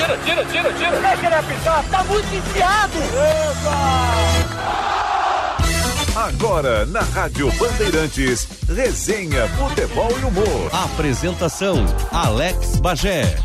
tira, 0.00 0.16
tira, 0.18 0.44
tira, 0.44 0.72
tira. 0.72 1.00
Vai 1.00 1.16
querer 1.16 1.34
apitar? 1.34 1.84
Tá 1.90 2.04
muito 2.04 2.34
enfiado. 2.34 2.92
Agora, 6.16 6.86
na 6.86 7.00
Rádio 7.00 7.50
Bandeirantes, 7.52 8.46
resenha, 8.68 9.46
futebol 9.48 10.10
e 10.20 10.24
humor. 10.24 10.70
Apresentação: 10.72 11.84
Alex 12.10 12.76
Bagé. 12.76 13.36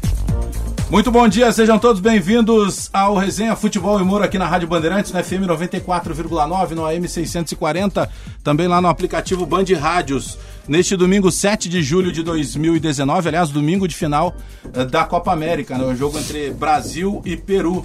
Muito 0.89 1.11
bom 1.11 1.27
dia, 1.27 1.51
sejam 1.51 1.79
todos 1.79 1.99
bem-vindos 1.99 2.91
ao 2.93 3.15
Resenha 3.15 3.55
Futebol 3.55 3.97
e 3.97 4.03
Humor 4.03 4.21
aqui 4.21 4.37
na 4.37 4.45
Rádio 4.45 4.67
Bandeirantes, 4.67 5.11
no 5.11 5.21
FM 5.21 5.47
94,9, 5.47 6.71
no 6.71 6.85
AM 6.85 7.07
640, 7.07 8.07
também 8.43 8.67
lá 8.67 8.79
no 8.79 8.87
aplicativo 8.87 9.47
Band 9.47 9.65
Rádios. 9.79 10.37
Neste 10.67 10.95
domingo, 10.95 11.31
7 11.31 11.67
de 11.67 11.81
julho 11.81 12.11
de 12.11 12.21
2019, 12.21 13.27
aliás, 13.27 13.49
domingo 13.49 13.87
de 13.87 13.95
final 13.95 14.35
eh, 14.73 14.85
da 14.85 15.03
Copa 15.05 15.33
América, 15.33 15.75
né, 15.75 15.83
o 15.85 15.95
jogo 15.95 16.19
entre 16.19 16.51
Brasil 16.51 17.19
e 17.25 17.35
Peru. 17.35 17.83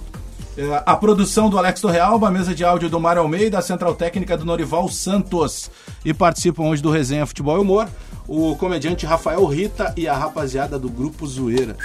Eh, 0.58 0.82
A 0.84 0.94
produção 0.94 1.48
do 1.48 1.58
Alex 1.58 1.80
Torrealba, 1.80 2.28
a 2.28 2.30
mesa 2.30 2.54
de 2.54 2.64
áudio 2.64 2.90
do 2.90 3.00
Mário 3.00 3.22
Almeida, 3.22 3.58
a 3.58 3.62
central 3.62 3.94
técnica 3.94 4.36
do 4.36 4.44
Norival 4.44 4.88
Santos. 4.90 5.70
E 6.04 6.12
participam 6.12 6.64
hoje 6.64 6.82
do 6.82 6.90
Resenha 6.90 7.26
Futebol 7.26 7.56
e 7.56 7.60
Humor 7.60 7.88
o 8.32 8.54
comediante 8.54 9.04
Rafael 9.04 9.44
Rita 9.44 9.92
e 9.96 10.06
a 10.06 10.16
rapaziada 10.16 10.78
do 10.78 10.88
Grupo 10.88 11.26
Zoeira. 11.26 11.76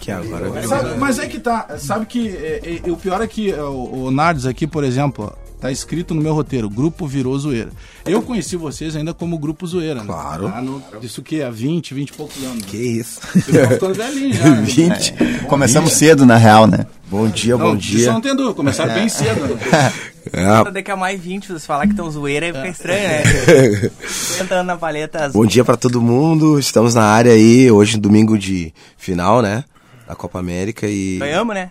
Que 0.00 0.10
agora 0.10 0.50
virou. 0.50 0.68
Sabe- 0.68 0.96
mas 0.98 1.18
é 1.18 1.26
que 1.26 1.38
tá, 1.38 1.76
sabe 1.78 2.06
que 2.06 2.28
é, 2.28 2.80
é, 2.84 2.90
o 2.90 2.96
pior 2.96 3.20
é 3.22 3.26
que 3.26 3.50
é, 3.50 3.62
o, 3.62 4.04
o 4.06 4.10
Nardes 4.10 4.46
aqui, 4.46 4.66
por 4.66 4.84
exemplo, 4.84 5.32
tá 5.60 5.70
escrito 5.70 6.14
no 6.14 6.20
meu 6.20 6.34
roteiro, 6.34 6.68
Grupo 6.68 7.06
Virou 7.06 7.38
Zoeira. 7.38 7.70
Eu 8.04 8.22
conheci 8.22 8.56
vocês 8.56 8.94
ainda 8.96 9.14
como 9.14 9.38
Grupo 9.38 9.66
Zoeira, 9.66 10.00
né? 10.00 10.06
Claro. 10.06 10.44
Lá 10.44 10.60
no, 10.60 10.82
isso 11.02 11.22
que 11.22 11.42
há 11.42 11.50
20, 11.50 11.94
20 11.94 12.08
e 12.08 12.12
poucos 12.12 12.42
anos. 12.44 12.64
Que 12.64 12.76
isso. 12.76 13.20
Vocês 13.32 13.48
estão 13.48 13.68
ficando 13.70 13.94
velhinho 13.94 14.32
já. 14.34 14.44
né? 14.50 14.62
20. 14.62 15.14
Começamos 15.48 15.92
cedo, 15.92 16.26
na 16.26 16.36
real, 16.36 16.66
né? 16.66 16.86
Bom 17.08 17.28
dia, 17.28 17.56
Não, 17.56 17.66
bom 17.66 17.72
Vocês 17.74 17.84
dia. 18.02 18.12
não 18.12 18.20
tem 18.20 18.34
dúvida, 18.34 18.54
começaram 18.54 18.92
bem 18.94 19.08
cedo. 19.08 19.54
Né? 19.54 19.92
É, 20.32 20.70
Daqui 20.70 20.90
a 20.90 20.96
mais 20.96 21.20
20, 21.20 21.46
vocês 21.46 21.66
falar 21.66 21.86
que 21.86 21.92
estão 21.92 22.10
zoeira, 22.10 22.46
fica 22.46 22.68
estranho, 22.68 23.08
né? 23.08 23.22
Tentando 24.38 24.66
na 24.66 24.76
paleta 24.76 25.26
as... 25.26 25.32
bom 25.32 25.46
dia 25.46 25.64
pra 25.64 25.76
todo 25.76 26.02
mundo. 26.02 26.58
Estamos 26.58 26.94
na 26.94 27.04
área 27.04 27.32
aí, 27.32 27.70
hoje 27.70 27.96
domingo 27.98 28.38
de 28.38 28.72
final, 28.96 29.40
né? 29.40 29.64
Da 30.06 30.14
Copa 30.14 30.38
América 30.38 30.86
e. 30.86 31.18
Ganhamos, 31.18 31.54
né? 31.54 31.70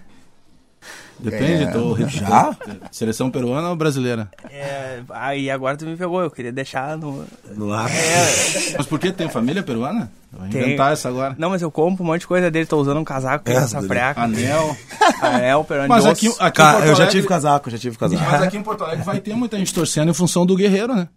Depende, 1.20 1.72
tô... 1.72 1.96
Já? 2.08 2.56
Seleção 2.92 3.32
peruana 3.32 3.70
ou 3.70 3.76
brasileira? 3.76 4.30
É, 4.50 5.00
aí 5.10 5.50
agora 5.50 5.78
tu 5.78 5.86
me 5.86 5.96
pegou, 5.96 6.22
eu 6.22 6.30
queria 6.30 6.52
deixar 6.52 6.98
no... 6.98 7.26
No 7.56 7.72
ar. 7.74 7.90
Mas 8.78 8.86
por 8.86 9.00
que 9.00 9.12
tem 9.12 9.30
família 9.30 9.64
peruana? 9.64 10.12
Vou 10.32 10.48
Tem. 10.50 10.62
inventar 10.62 10.92
essa 10.92 11.08
agora. 11.08 11.34
Não, 11.38 11.50
mas 11.50 11.62
eu 11.62 11.72
compro 11.72 12.04
um 12.04 12.08
monte 12.08 12.22
de 12.22 12.28
coisa 12.28 12.52
dele, 12.52 12.66
tô 12.66 12.78
usando 12.78 13.00
um 13.00 13.06
casaco 13.06 13.46
com 13.46 13.52
É, 13.52 13.56
essa 13.56 13.82
freca. 13.82 14.22
Anel. 14.22 14.76
Anel, 15.22 15.64
perante 15.64 15.88
Mas 15.88 16.06
aqui, 16.06 16.28
aqui 16.40 16.62
em 16.62 16.72
Porto 16.72 16.86
eu 16.88 16.96
já 16.96 17.08
tive 17.08 17.28
casaco, 17.28 17.70
já 17.70 17.78
tive 17.78 17.98
casaco. 17.98 18.22
Mas 18.30 18.42
aqui 18.44 18.58
em 18.58 18.64
Porto 18.64 18.84
Alegre 18.84 19.06
vai 19.06 19.20
ter 19.22 19.34
muita 19.34 19.58
gente 19.58 19.74
torcendo 19.74 20.10
em 20.10 20.14
função 20.14 20.46
do 20.46 20.56
Guerreiro, 20.56 20.94
né? 20.94 21.08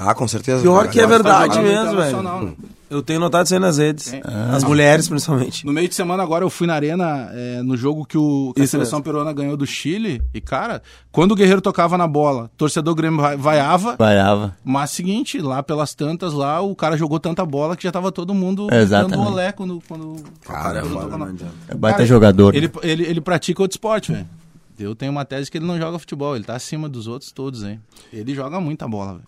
Ah, 0.00 0.14
com 0.14 0.28
certeza. 0.28 0.62
Pior 0.62 0.88
que 0.88 1.00
é 1.00 1.06
verdade 1.06 1.48
Tá 1.56 1.60
jogando 1.62 1.96
mesmo, 1.96 1.96
velho. 2.00 2.22
né? 2.46 2.52
Eu 2.88 3.02
tenho 3.02 3.18
notado 3.20 3.44
isso 3.44 3.52
aí 3.54 3.60
nas 3.60 3.76
redes. 3.78 4.14
As 4.54 4.62
mulheres, 4.64 5.08
principalmente. 5.08 5.66
No 5.66 5.72
meio 5.72 5.88
de 5.88 5.94
semana 5.94 6.22
agora 6.22 6.42
eu 6.44 6.48
fui 6.48 6.66
na 6.68 6.74
arena 6.74 7.28
é, 7.34 7.60
no 7.62 7.76
jogo 7.76 8.06
que, 8.06 8.16
o, 8.16 8.52
que 8.54 8.62
a 8.62 8.66
seleção 8.66 9.00
mesmo. 9.00 9.04
peruana 9.04 9.30
ganhou 9.32 9.56
do 9.56 9.66
Chile. 9.66 10.22
E, 10.32 10.40
cara, 10.40 10.80
quando 11.12 11.32
o 11.32 11.34
Guerreiro 11.34 11.60
tocava 11.60 11.98
na 11.98 12.06
bola, 12.06 12.48
torcedor 12.56 12.94
Grêmio 12.94 13.20
vai- 13.20 13.36
vaiava. 13.36 13.96
Vaiava. 13.98 14.56
Mas 14.64 14.90
seguinte, 14.92 15.38
lá 15.40 15.62
pelas 15.62 15.92
tantas, 15.94 16.32
lá 16.32 16.60
o 16.62 16.74
cara 16.76 16.96
jogou 16.96 17.18
tanta 17.20 17.44
bola 17.44 17.76
que 17.76 17.82
já 17.82 17.92
tava 17.92 18.10
todo 18.12 18.32
mundo 18.32 18.68
Exatamente. 18.72 19.18
dando 19.18 19.28
olé 19.32 19.52
quando, 19.52 19.82
quando, 19.86 20.16
quando 20.46 20.82
tocava 20.88 21.18
na- 21.18 21.34
É 21.68 21.74
baita 21.74 21.96
Cara, 21.98 22.06
jogador. 22.06 22.54
Ele, 22.54 22.70
ele, 22.82 23.02
ele 23.04 23.20
pratica 23.20 23.60
outro 23.60 23.74
esporte, 23.74 24.12
velho. 24.12 24.26
Eu 24.78 24.94
tenho 24.94 25.10
uma 25.12 25.24
tese 25.24 25.50
que 25.50 25.58
ele 25.58 25.66
não 25.66 25.76
joga 25.76 25.98
futebol, 25.98 26.36
ele 26.36 26.44
tá 26.44 26.54
acima 26.54 26.88
dos 26.88 27.06
outros 27.08 27.32
todos, 27.32 27.64
hein? 27.64 27.80
Ele 28.12 28.32
joga 28.34 28.60
muita 28.60 28.86
bola, 28.88 29.14
velho. 29.14 29.24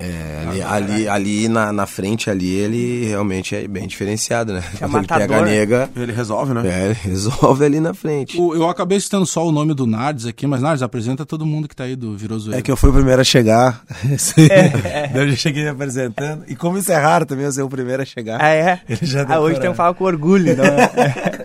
É, 0.00 0.44
ali, 0.48 0.62
ali, 0.62 1.08
ali 1.08 1.48
na, 1.48 1.72
na 1.72 1.86
frente, 1.86 2.30
ali, 2.30 2.54
ele 2.54 3.06
realmente 3.06 3.56
é 3.56 3.66
bem 3.66 3.86
diferenciado, 3.86 4.52
né? 4.52 4.62
Quando 4.78 4.82
ele 4.82 4.92
matador, 4.92 5.26
pega 5.26 5.36
a 5.38 5.44
né? 5.44 5.50
nega, 5.50 5.90
Ele 5.96 6.12
resolve, 6.12 6.54
né? 6.54 6.62
é, 6.68 6.84
ele 6.86 6.94
resolve 7.02 7.64
ali 7.64 7.80
na 7.80 7.92
frente. 7.92 8.40
O- 8.40 8.54
eu 8.54 8.68
acabei 8.68 9.00
citando 9.00 9.26
só 9.26 9.46
o 9.46 9.50
nome 9.50 9.74
do 9.74 9.86
Nardes 9.86 10.26
aqui, 10.26 10.46
mas 10.46 10.62
Nardes, 10.62 10.82
apresenta 10.82 11.26
todo 11.26 11.44
mundo 11.44 11.66
que 11.68 11.74
tá 11.74 11.84
aí 11.84 11.96
do 11.96 12.16
Virou 12.16 12.38
Zoeira. 12.38 12.60
É 12.60 12.62
que 12.62 12.70
eu 12.70 12.76
fui 12.76 12.90
o 12.90 12.92
primeiro 12.92 13.20
a 13.20 13.24
chegar. 13.24 13.82
Daí 15.12 15.24
eu 15.24 15.30
já 15.30 15.36
cheguei 15.36 15.64
me 15.64 15.70
apresentando. 15.70 16.44
E 16.46 16.54
como 16.54 16.78
isso 16.78 16.92
é 16.92 16.96
raro 16.96 17.26
também, 17.26 17.44
eu 17.46 17.52
ser 17.52 17.62
o 17.62 17.68
primeiro 17.68 18.02
a 18.02 18.06
chegar. 18.06 18.40
Ah, 18.40 18.50
é? 18.54 18.80
Ele 18.88 19.00
já 19.02 19.26
ah, 19.28 19.40
hoje 19.40 19.60
tem 19.60 19.70
que 19.70 19.76
falar 19.76 19.94
com 19.94 20.04
orgulho, 20.04 20.56
não 20.56 20.64
é? 20.64 21.44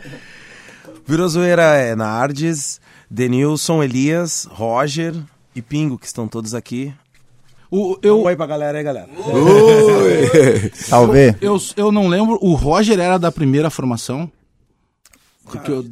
Virou 1.06 1.28
zoeira 1.28 1.64
é 1.76 1.96
Nardes, 1.96 2.80
Denilson, 3.10 3.84
Elias, 3.84 4.48
Roger 4.52 5.14
e 5.56 5.62
Pingo, 5.62 5.98
que 5.98 6.06
estão 6.06 6.28
todos 6.28 6.54
aqui. 6.54 6.94
O, 7.76 7.98
Eu... 8.04 8.20
Um 8.20 8.26
oi 8.26 8.36
pra 8.36 8.46
galera 8.46 8.78
aí, 8.78 8.84
galera. 8.84 9.10
Salve. 10.76 11.36
eu, 11.42 11.58
eu 11.76 11.92
não 11.92 12.08
lembro, 12.08 12.38
o 12.40 12.54
Roger 12.54 13.00
era 13.00 13.18
da 13.18 13.32
primeira 13.32 13.72
formação? 13.72 14.32
Porque 15.44 15.72
eu... 15.72 15.84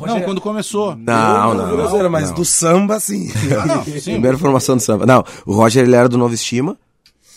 Não, 0.00 0.22
quando 0.22 0.40
começou. 0.40 0.96
Não, 0.96 1.54
não, 1.54 1.76
não. 1.76 1.88
zoeira, 1.90 2.08
mas 2.08 2.30
não. 2.30 2.36
do 2.36 2.46
samba, 2.46 2.98
sim. 2.98 3.30
Ah, 3.60 3.66
não, 3.66 3.84
sim. 4.00 4.12
Primeira 4.12 4.38
formação 4.38 4.78
do 4.78 4.80
samba. 4.80 5.04
Não, 5.04 5.22
o 5.44 5.52
Roger 5.52 5.84
ele 5.84 5.94
era 5.94 6.08
do 6.08 6.16
Novo 6.16 6.32
Estima. 6.32 6.78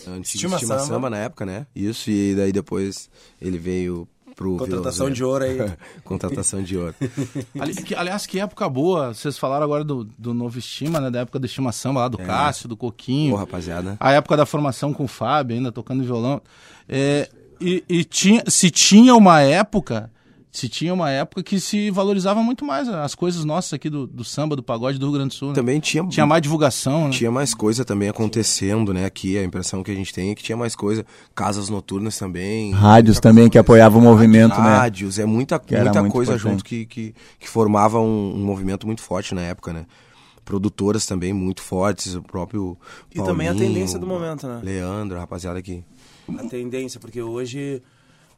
Antes 0.07 0.35
Estima 0.35 0.55
Estima, 0.55 0.55
Estima 0.55 0.79
Samba. 0.79 0.93
samba. 0.93 1.09
na 1.09 1.17
época, 1.17 1.45
né? 1.45 1.67
Isso, 1.75 2.09
e 2.09 2.33
daí 2.33 2.53
depois 2.53 3.09
ele 3.41 3.57
veio 3.57 4.07
pro. 4.37 4.55
Contratação 4.55 5.09
de 5.09 5.23
ouro 5.23 5.43
aí. 5.43 5.57
Contratação 6.05 6.63
de 6.63 6.77
ouro. 6.77 6.95
Ali- 7.59 7.75
que- 7.75 7.95
aliás, 7.95 8.25
que 8.25 8.39
época 8.39 8.69
boa. 8.69 9.13
Vocês 9.13 9.37
falaram 9.37 9.65
agora 9.65 9.83
do, 9.83 10.07
do 10.17 10.33
Novo 10.33 10.57
Estima, 10.59 11.01
né? 11.01 11.09
Da 11.11 11.19
época 11.21 11.39
do 11.39 11.45
Estima 11.45 11.71
Samba 11.73 12.01
lá, 12.01 12.07
do 12.07 12.17
Cássio, 12.19 12.69
do 12.69 12.77
Coquinho. 12.77 13.31
Pô, 13.31 13.37
rapaziada. 13.37 13.97
A 13.99 14.11
época 14.13 14.37
da 14.37 14.45
formação 14.45 14.93
com 14.93 15.03
o 15.03 15.07
Fábio, 15.07 15.57
ainda 15.57 15.71
tocando 15.71 16.03
violão. 16.03 16.39
É, 16.87 17.27
e 17.59 17.83
e 17.89 18.03
tinha, 18.05 18.43
se 18.47 18.69
tinha 18.71 19.13
uma 19.15 19.41
época, 19.41 20.09
se 20.57 20.67
tinha 20.67 20.91
uma 20.91 21.11
época 21.11 21.43
que 21.43 21.59
se 21.59 21.91
valorizava 21.91 22.41
muito 22.41 22.65
mais 22.65 22.89
as 22.89 23.13
coisas 23.13 23.45
nossas 23.45 23.73
aqui 23.73 23.91
do, 23.91 24.07
do 24.07 24.23
samba, 24.23 24.55
do 24.55 24.63
pagode 24.63 24.97
do 24.97 25.05
Rio 25.05 25.13
Grande 25.13 25.29
do 25.29 25.33
Sul. 25.35 25.49
né? 25.49 25.53
Também 25.53 25.79
tinha, 25.79 26.03
Tinha 26.07 26.25
mais 26.25 26.41
divulgação, 26.41 27.05
né? 27.05 27.09
tinha 27.11 27.29
mais 27.29 27.53
coisa 27.53 27.85
também 27.85 28.09
acontecendo, 28.09 28.91
né? 28.91 29.05
Aqui 29.05 29.37
a 29.37 29.43
impressão 29.43 29.83
que 29.83 29.91
a 29.91 29.93
gente 29.93 30.11
tem 30.11 30.31
é 30.31 30.35
que 30.35 30.41
tinha 30.41 30.57
mais 30.57 30.75
coisa. 30.75 31.05
Casas 31.35 31.69
noturnas 31.69 32.17
também. 32.17 32.71
Rádios 32.71 33.19
também 33.19 33.51
que 33.51 33.57
apoiavam 33.59 34.01
o 34.01 34.03
movimento, 34.03 34.59
né? 34.59 34.77
Rádios, 34.77 35.19
é 35.19 35.25
muita, 35.25 35.61
muita 35.69 36.09
coisa 36.09 36.31
importante. 36.33 36.39
junto 36.39 36.65
que, 36.65 36.87
que, 36.87 37.13
que 37.39 37.47
formava 37.47 37.99
um, 37.99 38.33
um 38.35 38.43
movimento 38.43 38.87
muito 38.87 39.03
forte 39.03 39.35
na 39.35 39.41
época, 39.41 39.71
né? 39.71 39.85
Produtoras 40.43 41.05
também 41.05 41.33
muito 41.33 41.61
fortes, 41.61 42.15
o 42.15 42.23
próprio. 42.23 42.75
E 43.13 43.21
também 43.21 43.47
a 43.47 43.51
Paulinho, 43.51 43.73
tendência 43.73 43.99
do 43.99 44.07
momento, 44.07 44.47
né? 44.47 44.59
Leandro, 44.63 45.17
a 45.17 45.19
rapaziada 45.19 45.59
aqui. 45.59 45.83
A 46.35 46.43
tendência, 46.45 46.99
porque 46.99 47.21
hoje 47.21 47.83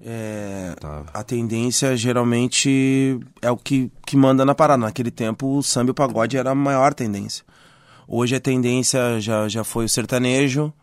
é, 0.06 0.74
Tá. 0.80 1.04
a 1.14 1.24
tendência 1.24 1.96
geralmente 1.98 3.20
é 3.42 3.52
o 3.52 3.58
que, 3.58 3.92
que 4.06 4.16
manda 4.18 4.46
na 4.46 4.56
parada. 4.56 4.84
Naquele 4.86 5.12
tempo 5.12 5.58
o 5.58 5.64
samba 5.64 5.90
e 5.90 5.92
o 5.92 5.96
pagode 5.96 6.38
era 6.38 6.52
a 6.52 6.56
maior 6.56 6.94
tendência. 6.94 7.44
Hoje 8.08 8.36
a 8.36 8.40
tendência 8.40 9.20
já, 9.20 9.48
já 9.48 9.64
foi 9.64 9.86
o 9.86 9.90
sertanejo, 9.90 10.74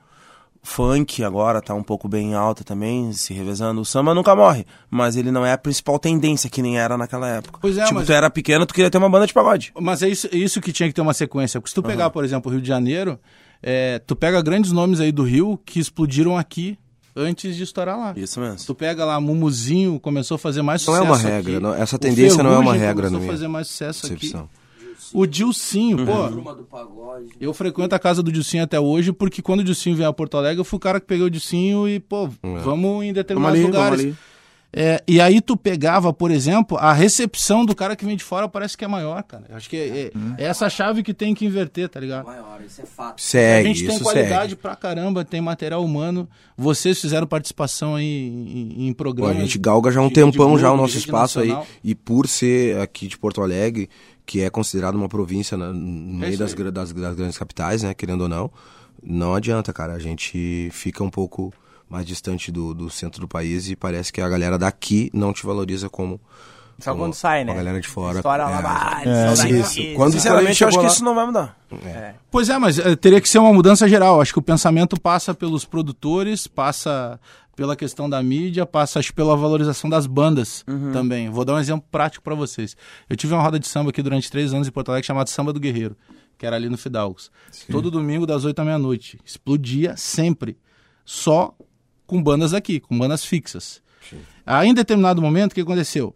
funk 0.62 1.22
agora 1.24 1.60
tá 1.62 1.74
um 1.74 1.82
pouco 1.82 2.08
bem 2.08 2.34
alta 2.34 2.62
também, 2.64 3.12
se 3.12 3.32
revezando. 3.32 3.80
O 3.80 3.84
samba 3.84 4.14
nunca 4.14 4.34
morre, 4.34 4.64
mas 4.90 5.16
ele 5.16 5.30
não 5.30 5.44
é 5.44 5.52
a 5.52 5.58
principal 5.58 5.98
tendência 5.98 6.50
que 6.50 6.60
nem 6.62 6.78
era 6.78 6.96
naquela 6.96 7.28
época. 7.28 7.58
Pois 7.60 7.78
é, 7.78 7.82
tipo, 7.84 7.94
mas- 7.96 8.06
tu 8.06 8.12
era 8.12 8.28
pequeno, 8.30 8.66
tu 8.66 8.74
queria 8.74 8.90
ter 8.90 8.98
uma 8.98 9.08
banda 9.08 9.26
de 9.26 9.32
pagode. 9.32 9.72
Mas 9.80 10.02
é 10.02 10.08
isso, 10.08 10.28
isso 10.32 10.60
que 10.60 10.72
tinha 10.72 10.88
que 10.88 10.94
ter 10.94 11.00
uma 11.00 11.14
sequência. 11.14 11.60
Porque 11.60 11.70
se 11.70 11.74
tu 11.74 11.82
pegar, 11.82 12.10
por 12.10 12.24
exemplo, 12.24 12.48
o 12.50 12.52
Rio 12.54 12.62
de 12.62 12.68
Janeiro, 12.68 13.18
é, 13.62 13.98
tu 14.00 14.14
pega 14.14 14.40
grandes 14.42 14.70
nomes 14.72 15.00
aí 15.00 15.10
do 15.10 15.22
Rio 15.24 15.58
que 15.64 15.80
explodiram 15.80 16.36
aqui 16.36 16.78
antes 17.16 17.56
de 17.56 17.62
estourar 17.62 17.98
lá. 17.98 18.12
Isso 18.16 18.38
mesmo. 18.38 18.58
Tu 18.66 18.74
pega 18.74 19.04
lá, 19.04 19.20
Mumuzinho 19.20 19.98
começou 19.98 20.34
a 20.34 20.38
fazer 20.38 20.62
mais 20.62 20.86
Não 20.86 20.94
é 20.94 20.98
sucesso 20.98 21.12
uma 21.12 21.30
regra, 21.30 21.52
aqui. 21.54 21.62
não- 21.62 21.74
essa 21.74 21.98
tendência 21.98 22.42
não 22.42 22.52
é 22.52 22.58
uma 22.58 22.74
regra 22.74 23.06
começou 23.08 23.18
na 23.20 23.24
a 23.24 23.28
fazer 23.30 23.48
mais 23.48 23.66
sucesso 23.68 24.06
aqui. 24.12 24.32
O 25.14 25.24
Dilcinho, 25.26 25.98
pô. 26.04 26.12
Eu 27.40 27.54
frequento 27.54 27.94
a 27.94 27.98
casa 27.98 28.22
do 28.22 28.32
Dilcinho 28.32 28.64
até 28.64 28.78
hoje 28.80 29.12
porque 29.12 29.40
quando 29.40 29.60
o 29.60 29.64
Dilcinho 29.64 29.94
veio 29.96 30.08
a 30.08 30.12
Porto 30.12 30.36
Alegre, 30.36 30.60
eu 30.60 30.64
fui 30.64 30.76
o 30.76 30.80
cara 30.80 31.00
que 31.00 31.06
peguei 31.06 31.24
o 31.24 31.30
Dilcinho 31.30 31.88
e, 31.88 32.00
pô, 32.00 32.28
vamos 32.64 33.04
em 33.04 33.12
determinados 33.12 33.58
Vamos 33.60 33.66
ali, 33.76 33.76
lugares. 33.78 34.00
vamos 34.02 34.16
ali. 34.16 34.35
É, 34.78 35.02
e 35.08 35.22
aí 35.22 35.40
tu 35.40 35.56
pegava, 35.56 36.12
por 36.12 36.30
exemplo, 36.30 36.76
a 36.76 36.92
recepção 36.92 37.64
do 37.64 37.74
cara 37.74 37.96
que 37.96 38.04
vem 38.04 38.14
de 38.14 38.22
fora 38.22 38.46
parece 38.46 38.76
que 38.76 38.84
é 38.84 38.88
maior, 38.88 39.22
cara. 39.22 39.44
Eu 39.48 39.56
acho 39.56 39.70
que 39.70 39.76
é, 39.76 39.98
é- 39.98 40.12
é 40.36 40.44
essa 40.44 40.68
chave 40.68 41.02
que 41.02 41.14
tem 41.14 41.34
que 41.34 41.46
inverter, 41.46 41.88
tá 41.88 41.98
ligado? 41.98 42.28
A 42.28 43.14
Segue, 43.16 43.68
gente 43.68 43.86
tem 43.86 43.94
isso 43.94 44.04
qualidade 44.04 44.50
segue. 44.50 44.56
pra 44.56 44.76
caramba, 44.76 45.24
tem 45.24 45.40
material 45.40 45.82
humano. 45.82 46.28
Vocês 46.56 47.00
fizeram 47.00 47.26
participação 47.26 47.94
aí 47.94 48.04
em, 48.04 48.86
em 48.88 48.92
Pô, 48.92 48.96
programas. 48.98 49.36
a 49.38 49.40
gente 49.40 49.58
galga 49.58 49.90
já 49.90 50.00
um 50.02 50.08
de 50.08 50.14
tempão 50.14 50.58
já 50.58 50.70
o 50.70 50.76
nosso 50.76 50.98
espaço 50.98 51.38
Nacional. 51.38 51.62
aí. 51.62 51.68
E 51.82 51.94
por 51.94 52.28
ser 52.28 52.78
aqui 52.80 53.06
de 53.08 53.16
Porto 53.16 53.40
Alegre, 53.42 53.88
que 54.26 54.42
é 54.42 54.50
considerado 54.50 54.94
uma 54.96 55.08
província 55.08 55.56
na- 55.56 55.72
no 55.72 55.78
meio 56.18 56.30
isso 56.34 56.38
das, 56.38 56.52
das, 56.72 56.92
das 56.92 57.14
grandes 57.14 57.38
capitais, 57.38 57.82
né? 57.82 57.94
Querendo 57.94 58.22
ou 58.22 58.28
não, 58.28 58.50
não 59.02 59.34
adianta, 59.34 59.72
cara. 59.72 59.94
A 59.94 59.98
gente 59.98 60.68
fica 60.72 61.02
um 61.02 61.10
pouco 61.10 61.52
mais 61.88 62.04
distante 62.06 62.50
do, 62.50 62.74
do 62.74 62.90
centro 62.90 63.20
do 63.20 63.28
país 63.28 63.68
e 63.70 63.76
parece 63.76 64.12
que 64.12 64.20
a 64.20 64.28
galera 64.28 64.58
daqui 64.58 65.10
não 65.14 65.32
te 65.32 65.46
valoriza 65.46 65.88
como 65.88 66.20
Só 66.78 66.90
como 66.90 67.04
quando 67.04 67.14
sai, 67.14 67.44
né? 67.44 67.52
A 67.52 67.54
galera 67.56 67.80
de 67.80 67.88
fora. 67.88 68.16
História 68.18 68.42
É. 68.42 68.46
lá, 68.46 69.02
É, 69.04 69.34
sim, 69.36 69.42
daqui, 69.42 69.64
sim. 69.68 69.80
eles 69.82 69.96
Quando- 69.96 70.12
Sinceramente, 70.12 70.60
eu 70.62 70.68
acho 70.68 70.74
chegou 70.74 70.78
que 70.80 70.86
lá- 70.86 70.92
isso 70.92 71.04
não 71.04 71.14
vai 71.14 71.26
mudar. 71.26 71.56
Pois 72.30 72.48
é, 72.48 72.58
mas 72.58 72.78
eh, 72.78 72.96
teria 72.96 73.20
que 73.20 73.28
ser 73.28 73.38
uma 73.38 73.52
mudança 73.52 73.88
geral. 73.88 74.20
Acho 74.20 74.32
que 74.32 74.38
o 74.38 74.42
pensamento 74.42 75.00
passa 75.00 75.32
pelos 75.32 75.64
produtores, 75.64 76.46
passa 76.46 77.18
pela 77.56 77.74
questão 77.74 78.10
da 78.10 78.22
mídia, 78.22 78.66
passa 78.66 78.98
acho, 78.98 79.14
pela 79.14 79.34
valorização 79.34 79.88
das 79.88 80.06
bandas 80.06 80.62
também. 80.92 81.30
Vou 81.30 81.44
dar 81.44 81.54
um 81.54 81.58
exemplo 81.58 81.86
prático 81.90 82.22
para 82.22 82.34
vocês. 82.34 82.76
Eu 83.08 83.16
tive 83.16 83.32
uma 83.32 83.42
roda 83.42 83.58
de 83.58 83.66
samba 83.66 83.88
aqui 83.90 84.02
durante 84.02 84.30
três 84.30 84.52
anos 84.52 84.68
em 84.68 84.70
Porto 84.70 84.90
Alegre 84.90 85.06
chamada 85.06 85.30
Samba 85.30 85.52
do 85.54 85.58
Guerreiro, 85.60 85.96
que 86.36 86.44
era 86.44 86.56
ali 86.56 86.68
no 86.68 86.76
Fidalgos. 86.76 87.30
Todo 87.70 87.90
domingo 87.90 88.26
das 88.26 88.44
oito 88.44 88.58
à 88.58 88.64
meia-noite. 88.64 89.18
Explodia 89.24 89.96
sempre. 89.96 90.58
Só 91.02 91.54
com 92.06 92.22
bandas 92.22 92.54
aqui, 92.54 92.80
com 92.80 92.96
bandas 92.98 93.24
fixas. 93.24 93.82
Aí, 94.44 94.68
em 94.68 94.74
determinado 94.74 95.20
momento, 95.20 95.52
o 95.52 95.54
que 95.54 95.60
aconteceu? 95.60 96.14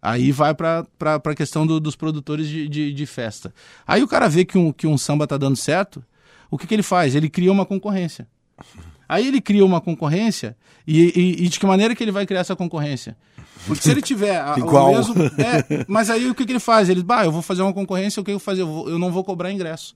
Aí 0.00 0.32
vai 0.32 0.54
para 0.54 0.86
a 1.00 1.34
questão 1.34 1.66
do- 1.66 1.78
dos 1.80 1.94
produtores 1.96 2.48
de, 2.48 2.68
de, 2.68 2.92
de 2.92 3.06
festa. 3.06 3.52
Aí 3.86 4.02
o 4.02 4.08
cara 4.08 4.28
vê 4.28 4.44
que 4.44 4.58
um, 4.58 4.72
que 4.72 4.86
um 4.86 4.98
samba 4.98 5.26
tá 5.26 5.36
dando 5.36 5.56
certo, 5.56 6.04
o 6.50 6.58
que, 6.58 6.66
que 6.66 6.74
ele 6.74 6.82
faz? 6.82 7.14
Ele 7.14 7.28
cria 7.28 7.50
uma 7.52 7.64
concorrência. 7.66 8.26
Aí 9.08 9.26
ele 9.26 9.40
cria 9.40 9.64
uma 9.64 9.80
concorrência 9.80 10.56
e, 10.86 11.00
e- 11.14 11.44
e 11.44 11.48
de 11.48 11.58
que 11.60 11.66
maneira 11.66 11.94
que 11.94 12.02
ele 12.02 12.10
vai 12.12 12.24
criar 12.24 12.40
essa 12.40 12.56
concorrência? 12.56 13.16
Porque 13.66 13.82
se 13.82 13.90
ele 13.90 14.02
tiver 14.02 14.40
a- 14.40 14.54
Igual. 14.58 14.90
o 14.90 14.94
mesmo. 14.96 15.14
é, 15.22 15.84
mas 15.88 16.10
aí 16.10 16.28
o 16.28 16.34
que, 16.34 16.44
que 16.44 16.52
ele 16.52 16.58
faz? 16.60 16.88
Ele, 16.88 17.02
bah, 17.02 17.24
eu 17.24 17.32
vou 17.32 17.42
fazer 17.42 17.62
uma 17.62 17.72
concorrência, 17.72 18.20
o 18.20 18.24
que 18.24 18.30
eu 18.30 18.38
vou 18.38 18.44
fazer? 18.44 18.62
Eu, 18.62 18.66
vou- 18.66 18.88
eu 18.88 18.98
não 18.98 19.10
vou 19.12 19.22
cobrar 19.24 19.52
ingresso. 19.52 19.94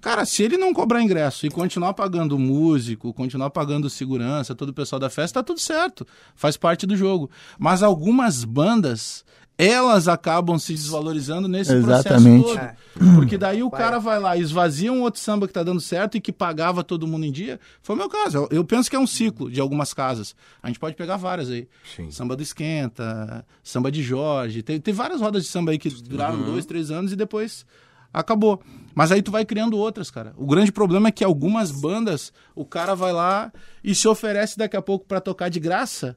Cara, 0.00 0.24
se 0.24 0.42
ele 0.42 0.56
não 0.56 0.72
cobrar 0.72 1.02
ingresso 1.02 1.46
e 1.46 1.50
continuar 1.50 1.92
pagando 1.92 2.38
músico, 2.38 3.12
continuar 3.12 3.50
pagando 3.50 3.90
segurança, 3.90 4.54
todo 4.54 4.70
o 4.70 4.72
pessoal 4.72 4.98
da 4.98 5.10
festa, 5.10 5.40
tá 5.40 5.44
tudo 5.46 5.60
certo. 5.60 6.06
Faz 6.34 6.56
parte 6.56 6.86
do 6.86 6.96
jogo. 6.96 7.30
Mas 7.58 7.82
algumas 7.82 8.44
bandas, 8.44 9.24
elas 9.58 10.06
acabam 10.06 10.58
se 10.58 10.74
desvalorizando 10.74 11.48
nesse 11.48 11.72
Exatamente. 11.72 12.44
processo 12.44 12.74
todo. 12.98 13.14
Porque 13.14 13.38
daí 13.38 13.62
o 13.62 13.70
cara 13.70 13.98
vai 13.98 14.18
lá, 14.18 14.36
esvazia 14.36 14.92
um 14.92 15.00
outro 15.02 15.20
samba 15.20 15.46
que 15.46 15.52
tá 15.52 15.62
dando 15.62 15.80
certo 15.80 16.16
e 16.16 16.20
que 16.20 16.32
pagava 16.32 16.84
todo 16.84 17.06
mundo 17.06 17.24
em 17.24 17.32
dia. 17.32 17.58
Foi 17.82 17.94
o 17.94 17.98
meu 17.98 18.08
caso. 18.08 18.36
Eu, 18.36 18.48
eu 18.50 18.64
penso 18.64 18.90
que 18.90 18.96
é 18.96 18.98
um 18.98 19.06
ciclo 19.06 19.50
de 19.50 19.60
algumas 19.60 19.94
casas. 19.94 20.34
A 20.62 20.66
gente 20.68 20.78
pode 20.78 20.94
pegar 20.94 21.16
várias 21.16 21.50
aí. 21.50 21.68
Sim. 21.94 22.10
Samba 22.10 22.36
do 22.36 22.42
Esquenta, 22.42 23.46
samba 23.62 23.90
de 23.90 24.02
Jorge. 24.02 24.62
Tem, 24.62 24.78
tem 24.78 24.92
várias 24.92 25.20
rodas 25.20 25.44
de 25.44 25.48
samba 25.48 25.70
aí 25.72 25.78
que 25.78 25.88
duraram 25.88 26.42
dois, 26.42 26.66
três 26.66 26.90
anos 26.90 27.12
e 27.12 27.16
depois 27.16 27.64
acabou. 28.12 28.60
Mas 28.94 29.12
aí 29.12 29.20
tu 29.20 29.30
vai 29.30 29.44
criando 29.44 29.76
outras, 29.76 30.10
cara. 30.10 30.32
O 30.36 30.46
grande 30.46 30.72
problema 30.72 31.08
é 31.08 31.12
que 31.12 31.22
algumas 31.22 31.70
bandas, 31.70 32.32
o 32.54 32.64
cara 32.64 32.94
vai 32.94 33.12
lá 33.12 33.52
e 33.84 33.94
se 33.94 34.08
oferece 34.08 34.56
daqui 34.56 34.76
a 34.76 34.82
pouco 34.82 35.04
pra 35.06 35.20
tocar 35.20 35.48
de 35.50 35.60
graça. 35.60 36.16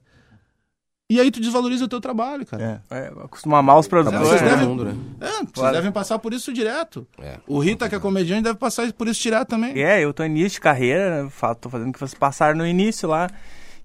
E 1.11 1.19
aí 1.19 1.31
tu 1.31 1.39
desvaloriza 1.41 1.85
o 1.85 1.87
teu 1.87 1.99
trabalho, 1.99 2.45
cara. 2.45 2.81
É. 2.91 2.95
É, 2.95 3.07
acostuma 3.07 3.63
mal 3.63 3.79
os 3.79 3.87
produtores. 3.87 4.27
vocês 4.27 4.41
todo 4.41 4.49
devem- 4.51 4.67
mundo, 4.67 4.85
né? 4.85 4.95
É, 5.21 5.27
vocês 5.31 5.49
Claro. 5.53 5.75
devem 5.75 5.91
passar 5.91 6.19
por 6.19 6.33
isso 6.33 6.53
direto. 6.53 7.07
É. 7.19 7.37
O 7.47 7.57
Rita, 7.57 7.89
que 7.89 7.95
é 7.95 7.99
comediante, 7.99 8.43
deve 8.43 8.59
passar 8.59 8.91
por 8.93 9.07
isso 9.07 9.19
direto 9.19 9.47
também. 9.49 9.81
É, 9.81 9.99
eu 10.03 10.13
tô 10.13 10.21
em 10.23 10.27
início 10.27 10.51
de 10.57 10.61
carreira, 10.61 11.23
né, 11.23 11.31
tô 11.59 11.67
fazendo 11.67 11.89
o 11.89 11.93
que 11.93 11.99
vocês 11.99 12.13
passaram 12.13 12.57
no 12.59 12.65
início 12.67 13.09
lá. 13.09 13.27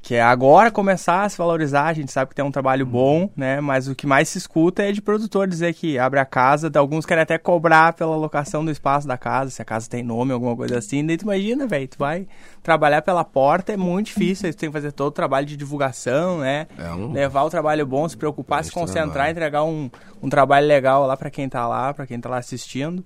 Que 0.06 0.17
é 0.17 0.23
agora 0.23 0.71
começar 0.71 1.23
a 1.23 1.29
se 1.31 1.39
valorizar, 1.39 1.85
a 1.87 1.93
gente 1.95 2.12
sabe 2.12 2.29
que 2.29 2.35
tem 2.35 2.45
um 2.45 2.51
trabalho 2.51 2.85
bom, 2.85 3.31
né? 3.35 3.59
Mas 3.62 3.89
o 3.89 3.95
que 3.95 4.06
mais 4.06 4.29
se 4.29 4.37
escuta 4.37 4.83
é 4.83 4.93
de 4.93 5.01
produtor 5.01 5.49
dizer 5.49 5.73
que 5.73 5.99
abre 5.99 6.21
a 6.21 6.27
casa, 6.27 6.71
alguns 6.77 7.06
querem 7.06 7.23
até 7.23 7.39
cobrar 7.39 7.95
pela 7.95 8.15
locação 8.15 8.62
do 8.62 8.71
espaço 8.71 9.09
da 9.09 9.17
casa, 9.17 9.51
se 9.51 9.62
a 9.62 9.65
casa 9.65 9.89
tem 9.89 10.03
nome, 10.03 10.31
alguma 10.33 10.55
coisa 10.55 10.77
assim. 10.77 11.06
Daí 11.06 11.17
tu 11.17 11.23
imagina, 11.23 11.67
velho, 11.67 11.89
tu 11.89 11.97
vai 11.99 12.27
trabalhar 12.62 13.01
pela 13.01 13.25
porta, 13.25 13.73
é 13.73 13.79
muito 13.79 14.09
difícil, 14.09 14.47
aí 14.47 14.53
tu 14.53 14.59
tem 14.59 14.69
que 14.69 14.75
fazer 14.75 14.93
todo 14.93 15.09
o 15.09 15.11
trabalho 15.11 15.47
de 15.47 15.56
divulgação, 15.56 16.41
né? 16.41 16.67
É 16.79 16.91
um- 16.91 17.11
Levar 17.11 17.45
o 17.45 17.49
trabalho 17.49 17.87
bom, 17.87 18.07
se 18.07 18.15
preocupar, 18.15 18.62
se 18.62 18.71
Grande 18.71 18.87
concentrar, 18.87 19.11
trabalho. 19.12 19.31
entregar 19.31 19.65
um, 19.65 19.91
um 20.23 20.29
trabalho 20.29 20.67
legal 20.67 21.07
lá 21.07 21.17
pra 21.17 21.31
quem 21.31 21.49
tá 21.49 21.67
lá, 21.67 21.95
pra 21.95 22.07
quem 22.07 22.21
tá 22.21 22.29
lá 22.29 22.37
assistindo. 22.37 23.03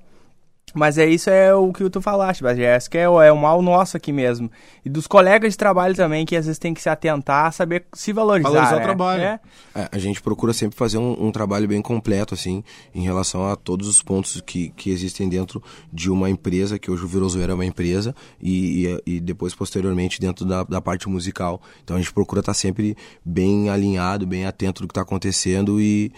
Mas 0.75 0.99
é 0.99 1.07
isso 1.07 1.31
é 1.31 1.55
o 1.55 1.73
que 1.73 1.89
tu 1.91 2.01
falaste, 2.01 2.43
mas 2.43 2.59
esse 2.59 2.89
que 2.89 2.99
é, 2.99 3.09
o- 3.09 3.21
é 3.21 3.31
o 3.33 3.37
mal 3.37 3.61
nosso 3.63 3.97
aqui 3.97 4.13
mesmo. 4.13 4.51
E 4.85 4.89
dos 4.89 5.07
colegas 5.07 5.53
de 5.53 5.59
trabalho 5.59 5.95
também, 5.95 6.25
que 6.27 6.37
às 6.37 6.47
vezes 6.47 6.59
tem 6.59 6.75
que 6.75 6.81
se 6.83 6.89
atentar, 6.89 7.53
saber 7.53 7.85
se 7.93 8.13
valorizar. 8.13 8.49
Valorizar 8.51 8.77
o 8.77 8.79
né? 8.79 8.85
trabalho. 8.85 9.23
É. 9.23 9.41
É, 9.75 9.89
a 9.93 9.99
gente 9.99 10.21
procura 10.21 10.53
sempre 10.53 10.77
fazer 10.77 10.99
um, 10.99 11.27
um 11.27 11.31
trabalho 11.33 11.67
bem 11.69 11.81
completo, 11.83 12.35
assim, 12.35 12.63
em 12.95 13.03
relação 13.03 13.47
a 13.49 13.57
todos 13.57 13.89
os 13.89 14.03
pontos 14.03 14.41
que, 14.41 14.71
que 14.71 14.91
existem 14.91 15.29
dentro 15.29 15.63
de 15.93 16.11
uma 16.11 16.29
empresa, 16.31 16.79
que 16.79 16.91
hoje 16.91 17.05
o 17.05 17.09
Virou 17.09 17.29
Zoeira 17.29 17.53
é 17.53 17.55
uma 17.55 17.65
empresa, 17.67 18.15
e, 18.41 18.99
e, 19.07 19.15
e 19.17 19.21
depois, 19.21 19.55
posteriormente, 19.55 20.21
dentro 20.21 20.45
da, 20.45 20.63
da 20.65 20.81
parte 20.81 21.09
musical. 21.09 21.61
Então 21.85 21.97
a 21.97 21.99
gente 21.99 22.13
procura 22.13 22.41
estar 22.41 22.55
sempre 22.55 22.97
bem 23.25 23.69
alinhado, 23.71 24.27
bem 24.27 24.47
atento 24.47 24.83
do 24.83 24.89
que 24.89 24.93
está 24.93 25.03
acontecendo 25.03 25.81
e, 25.81 26.13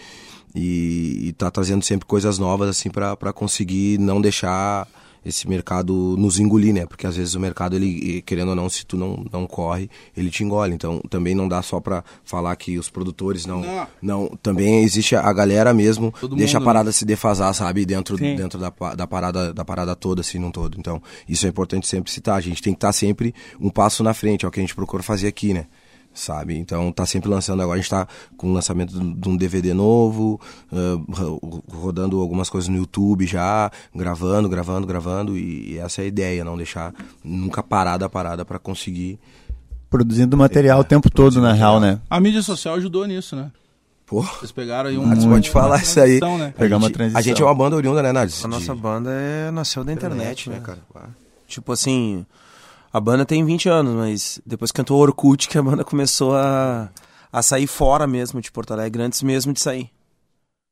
e, 0.55 1.27
e 1.27 1.33
tá 1.33 1.49
trazendo 1.49 1.83
sempre 1.83 2.05
coisas 2.05 2.37
novas, 2.37 2.69
assim, 2.69 2.89
para 2.89 3.33
conseguir 3.33 3.97
não 3.99 4.21
deixar 4.21 4.87
esse 5.23 5.47
mercado 5.47 6.15
nos 6.17 6.39
engolir, 6.39 6.73
né? 6.73 6.85
Porque 6.85 7.05
às 7.05 7.15
vezes 7.15 7.35
o 7.35 7.39
mercado, 7.39 7.75
ele, 7.75 8.21
querendo 8.23 8.49
ou 8.49 8.55
não, 8.55 8.67
se 8.67 8.85
tu 8.85 8.97
não, 8.97 9.23
não 9.31 9.45
corre, 9.45 9.89
ele 10.17 10.31
te 10.31 10.43
engole. 10.43 10.73
Então 10.73 10.99
também 11.09 11.35
não 11.35 11.47
dá 11.47 11.61
só 11.61 11.79
pra 11.79 12.03
falar 12.23 12.55
que 12.55 12.77
os 12.77 12.89
produtores 12.89 13.45
não. 13.45 13.61
Não. 13.61 13.87
Não, 14.01 14.37
também 14.41 14.83
existe 14.83 15.15
a 15.15 15.31
galera 15.31 15.73
mesmo, 15.73 16.13
Todo 16.19 16.35
deixa 16.35 16.59
mundo, 16.59 16.67
a 16.67 16.73
parada 16.73 16.91
se 16.91 17.05
defasar, 17.05 17.53
sabe? 17.53 17.85
Dentro, 17.85 18.17
Sim. 18.17 18.35
dentro 18.35 18.59
da, 18.59 18.73
da, 18.95 19.07
parada, 19.07 19.53
da 19.53 19.63
parada 19.63 19.95
toda, 19.95 20.21
assim, 20.21 20.39
num 20.39 20.51
todo. 20.51 20.77
Então, 20.79 21.01
isso 21.29 21.45
é 21.45 21.49
importante 21.49 21.87
sempre 21.87 22.11
citar. 22.11 22.35
A 22.35 22.41
gente 22.41 22.61
tem 22.61 22.73
que 22.73 22.77
estar 22.77 22.91
sempre 22.91 23.33
um 23.59 23.69
passo 23.69 24.03
na 24.03 24.13
frente, 24.13 24.45
é 24.45 24.47
o 24.47 24.51
que 24.51 24.59
a 24.59 24.63
gente 24.63 24.75
procura 24.75 25.03
fazer 25.03 25.27
aqui, 25.27 25.53
né? 25.53 25.67
Sabe? 26.13 26.57
Então 26.57 26.91
tá 26.91 27.05
sempre 27.05 27.29
lançando 27.29 27.61
agora. 27.61 27.79
A 27.79 27.81
gente 27.81 27.89
tá 27.89 28.05
com 28.35 28.49
o 28.49 28.53
lançamento 28.53 28.91
de 28.99 29.29
um 29.29 29.37
DVD 29.37 29.73
novo, 29.73 30.39
ah, 30.71 30.99
ro- 31.09 31.63
rodando 31.71 32.19
algumas 32.19 32.49
coisas 32.49 32.67
no 32.67 32.75
YouTube 32.77 33.25
já, 33.25 33.71
gravando, 33.95 34.49
gravando, 34.49 34.85
gravando. 34.85 35.37
E, 35.37 35.73
e 35.73 35.77
essa 35.77 36.01
é 36.01 36.03
a 36.05 36.07
ideia, 36.07 36.43
não 36.43 36.57
deixar 36.57 36.93
nunca 37.23 37.63
parada 37.63 38.05
a 38.05 38.09
parada 38.09 38.43
para 38.43 38.59
conseguir. 38.59 39.17
Produzindo 39.89 40.37
material 40.37 40.79
o 40.79 40.83
tempo 40.85 41.09
todo, 41.09 41.41
na 41.41 41.51
real, 41.53 41.79
né? 41.79 41.99
A 42.09 42.19
mídia 42.19 42.41
social 42.41 42.75
ajudou 42.75 43.05
nisso, 43.05 43.35
né? 43.35 43.51
Pô, 44.05 44.21
Vocês 44.21 44.51
pegaram 44.51 44.89
aí 44.89 44.97
um. 44.97 45.05
Nardes 45.05 45.25
pode 45.25 45.49
falar 45.49 45.81
isso 45.81 45.99
aí. 45.99 46.19
né? 46.37 46.53
Pegar 46.57 46.75
a 46.75 46.77
uma 46.77 46.87
gente, 46.87 46.95
transição. 46.95 47.19
A 47.19 47.21
gente 47.21 47.41
é 47.41 47.45
uma 47.45 47.55
banda 47.55 47.75
oriunda, 47.77 48.01
né, 48.03 48.11
Nardes? 48.11 48.43
A 48.43 48.47
nossa 48.49 48.73
De 48.75 48.81
banda 48.81 49.09
é, 49.09 49.49
nasceu 49.51 49.83
da 49.85 49.93
internet, 49.93 50.49
né, 50.49 50.59
cara? 50.61 50.79
Ah. 50.95 51.07
Tipo 51.47 51.71
assim, 51.71 52.25
a 52.93 52.99
banda 52.99 53.25
tem 53.25 53.43
20 53.45 53.69
anos, 53.69 53.93
mas 53.95 54.41
depois 54.45 54.71
que 54.71 54.81
o 54.81 54.95
Orkut, 54.95 55.47
que 55.47 55.57
a 55.57 55.63
banda 55.63 55.83
começou 55.83 56.35
a, 56.35 56.89
a 57.31 57.41
sair 57.41 57.67
fora 57.67 58.05
mesmo 58.05 58.41
de 58.41 58.51
Porto 58.51 58.71
Alegre, 58.73 59.01
antes 59.01 59.21
mesmo 59.23 59.53
de 59.53 59.59
sair. 59.61 59.89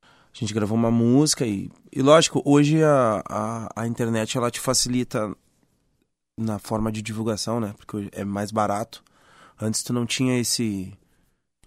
A 0.02 0.38
gente 0.38 0.54
gravou 0.54 0.76
uma 0.76 0.90
música 0.90 1.44
e, 1.46 1.70
e 1.92 2.02
lógico, 2.02 2.40
hoje 2.44 2.82
a, 2.84 3.22
a, 3.28 3.82
a 3.82 3.86
internet 3.86 4.36
ela 4.38 4.50
te 4.50 4.60
facilita 4.60 5.34
na 6.38 6.58
forma 6.58 6.90
de 6.92 7.02
divulgação, 7.02 7.58
né? 7.60 7.74
Porque 7.76 8.08
é 8.12 8.24
mais 8.24 8.50
barato. 8.50 9.02
Antes 9.60 9.82
tu 9.82 9.92
não 9.92 10.06
tinha 10.06 10.38
esse 10.38 10.92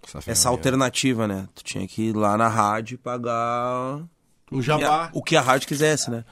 essa 0.02 0.20
ferramenta. 0.20 0.48
alternativa, 0.48 1.28
né? 1.28 1.48
Tu 1.54 1.62
tinha 1.62 1.86
que 1.86 2.02
ir 2.08 2.16
lá 2.16 2.36
na 2.36 2.48
rádio 2.48 2.94
e 2.94 2.98
pagar 2.98 3.96
O 3.98 4.06
que 4.50 4.56
a- 4.58 4.60
Jabá. 4.62 5.10
o 5.12 5.22
que 5.22 5.36
a 5.36 5.40
rádio 5.42 5.68
quisesse, 5.68 6.10
né? 6.10 6.24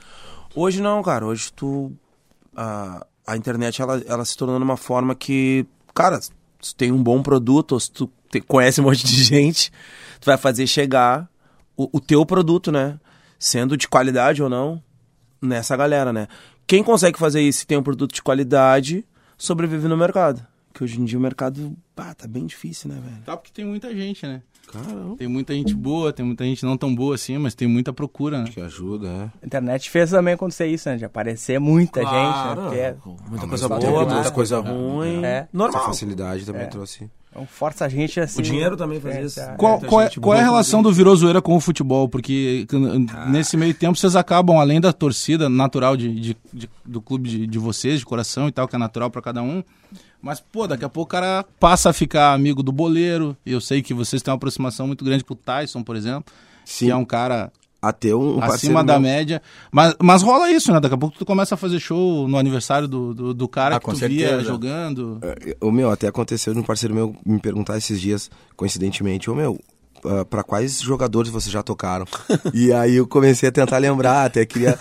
Hoje 0.54 0.80
não, 0.80 1.02
cara. 1.02 1.26
Hoje 1.26 1.52
tu. 1.52 1.92
A, 2.56 3.06
a 3.26 3.36
internet 3.36 3.80
ela, 3.80 4.02
ela 4.06 4.24
se 4.24 4.36
tornou 4.36 4.58
uma 4.58 4.76
forma 4.76 5.14
que, 5.14 5.66
cara, 5.94 6.20
se 6.20 6.74
tem 6.76 6.92
um 6.92 7.02
bom 7.02 7.22
produto, 7.22 7.72
ou 7.72 7.80
se 7.80 7.90
tu 7.90 8.10
conhece 8.46 8.80
um 8.80 8.84
monte 8.84 9.04
de 9.06 9.22
gente, 9.22 9.70
tu 10.20 10.26
vai 10.26 10.36
fazer 10.36 10.66
chegar 10.66 11.28
o, 11.76 11.88
o 11.92 12.00
teu 12.00 12.24
produto, 12.24 12.70
né? 12.70 12.98
Sendo 13.38 13.76
de 13.76 13.88
qualidade 13.88 14.42
ou 14.42 14.48
não, 14.48 14.82
nessa 15.40 15.76
galera, 15.76 16.12
né? 16.12 16.28
Quem 16.66 16.82
consegue 16.82 17.18
fazer 17.18 17.40
isso 17.40 17.64
e 17.64 17.66
tem 17.66 17.76
um 17.76 17.82
produto 17.82 18.14
de 18.14 18.22
qualidade, 18.22 19.04
sobrevive 19.36 19.88
no 19.88 19.96
mercado. 19.96 20.46
Que 20.72 20.84
hoje 20.84 21.00
em 21.00 21.04
dia 21.04 21.18
o 21.18 21.20
mercado, 21.20 21.76
pá, 21.94 22.14
tá 22.14 22.26
bem 22.26 22.46
difícil, 22.46 22.88
né, 22.88 23.00
velho? 23.04 23.22
Tá 23.24 23.36
porque 23.36 23.52
tem 23.52 23.64
muita 23.64 23.94
gente, 23.94 24.26
né? 24.26 24.42
Caramba. 24.70 25.16
Tem 25.16 25.28
muita 25.28 25.52
gente 25.54 25.74
boa, 25.74 26.12
tem 26.12 26.24
muita 26.24 26.44
gente 26.44 26.64
não 26.64 26.76
tão 26.76 26.94
boa 26.94 27.14
assim, 27.14 27.36
mas 27.38 27.54
tem 27.54 27.68
muita 27.68 27.92
procura, 27.92 28.42
né? 28.42 28.50
Que 28.50 28.60
ajuda, 28.60 29.06
né? 29.08 29.30
A 29.42 29.46
internet 29.46 29.90
fez 29.90 30.10
também 30.10 30.34
acontecer 30.34 30.66
isso, 30.66 30.88
né? 30.88 30.96
De 30.96 31.04
aparecer 31.04 31.58
muita 31.58 32.00
Claro. 32.00 32.16
gente, 32.16 32.56
né? 32.56 32.62
Porque 32.64 32.78
é, 32.80 32.96
Muita 33.28 33.46
coisa 33.48 33.68
boa, 33.68 34.04
muita 34.14 34.30
coisa 34.30 34.60
ruim. 34.60 35.24
É. 35.24 35.38
Essa 35.38 35.48
Normal. 35.52 35.84
facilidade 35.86 36.46
também 36.46 36.68
trouxe. 36.68 37.10
Então 37.32 37.46
força 37.46 37.86
a 37.86 37.88
gente 37.88 38.20
assim. 38.20 38.40
O 38.40 38.42
dinheiro 38.44 38.76
também 38.76 39.00
faz 39.00 39.16
é, 39.16 39.22
isso. 39.22 39.40
é. 39.40 39.54
Qual, 39.56 39.80
qual 39.80 40.02
é, 40.02 40.10
qual 40.10 40.36
é 40.36 40.40
a 40.40 40.44
relação 40.44 40.82
do 40.82 40.92
Virou 40.92 41.16
Zoeira 41.16 41.40
com 41.40 41.56
o 41.56 41.60
futebol? 41.60 42.06
Porque 42.06 42.66
n- 42.70 43.06
nesse 43.30 43.56
meio 43.56 43.72
tempo 43.72 43.96
vocês 43.98 44.14
acabam, 44.14 44.58
além 44.60 44.80
da 44.80 44.92
torcida 44.92 45.48
natural 45.48 45.96
de, 45.96 46.12
de- 46.14 46.36
de- 46.52 46.70
do 46.84 47.00
clube 47.00 47.28
de, 47.30 47.46
de 47.46 47.58
vocês, 47.58 48.00
de 48.00 48.04
coração 48.06 48.48
e 48.48 48.52
tal, 48.52 48.68
que 48.68 48.76
é 48.76 48.78
natural 48.78 49.10
pra 49.10 49.22
cada 49.22 49.42
um. 49.42 49.64
Mas, 50.20 50.40
pô, 50.40 50.68
daqui 50.68 50.84
a 50.84 50.88
pouco 50.88 51.08
o 51.08 51.10
cara 51.10 51.44
passa 51.58 51.88
a 51.90 51.92
ficar 51.92 52.34
amigo 52.34 52.62
do 52.62 52.70
boleiro. 52.70 53.36
Eu 53.44 53.60
sei 53.60 53.80
que 53.82 53.92
vocês 53.94 54.20
têm 54.22 54.30
uma 54.30 54.36
aproximação 54.36 54.86
muito 54.86 55.04
grande 55.04 55.24
com 55.24 55.32
o 55.32 55.36
Tyson, 55.36 55.82
por 55.82 55.96
exemplo. 55.96 56.32
Sim. 56.64 56.84
Que 56.86 56.90
é 56.92 56.96
um 56.96 57.04
cara 57.04 57.50
a 57.82 57.92
ter 57.92 58.14
um, 58.14 58.38
parceiro 58.38 58.54
acima 58.54 58.84
da 58.84 58.92
meu. 58.92 59.10
média. 59.10 59.42
Mas, 59.72 59.94
mas 60.00 60.22
rola 60.22 60.48
isso, 60.52 60.72
né? 60.72 60.78
Daqui 60.78 60.94
a 60.94 60.98
pouco 60.98 61.18
tu 61.18 61.26
começa 61.26 61.56
a 61.56 61.58
fazer 61.58 61.80
show 61.80 62.28
no 62.28 62.38
aniversário 62.38 62.86
do, 62.86 63.12
do, 63.12 63.34
do 63.34 63.48
cara 63.48 63.74
Ah, 63.76 63.80
que 63.80 63.86
tu 63.90 63.96
via 63.96 64.28
certeza. 64.28 64.44
jogando. 64.44 65.18
O 65.60 65.72
meu, 65.72 65.90
até 65.90 66.06
aconteceu 66.06 66.54
de 66.54 66.60
um 66.60 66.62
parceiro 66.62 66.94
meu 66.94 67.16
me 67.26 67.40
perguntar 67.40 67.76
esses 67.76 68.00
dias, 68.00 68.30
coincidentemente, 68.56 69.28
ô 69.28 69.34
meu, 69.34 69.58
ah, 70.04 70.24
pra 70.24 70.44
quais 70.44 70.80
jogadores 70.80 71.28
vocês 71.30 71.52
já 71.52 71.60
tocaram? 71.62 72.06
e 72.54 72.72
aí 72.72 72.94
eu 72.94 73.06
comecei 73.06 73.48
a 73.48 73.52
tentar 73.52 73.78
lembrar, 73.78 74.26
até 74.26 74.46
queria 74.46 74.78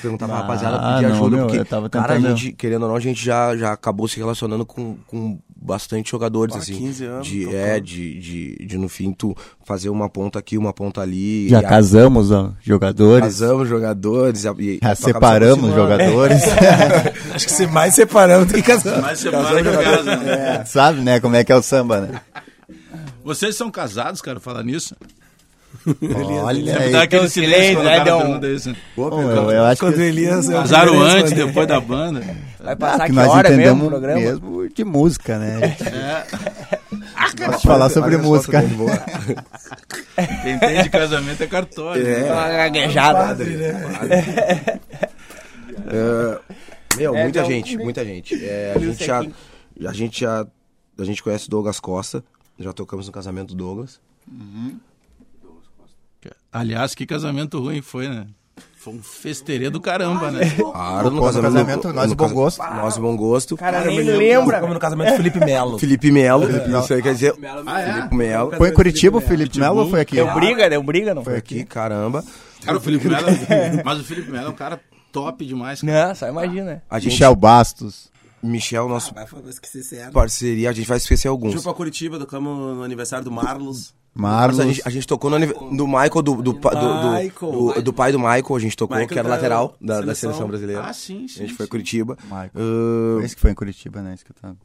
perguntar 0.00 0.26
pra 0.26 0.36
Ah, 0.36 0.40
rapaziada, 0.42 0.78
pedir 0.78 1.08
não, 1.08 1.14
ajuda, 1.16 1.36
meu, 1.36 1.46
porque, 1.48 1.64
cara, 1.90 2.14
a 2.14 2.20
gente, 2.20 2.52
querendo 2.52 2.82
ou 2.82 2.88
não, 2.90 2.96
a 2.96 3.00
gente 3.00 3.24
já, 3.24 3.56
já 3.56 3.72
acabou 3.72 4.06
se 4.06 4.18
relacionando 4.18 4.64
com, 4.64 4.96
com 5.08 5.36
bastante 5.62 6.10
jogadores, 6.10 6.54
Ah, 6.54 6.58
assim. 6.58 6.74
15 6.74 7.04
anos 7.04 7.26
de, 7.26 7.44
tocando. 7.44 7.56
é, 7.56 7.80
de, 7.80 8.18
de, 8.18 8.66
de, 8.66 8.78
no 8.78 8.88
fim, 8.88 9.12
tu 9.12 9.36
fazer 9.64 9.90
uma 9.90 10.08
ponta 10.08 10.38
aqui, 10.38 10.56
uma 10.56 10.72
ponta 10.72 11.00
ali. 11.02 11.48
Já 11.48 11.60
e 11.60 11.64
a- 11.64 11.68
casamos 11.68 12.30
ó, 12.30 12.52
jogadores. 12.62 13.24
Casamos 13.26 13.68
jogadores. 13.68 14.44
E, 14.44 14.48
e, 14.62 14.78
Já 14.82 14.94
separamos 14.94 15.74
jogadores. 15.74 16.42
Acho 17.34 17.46
que 17.46 17.52
se 17.52 17.66
mais 17.66 17.94
separando 17.94 18.46
do 18.46 18.54
que 18.54 18.62
casando. 18.62 19.02
Mas 19.02 19.18
separa 19.18 19.62
que 19.62 19.84
casa, 19.84 20.16
né? 20.16 20.64
Sabe, 20.64 21.00
né? 21.02 21.20
Como 21.20 21.36
é 21.36 21.44
que 21.44 21.52
é 21.52 21.56
o 21.56 21.62
samba, 21.62 22.00
né? 22.00 22.20
Vocês 23.22 23.54
são 23.54 23.70
casados, 23.70 24.22
cara, 24.22 24.40
falar 24.40 24.62
nisso? 24.62 24.96
Olha 26.44 26.78
aí. 26.78 26.92
dá 26.92 27.02
aquele 27.02 27.22
Então, 27.22 27.28
silêncio 27.30 27.74
quando 27.76 27.86
o 27.86 27.88
né? 27.90 27.96
cara 27.96 28.04
Deu 28.04 28.18
um- 28.52 28.54
isso. 28.56 28.76
Pô, 28.94 29.08
eu, 29.20 29.50
eu 29.50 29.64
acho 29.64 29.80
Quando 29.80 29.94
o 29.94 29.96
que, 29.96 30.02
Elias... 30.02 30.48
eu 30.48 30.62
queria 30.62 30.90
antes, 30.90 31.32
depois 31.32 31.66
da 31.66 31.80
banda. 31.80 32.20
Vai 32.58 32.72
ah, 32.74 32.76
passar 32.76 33.04
que 33.04 33.06
que 33.06 33.12
nós 33.12 33.28
hora 33.28 33.48
mesmo 33.48 33.62
entendemos 33.62 33.86
o 33.86 33.90
programa? 33.90 34.20
mesmo 34.20 34.68
de 34.68 34.84
música, 34.84 35.38
né? 35.38 35.76
É. 35.80 36.26
Posso 37.46 37.66
falar 37.66 37.88
sobre 37.88 38.16
música. 38.18 38.62
Quem 40.42 40.58
tem 40.58 40.82
de 40.82 40.90
casamento 40.90 41.42
é 41.42 41.46
cartório. 41.46 42.06
É. 42.06 42.20
né? 42.20 42.32
Uma 42.32 42.48
gaguejada. 42.48 43.44
É, 45.86 46.38
meu, 46.96 47.16
É, 47.16 47.22
muita 47.22 47.38
então- 47.40 47.50
gente, 47.50 47.76
muita 47.78 48.04
gente. 48.04 48.44
É, 48.44 48.72
a, 48.74 48.78
Viu, 48.78 48.92
gente 48.92 49.06
já, 49.06 49.20
a 49.88 49.92
gente 49.92 50.20
já. 50.20 50.46
A 50.98 51.04
gente 51.04 51.22
conhece 51.22 51.46
o 51.46 51.50
Douglas 51.50 51.80
Costa. 51.80 52.22
Já 52.58 52.72
tocamos 52.74 53.06
no 53.06 53.12
casamento 53.12 53.54
do 53.54 53.64
Douglas. 53.64 53.98
Aliás, 56.52 56.94
que 56.94 57.06
casamento 57.06 57.60
ruim 57.60 57.80
foi, 57.80 58.08
né? 58.08 58.26
Foi 58.76 58.94
um 58.94 59.02
festeirê 59.02 59.68
do 59.68 59.78
caramba, 59.78 60.30
né? 60.30 60.50
Claro, 60.56 61.10
Pô, 61.10 61.16
no 61.16 61.22
casamento, 61.22 61.92
nós 61.92 62.08
no 62.08 62.16
Bom 62.16 62.32
Gosto. 62.32 62.58
Nós 62.62 62.96
e 62.96 63.00
Bom 63.00 63.14
Gosto. 63.16 63.56
Cara, 63.56 63.84
nem 63.84 64.00
lembra. 64.00 64.58
Como 64.60 64.72
no 64.72 64.80
casamento 64.80 65.10
do 65.10 65.16
Felipe 65.18 65.38
Melo. 65.44 65.78
Felipe 65.78 66.10
Melo. 66.10 66.48
Isso 66.82 66.94
aí 66.94 67.02
quer 67.02 67.12
dizer. 67.12 67.34
Ah, 67.66 67.80
é? 67.80 67.92
Felipe 67.92 68.16
Melo. 68.16 68.56
Foi 68.56 68.70
em 68.70 68.72
Curitiba 68.72 69.18
o 69.18 69.20
Felipe 69.20 69.58
Melo 69.60 69.80
ou 69.80 69.90
foi 69.90 70.00
aqui? 70.00 70.14
Deu 70.16 70.32
briga, 70.32 70.70
deu 70.70 70.82
briga, 70.82 71.14
não 71.14 71.22
Foi 71.22 71.36
aqui, 71.36 71.62
caramba. 71.64 72.24
Cara, 72.64 72.78
o 72.78 72.80
Felipe 72.80 73.06
Melo. 73.06 73.26
Mas 73.84 74.00
o 74.00 74.04
Felipe 74.04 74.30
Melo 74.30 74.46
é 74.46 74.50
um 74.50 74.54
cara 74.54 74.80
top 75.12 75.44
demais. 75.44 75.82
Cara. 75.82 76.08
Não, 76.08 76.14
só 76.14 76.28
imagina. 76.28 76.82
A 76.88 76.98
gente, 76.98 77.12
Michel 77.12 77.36
Bastos. 77.36 78.10
Michel, 78.42 78.88
nosso 78.88 79.12
Vai 79.12 79.26
esqueci 79.48 79.84
sério. 79.84 80.12
parceria, 80.12 80.70
a 80.70 80.72
gente 80.72 80.88
vai 80.88 80.96
esquecer 80.96 81.28
alguns. 81.28 81.52
Fui 81.52 81.62
pra 81.62 81.74
Curitiba, 81.74 82.18
tocamos 82.18 82.76
no 82.76 82.82
aniversário 82.82 83.24
do 83.26 83.30
Marlos. 83.30 83.92
Marlos. 84.20 84.58
Nossa, 84.58 84.68
a, 84.70 84.72
gente, 84.72 84.82
a 84.86 84.90
gente 84.90 85.06
tocou 85.06 85.30
no 85.30 85.38
do 85.76 85.86
Michael, 85.86 86.10
do, 86.22 86.22
do, 86.22 86.42
do, 86.42 86.52
do- 86.52 87.72
do- 87.74 87.82
do 87.82 87.92
pai 87.92 88.12
do 88.12 88.18
Michael, 88.18 88.56
a 88.56 88.58
gente 88.58 88.76
tocou, 88.76 88.96
Michael 88.96 89.08
que 89.08 89.18
era 89.18 89.28
da 89.28 89.34
lateral 89.34 89.76
da, 89.80 89.94
da 89.94 90.00
seleção. 90.02 90.30
seleção 90.30 90.48
brasileira. 90.48 90.84
Ah, 90.84 90.92
sim, 90.92 91.26
sim. 91.26 91.42
A 91.44 91.46
gente 91.46 91.54
foi 91.56 91.64
a 91.64 91.66
sim. 91.66 91.70
Curitiba. 91.70 92.16
Michael. 92.24 92.50
Foi 93.16 93.24
esse 93.24 93.34
que 93.34 93.40
foi 93.40 93.50
em 93.50 93.54
Curitiba, 93.54 94.02
né? 94.02 94.14
Esse 94.14 94.24
que 94.24 94.30
eu 94.30 94.36
tava- 94.40 94.56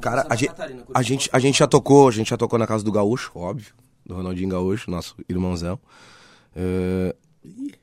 Cara, 0.00 0.26
a 0.30 0.34
gente, 0.34 0.52
a, 0.94 1.02
gente, 1.02 1.28
a 1.32 1.38
gente 1.38 1.58
já 1.58 1.66
tocou, 1.66 2.08
a 2.08 2.10
gente 2.10 2.30
já 2.30 2.36
tocou 2.38 2.58
na 2.58 2.66
casa 2.66 2.82
do 2.82 2.90
Gaúcho, 2.90 3.30
óbvio, 3.34 3.74
do 4.06 4.14
Ronaldinho 4.14 4.48
Gaúcho, 4.48 4.90
nosso 4.90 5.14
irmãozão. 5.28 5.78
Eh, 6.56 7.14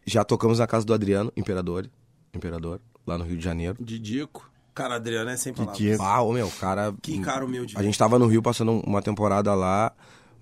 já 0.06 0.24
tocamos 0.24 0.58
na 0.60 0.66
casa 0.66 0.84
do 0.86 0.94
Adriano, 0.94 1.32
Imperador, 1.38 1.88
Imperador, 2.34 2.80
lá 3.06 3.18
no 3.20 3.24
Rio 3.24 3.38
de 3.38 3.44
Janeiro. 3.44 3.78
Didico. 3.80 4.50
Cara, 4.74 4.96
Adriano 4.96 5.30
é 5.30 5.38
sem 5.38 5.54
palavras. 5.54 5.78
Diego. 5.78 6.02
Ah, 6.02 6.22
ô 6.22 6.32
meu, 6.32 6.50
cara. 6.60 6.94
Que 7.02 7.20
cara 7.20 7.44
humilde. 7.46 7.76
A 7.78 7.84
gente 7.84 7.98
tava 8.00 8.18
no 8.18 8.26
Rio 8.26 8.42
passando 8.42 8.72
uma 8.88 9.02
temporada 9.02 9.54
lá, 9.54 9.92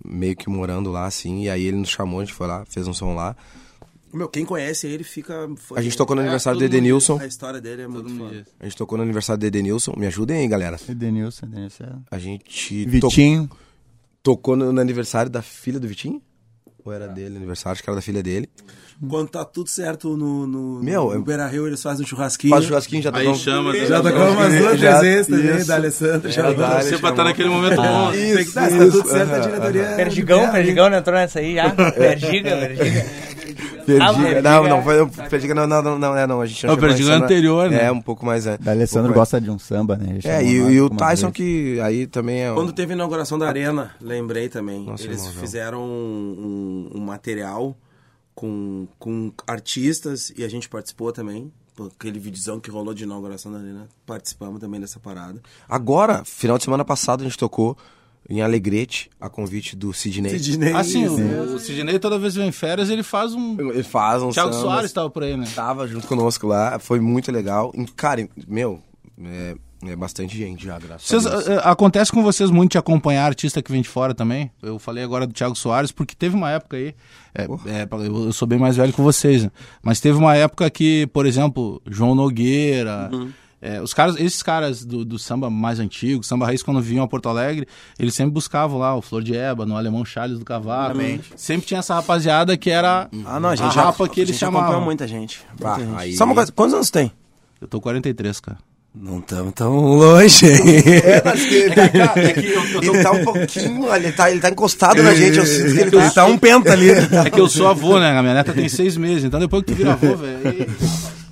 meio 0.05 0.35
que 0.35 0.49
morando 0.49 0.91
lá, 0.91 1.05
assim, 1.05 1.43
e 1.43 1.49
aí 1.49 1.63
ele 1.65 1.77
nos 1.77 1.89
chamou, 1.89 2.19
a 2.21 2.25
gente 2.25 2.33
foi 2.33 2.47
lá, 2.47 2.65
fez 2.65 2.87
um 2.87 2.93
som 2.93 3.13
lá. 3.13 3.35
Meu, 4.11 4.27
quem 4.27 4.43
conhece 4.43 4.87
ele 4.87 5.03
fica... 5.03 5.47
foi- 5.57 5.77
A 5.77 5.81
gente 5.83 5.95
tocou 5.95 6.15
no 6.15 6.21
É, 6.21 6.25
aniversário 6.25 6.57
do 6.57 6.65
Edenilson. 6.65 7.19
A 7.19 7.27
história 7.27 7.61
dele 7.61 7.83
é 7.83 7.87
muito 7.87 8.09
foda. 8.17 8.43
A 8.59 8.63
gente 8.63 8.75
tocou 8.75 8.97
no 8.97 9.03
aniversário 9.03 9.39
do 9.39 9.45
Edenilson. 9.45 9.93
Me 9.95 10.07
ajudem 10.07 10.37
aí, 10.39 10.47
galera. 10.47 10.77
Edenilson, 10.89 11.45
Edenilson. 11.45 11.83
é. 11.83 11.95
A 12.09 12.17
gente 12.17 12.85
Vitinho. 12.85 13.47
tocou 14.23 14.55
no, 14.55 14.73
no 14.73 14.81
aniversário 14.81 15.29
da 15.29 15.43
filha 15.43 15.79
do 15.79 15.87
Vitinho? 15.87 16.19
Ou 16.85 16.93
era 16.93 17.07
dele, 17.07 17.35
aniversário? 17.37 17.73
Acho 17.73 17.83
que 17.83 17.89
era 17.89 17.95
da 17.95 18.01
filha 18.01 18.23
dele. 18.23 18.49
Quando 19.09 19.29
tá 19.29 19.45
tudo 19.45 19.69
certo 19.69 20.17
no, 20.17 20.45
no, 20.45 20.83
Meu, 20.83 21.13
no 21.13 21.21
Beira 21.21 21.47
Rio, 21.47 21.65
eles 21.65 21.81
fazem 21.81 22.03
um 22.03 22.07
churrasquinho. 22.07 22.53
Faz 22.53 22.65
churrasquinho, 22.65 23.01
já 23.01 23.09
Aí 23.09 23.23
tocamos. 23.23 23.39
chama. 23.39 23.75
Já 23.85 24.01
tocamos 24.01 24.33
umas 24.33 24.53
duas, 24.59 24.79
Já- 24.79 24.99
três 24.99 25.13
vezes 25.15 25.27
também, 25.27 25.57
isso. 25.57 25.67
da 25.67 25.75
Alessandra. 25.75 26.31
Já 26.31 26.47
É, 26.49 26.53
da 26.53 26.81
Você 26.81 26.97
pra 26.97 27.09
estar 27.11 27.23
naquele 27.23 27.47
momento 27.49 27.75
bom. 27.77 28.11
Tem 28.11 28.35
que 28.35 28.41
Isso, 28.41 28.53
tá, 28.53 28.61
tá 28.63 28.67
tudo 28.77 28.87
isso, 28.99 29.07
certo, 29.07 29.31
a 29.31 29.35
aham, 29.37 29.41
diretoria. 29.41 29.83
Perdigão, 29.95 30.37
libera, 30.39 30.51
Perdigão 30.57 30.89
não 30.89 30.97
entrou 30.97 31.15
nessa 31.15 31.39
aí 31.39 31.55
já? 31.55 31.69
Perdiga, 31.91 32.57
Perdiga. 32.57 33.05
Perdiga. 33.97 34.41
Não, 34.41 34.63
não, 34.67 34.83
foi. 34.83 35.27
Perdiga, 35.29 35.55
não, 35.55 35.67
não, 35.67 35.81
não, 35.81 35.99
não, 35.99 36.17
é, 36.17 36.27
não. 36.27 36.41
A 36.41 36.45
gente 36.45 36.65
Não, 36.65 36.73
chegou 36.75 36.87
Perdiga 36.89 37.11
é 37.11 37.15
anterior, 37.15 37.69
né? 37.69 37.85
É, 37.85 37.91
um 37.91 38.01
pouco 38.01 38.25
mais. 38.25 38.45
É, 38.45 38.57
Da 38.57 38.71
Alessandro 38.71 39.13
gosta 39.13 39.39
de 39.41 39.49
um 39.49 39.57
samba, 39.59 39.95
né? 39.97 40.19
É, 40.23 40.43
e, 40.43 40.55
e 40.55 40.81
o 40.81 40.89
Tyson 40.89 41.31
que 41.31 41.79
aí 41.81 42.07
também 42.07 42.41
é. 42.41 42.51
um- 42.51 42.55
Quando 42.55 42.73
teve 42.73 42.93
a 42.93 42.95
inauguração 42.95 43.37
da 43.39 43.47
arena, 43.47 43.95
lembrei 44.01 44.49
também. 44.49 44.85
Nossa, 44.85 45.03
Eles 45.03 45.27
fizeram 45.27 45.81
um, 45.83 46.99
material 46.99 47.75
com, 48.35 48.87
com 48.97 49.31
artistas 49.47 50.31
e 50.37 50.43
a 50.43 50.47
gente 50.49 50.69
participou 50.69 51.11
também. 51.11 51.51
Aquele 51.95 52.19
videozão 52.19 52.59
que 52.59 52.69
rolou 52.69 52.93
de 52.93 53.05
inauguração 53.05 53.51
da 53.53 53.57
arena, 53.57 53.87
participamos 54.05 54.59
também 54.59 54.81
dessa 54.81 54.99
parada. 54.99 55.41
Agora, 55.67 56.23
final 56.25 56.57
de 56.57 56.65
semana 56.65 56.83
passado, 56.83 57.21
a 57.21 57.23
gente 57.23 57.37
tocou 57.37 57.77
em 58.29 58.41
Alegrete, 58.41 59.09
a 59.19 59.27
convite 59.27 59.75
do 59.75 59.91
Sidney. 59.91 60.37
Sidney. 60.37 60.73
Assim, 60.73 61.07
o, 61.07 61.55
o 61.55 61.59
Sidney 61.59 61.97
toda 61.97 62.19
vez 62.19 62.33
que 62.33 62.39
vem 62.39 62.49
em 62.49 62.51
férias, 62.51 62.89
ele 62.89 63.01
faz 63.01 63.33
um... 63.33 63.57
Ele 63.59 63.83
faz 63.83 64.21
um 64.21 64.29
Thiago. 64.29 64.53
Soares 64.53 64.93
tava 64.93 65.09
por 65.09 65.23
aí, 65.23 65.35
né? 65.35 65.47
Tava 65.55 65.87
junto 65.87 66.05
conosco 66.05 66.45
lá, 66.45 66.77
foi 66.77 66.99
muito 66.99 67.31
legal. 67.31 67.71
E, 67.75 67.85
cara, 67.87 68.29
meu, 68.47 68.79
é, 69.23 69.55
é 69.87 69.95
bastante 69.95 70.37
gente 70.37 70.63
já, 70.63 70.77
graças 70.77 71.07
Vocês, 71.07 71.25
a 71.25 71.29
Deus. 71.29 71.47
eh, 71.47 71.61
acontece 71.63 72.11
com 72.11 72.21
vocês 72.21 72.51
muito 72.51 72.73
de 72.73 72.77
acompanhar 72.77 73.25
artista 73.25 73.63
que 73.63 73.71
vem 73.71 73.81
de 73.81 73.89
fora 73.89 74.13
também? 74.13 74.51
Eu 74.61 74.77
falei 74.77 75.03
agora 75.03 75.25
do 75.25 75.33
Thiago 75.33 75.55
Soares, 75.55 75.91
porque 75.91 76.13
teve 76.13 76.35
uma 76.35 76.51
época 76.51 76.77
aí. 76.77 76.93
é, 77.33 77.43
é, 77.43 77.87
eu 77.91 78.25
eu 78.25 78.33
sou 78.33 78.47
bem 78.47 78.59
mais 78.59 78.75
velho 78.75 78.93
que 78.93 79.01
vocês, 79.01 79.43
né? 79.43 79.51
mas 79.81 79.99
teve 79.99 80.17
uma 80.19 80.35
época 80.35 80.69
que, 80.69 81.07
por 81.07 81.25
exemplo, 81.25 81.81
João 81.89 82.13
Nogueira. 82.13 83.09
É, 83.61 83.81
os 83.81 83.93
caras, 83.93 84.15
esses 84.17 84.41
caras 84.41 84.85
do, 84.85 85.03
do 85.03 85.19
samba 85.19 85.49
mais 85.49 85.79
antigo, 85.79 86.23
samba 86.23 86.45
raiz, 86.45 86.63
quando 86.63 86.79
vinham 86.81 87.03
a 87.03 87.07
Porto 87.07 87.27
Alegre, 87.29 87.67
eles 87.97 88.13
sempre 88.13 88.31
buscavam 88.33 88.77
lá 88.79 88.95
o 88.95 89.01
Flor 89.01 89.21
de 89.23 89.35
Eba, 89.35 89.65
no 89.65 89.75
Alemão 89.75 90.05
Charles 90.05 90.39
do 90.39 90.45
Cavaco. 90.45 90.97
Sempre 91.35 91.67
tinha 91.67 91.79
essa 91.79 91.95
rapaziada 91.95 92.55
que 92.57 92.69
era 92.69 93.09
Ah, 93.25 93.39
não, 93.39 93.49
a 93.49 93.55
gente 93.55 93.67
a 93.67 93.71
já, 93.71 93.81
rapa 93.83 94.07
que 94.07 94.21
eles 94.21 94.37
chamavam. 94.37 94.81
muita 94.81 95.07
gente. 95.07 95.41
Muita 95.59 95.79
gente. 95.85 95.95
aí- 95.99 96.13
Só 96.15 96.23
uma 96.25 96.35
coisa, 96.35 96.51
quantos 96.51 96.73
anos 96.73 96.89
tem? 96.89 97.11
Eu 97.61 97.67
tô 97.67 97.81
43, 97.81 98.39
cara. 98.39 98.57
Não 98.95 99.19
estamos 99.19 99.53
tão 99.53 99.75
longe. 99.77 100.45
Ele 102.81 103.03
tá 103.03 103.11
um 103.11 103.23
pouquinho, 103.23 103.95
ele 103.95 104.11
tá, 104.11 104.31
ele 104.31 104.39
tá 104.39 104.49
encostado 104.49 105.01
na 105.03 105.13
gente, 105.13 105.37
eu 105.37 105.45
sinto 105.45 105.73
que 105.73 105.79
ele 105.81 105.91
tá... 105.91 106.01
Ele 106.03 106.11
tá 106.11 106.25
um 106.25 106.37
penta 106.37 106.71
ali. 106.73 106.89
É 106.89 107.29
que 107.29 107.39
eu 107.39 107.47
sou 107.47 107.67
avô, 107.67 107.99
né? 107.99 108.17
A 108.17 108.21
minha 108.21 108.33
neta 108.33 108.53
tem 108.53 108.67
seis 108.69 108.97
meses, 108.97 109.23
então 109.23 109.39
depois 109.39 109.63
que 109.63 109.71
tu 109.73 109.75
vira 109.75 109.93
avô, 109.93 110.15
velho, 110.15 110.39
aí 110.47 110.67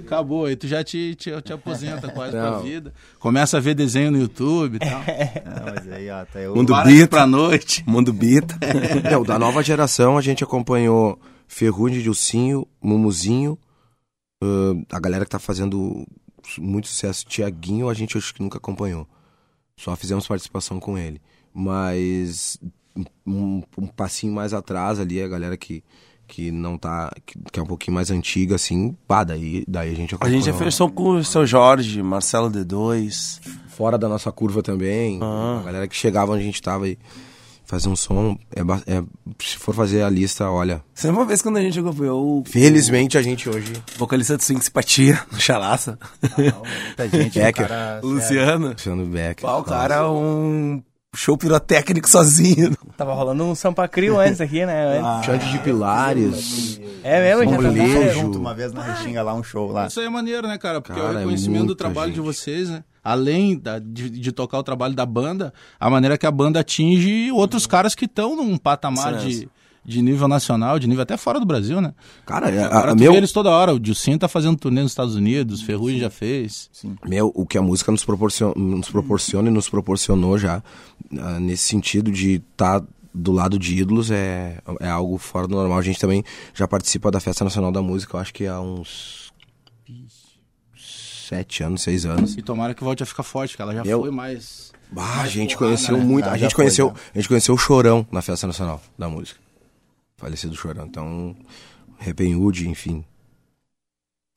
acabou. 0.07 0.45
Aí 0.45 0.55
tu 0.55 0.67
já 0.67 0.83
te, 0.83 1.15
te, 1.15 1.29
te 1.41 1.53
aposenta 1.53 2.09
quase 2.09 2.31
pra 2.31 2.51
Não. 2.51 2.63
vida. 2.63 2.93
Começa 3.19 3.57
a 3.57 3.59
ver 3.59 3.75
desenho 3.75 4.11
no 4.11 4.17
YouTube 4.17 4.75
e 4.75 4.79
tal. 4.79 5.01
Ah, 5.01 5.73
mas 5.75 5.91
aí, 5.91 6.09
ó, 6.09 6.25
tá 6.25 6.39
eu... 6.39 6.55
Mundo 6.55 6.73
Para 6.73 6.89
Bita. 6.89 7.07
pra 7.07 7.27
noite. 7.27 7.83
Mundo 7.87 8.13
Bita. 8.13 8.57
Meu, 9.09 9.23
da 9.23 9.37
nova 9.37 9.61
geração 9.61 10.17
a 10.17 10.21
gente 10.21 10.43
acompanhou 10.43 11.19
Ferrugem, 11.47 12.01
Dilcinho, 12.01 12.67
Mumuzinho, 12.81 13.57
ãh, 14.43 14.83
a 14.91 14.99
galera 14.99 15.25
que 15.25 15.31
tá 15.31 15.39
fazendo 15.39 16.05
muito 16.57 16.87
sucesso, 16.87 17.25
Tiaguinho, 17.25 17.89
a 17.89 17.93
gente 17.93 18.17
acho 18.17 18.33
que 18.33 18.41
nunca 18.41 18.57
acompanhou. 18.57 19.07
Só 19.77 19.95
fizemos 19.95 20.27
participação 20.27 20.79
com 20.79 20.97
ele. 20.97 21.21
Mas 21.53 22.59
um, 23.25 23.61
um 23.77 23.87
passinho 23.87 24.33
mais 24.33 24.53
atrás 24.53 24.99
ali, 24.99 25.21
a 25.21 25.27
galera 25.27 25.57
que, 25.57 25.83
que 26.27 26.51
não 26.51 26.77
tá. 26.77 27.11
Que, 27.25 27.37
que 27.53 27.59
é 27.59 27.63
um 27.63 27.65
pouquinho 27.65 27.95
mais 27.95 28.11
antiga, 28.11 28.55
assim, 28.55 28.95
pá, 29.07 29.23
daí, 29.23 29.63
daí 29.67 29.91
a 29.91 29.95
gente 29.95 30.13
A 30.13 30.17
acompanhou. 30.17 30.41
gente 30.41 30.51
já 30.51 30.57
fez 30.57 30.75
som 30.75 30.89
com 30.89 31.11
o 31.17 31.23
seu 31.23 31.45
Jorge, 31.45 32.01
Marcelo 32.03 32.49
D2. 32.51 33.39
Fora 33.69 33.97
da 33.97 34.09
nossa 34.09 34.31
curva 34.31 34.61
também. 34.63 35.19
Ah. 35.21 35.59
A 35.61 35.63
galera 35.65 35.87
que 35.87 35.95
chegava 35.95 36.31
onde 36.33 36.41
a 36.41 36.45
gente 36.45 36.61
tava 36.61 36.87
e 36.89 36.97
fazer 37.63 37.89
um 37.89 37.95
som. 37.95 38.35
É, 38.55 38.61
é- 38.95 39.03
se 39.39 39.57
for 39.57 39.75
fazer 39.75 40.01
a 40.01 40.09
lista, 40.09 40.49
olha. 40.49 40.81
Você 40.95 41.09
uma 41.09 41.25
vez 41.25 41.41
quando 41.43 41.57
a 41.57 41.61
gente 41.61 41.79
acompanhou 41.79 42.39
o 42.39 42.43
Felizmente 42.45 43.17
a 43.17 43.21
gente 43.21 43.47
hoje. 43.47 43.73
vocalista 43.97 44.35
do 44.35 44.41
Swing 44.41 44.63
Simpatia, 44.63 45.21
no 45.31 45.39
Chalaça, 45.39 45.99
Muita 46.37 47.07
gente, 47.09 47.37
Becker. 47.39 47.67
cara, 47.67 47.99
Luciano. 48.03 48.69
Luciano 48.69 49.05
Beck. 49.05 49.41
Pá, 49.43 49.57
o 49.57 49.63
cara 49.63 49.95
é 49.95 50.03
um 50.07 50.81
show 51.15 51.37
pirotécnico 51.37 52.09
sozinho. 52.09 52.75
Tava 52.95 53.13
rolando 53.13 53.43
um 53.45 53.55
Sampa 53.55 53.87
Crio 53.87 54.19
antes 54.19 54.41
aqui, 54.41 54.65
né? 54.65 54.99
Antes. 54.99 55.25
Chante 55.25 55.51
de 55.51 55.59
pilares. 55.59 56.79
é 57.03 57.21
mesmo, 57.35 57.51
já 57.51 57.59
tá 58.07 58.13
junto 58.13 58.37
uma 58.39 58.53
vez 58.53 58.73
na 58.73 58.81
Restinga 58.83 59.21
lá, 59.23 59.33
um 59.33 59.43
show 59.43 59.71
lá. 59.71 59.87
Isso 59.87 59.99
aí 59.99 60.05
é 60.05 60.09
maneiro, 60.09 60.47
né, 60.47 60.57
cara? 60.57 60.81
Porque 60.81 60.97
é 60.99 61.01
Cara, 61.01 61.13
o 61.13 61.17
é 61.17 61.19
reconhecimento 61.19 61.61
do 61.61 61.65
muita 61.67 61.77
trabalho 61.83 62.11
de 62.11 62.17
gente. 62.17 62.25
vocês, 62.25 62.69
né? 62.69 62.83
Além 63.03 63.57
da- 63.57 63.79
de, 63.79 64.09
de 64.09 64.31
tocar 64.31 64.59
o 64.59 64.63
trabalho 64.63 64.93
da 64.93 65.05
banda, 65.05 65.53
a 65.79 65.89
maneira 65.89 66.17
que 66.17 66.25
a 66.25 66.31
banda 66.31 66.59
atinge 66.59 67.31
outros 67.31 67.65
caras 67.65 67.95
que 67.95 68.05
estão 68.05 68.35
num 68.35 68.57
patamar 68.57 69.19
Sim. 69.21 69.27
de, 69.29 69.49
de 69.87 70.01
nível 70.01 70.27
nacional, 70.27 70.77
de 70.77 70.85
nível 70.85 71.03
até 71.03 71.15
fora 71.15 71.39
do 71.39 71.45
Brasil, 71.45 71.79
né? 71.79 71.93
Cara, 72.25 72.49
é, 72.49 72.65
Agora 72.65 72.91
a, 72.91 72.95
tu 72.95 72.99
meu, 72.99 73.13
eles 73.13 73.31
toda 73.31 73.49
hora. 73.49 73.73
O 73.73 73.79
Dilcinho 73.79 74.19
tá 74.19 74.27
fazendo 74.27 74.57
turnê 74.57 74.81
nos 74.81 74.91
Estados 74.91 75.15
Unidos, 75.15 75.61
Ferrugem 75.61 75.97
já 75.97 76.09
fez. 76.09 76.69
Meu, 77.07 77.31
o 77.33 77.45
que 77.45 77.57
a 77.57 77.61
música 77.61 77.89
nos 77.89 78.03
proporciona, 78.03 78.53
nos 78.57 78.89
proporciona 78.89 79.47
e 79.47 79.51
nos 79.51 79.69
proporcionou 79.69 80.37
já, 80.37 80.61
ah, 81.17 81.39
nesse 81.39 81.63
sentido 81.63 82.11
de 82.11 82.41
estar 82.51 82.83
do 83.13 83.31
lado 83.31 83.57
de 83.57 83.77
ídolos, 83.77 84.11
é, 84.11 84.59
é 84.81 84.89
algo 84.89 85.17
fora 85.17 85.47
do 85.47 85.55
normal. 85.55 85.79
A 85.79 85.81
gente 85.81 85.99
também 85.99 86.21
já 86.53 86.67
participa 86.67 87.09
da 87.09 87.21
Festa 87.21 87.45
Nacional 87.45 87.71
da 87.71 87.81
Música, 87.81 88.17
eu 88.17 88.19
acho 88.19 88.33
que 88.33 88.45
há 88.45 88.59
uns 88.59 89.31
sete 90.75 91.63
anos, 91.63 91.81
seis 91.81 92.05
anos. 92.05 92.35
E 92.37 92.41
tomara 92.41 92.73
que 92.73 92.83
volte 92.83 93.03
a 93.03 93.05
ficar 93.05 93.23
forte, 93.23 93.55
que 93.55 93.61
ela 93.61 93.73
já 93.73 93.85
foi 93.85 94.11
mais. 94.11 94.71
Bah, 94.91 95.21
a 95.21 95.27
gente 95.27 95.55
porrada, 95.57 95.75
conheceu 95.75 95.97
né? 95.97 96.03
muito, 96.03 96.25
Ah, 96.27 96.31
a 96.33 96.37
gente 96.37 96.53
foi, 96.55 96.63
conheceu, 96.65 96.87
já. 96.87 96.93
a 97.13 97.17
gente 97.19 97.27
conheceu 97.27 97.55
o 97.55 97.57
Chorão 97.57 98.05
na 98.11 98.21
Festa 98.21 98.47
Nacional 98.47 98.81
da 98.97 99.07
Música. 99.09 99.46
Falecido 100.17 100.55
Chorão, 100.55 100.85
então, 100.85 101.35
Repenhude, 101.97 102.67
enfim, 102.67 103.03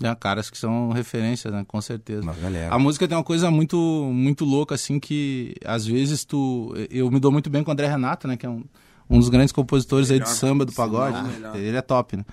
né, 0.00 0.14
caras 0.18 0.49
que 0.50 0.56
são 0.56 0.90
referências, 0.92 1.52
né? 1.52 1.64
Com 1.68 1.80
certeza. 1.80 2.22
uma 2.22 2.32
galera. 2.34 2.75
A 2.75 2.78
música 2.78 3.06
tem 3.06 3.16
uma 3.16 3.25
coisa 3.25 3.50
muito 3.50 3.76
muito 4.12 4.44
louca, 4.44 4.75
assim, 4.75 4.99
que 4.99 5.54
às 5.64 5.87
vezes 5.87 6.25
tu. 6.25 6.75
Eu 6.90 7.10
me 7.10 7.20
dou 7.20 7.30
muito 7.30 7.50
bem 7.50 7.62
com 7.62 7.70
o 7.70 7.72
André 7.72 7.87
Renato, 7.87 8.26
né? 8.26 8.37
Que 8.37 8.46
é 8.46 8.49
um, 8.49 8.64
um 9.10 9.18
dos 9.18 9.28
grandes 9.28 9.52
compositores 9.52 10.10
aí 10.10 10.18
de 10.18 10.28
samba, 10.28 10.64
do 10.64 10.72
pagode. 10.72 11.22
né, 11.22 11.50
Ele 11.54 11.76
é 11.76 11.82
top, 11.82 12.16
né? 12.16 12.25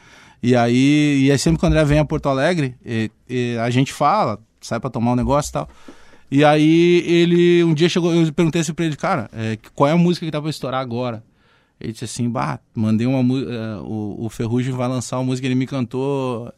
E 0.41 0.55
aí, 0.55 1.25
e 1.25 1.31
aí 1.31 1.37
sempre 1.37 1.59
que 1.59 1.65
o 1.65 1.67
André 1.67 1.83
vem 1.83 1.99
a 1.99 2.05
Porto 2.05 2.29
Alegre, 2.29 2.75
e- 2.85 3.11
e 3.27 3.57
a 3.59 3.69
gente 3.69 3.91
fala, 3.91 4.39
sai 4.61 4.79
pra 4.79 4.89
tomar 4.89 5.11
um 5.11 5.15
negócio 5.15 5.49
e 5.49 5.53
tal. 5.53 5.69
E 6.31 6.45
aí 6.45 7.03
ele, 7.05 7.63
um 7.63 7.73
dia 7.73 7.89
chegou, 7.89 8.13
eu 8.13 8.31
perguntei 8.31 8.61
assim 8.61 8.73
pra 8.73 8.85
ele, 8.85 8.95
cara, 8.95 9.29
é, 9.33 9.57
qual 9.73 9.89
é 9.89 9.93
a 9.93 9.97
música 9.97 10.25
que 10.25 10.31
tá 10.31 10.39
pra 10.39 10.49
estourar 10.49 10.79
agora? 10.81 11.23
Ele 11.79 11.93
disse 11.93 12.05
assim, 12.05 12.29
bah, 12.29 12.59
mandei 12.73 13.05
uma 13.05 13.21
música, 13.21 13.51
o, 13.83 14.25
o 14.25 14.29
Ferrugem 14.29 14.73
vai 14.73 14.87
lançar 14.87 15.17
uma 15.17 15.25
música, 15.25 15.47
ele 15.47 15.55
me 15.55 15.67
cantou 15.67 16.51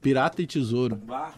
Pirata 0.00 0.40
e 0.40 0.46
Tesouro. 0.46 0.96
Bah. 1.06 1.32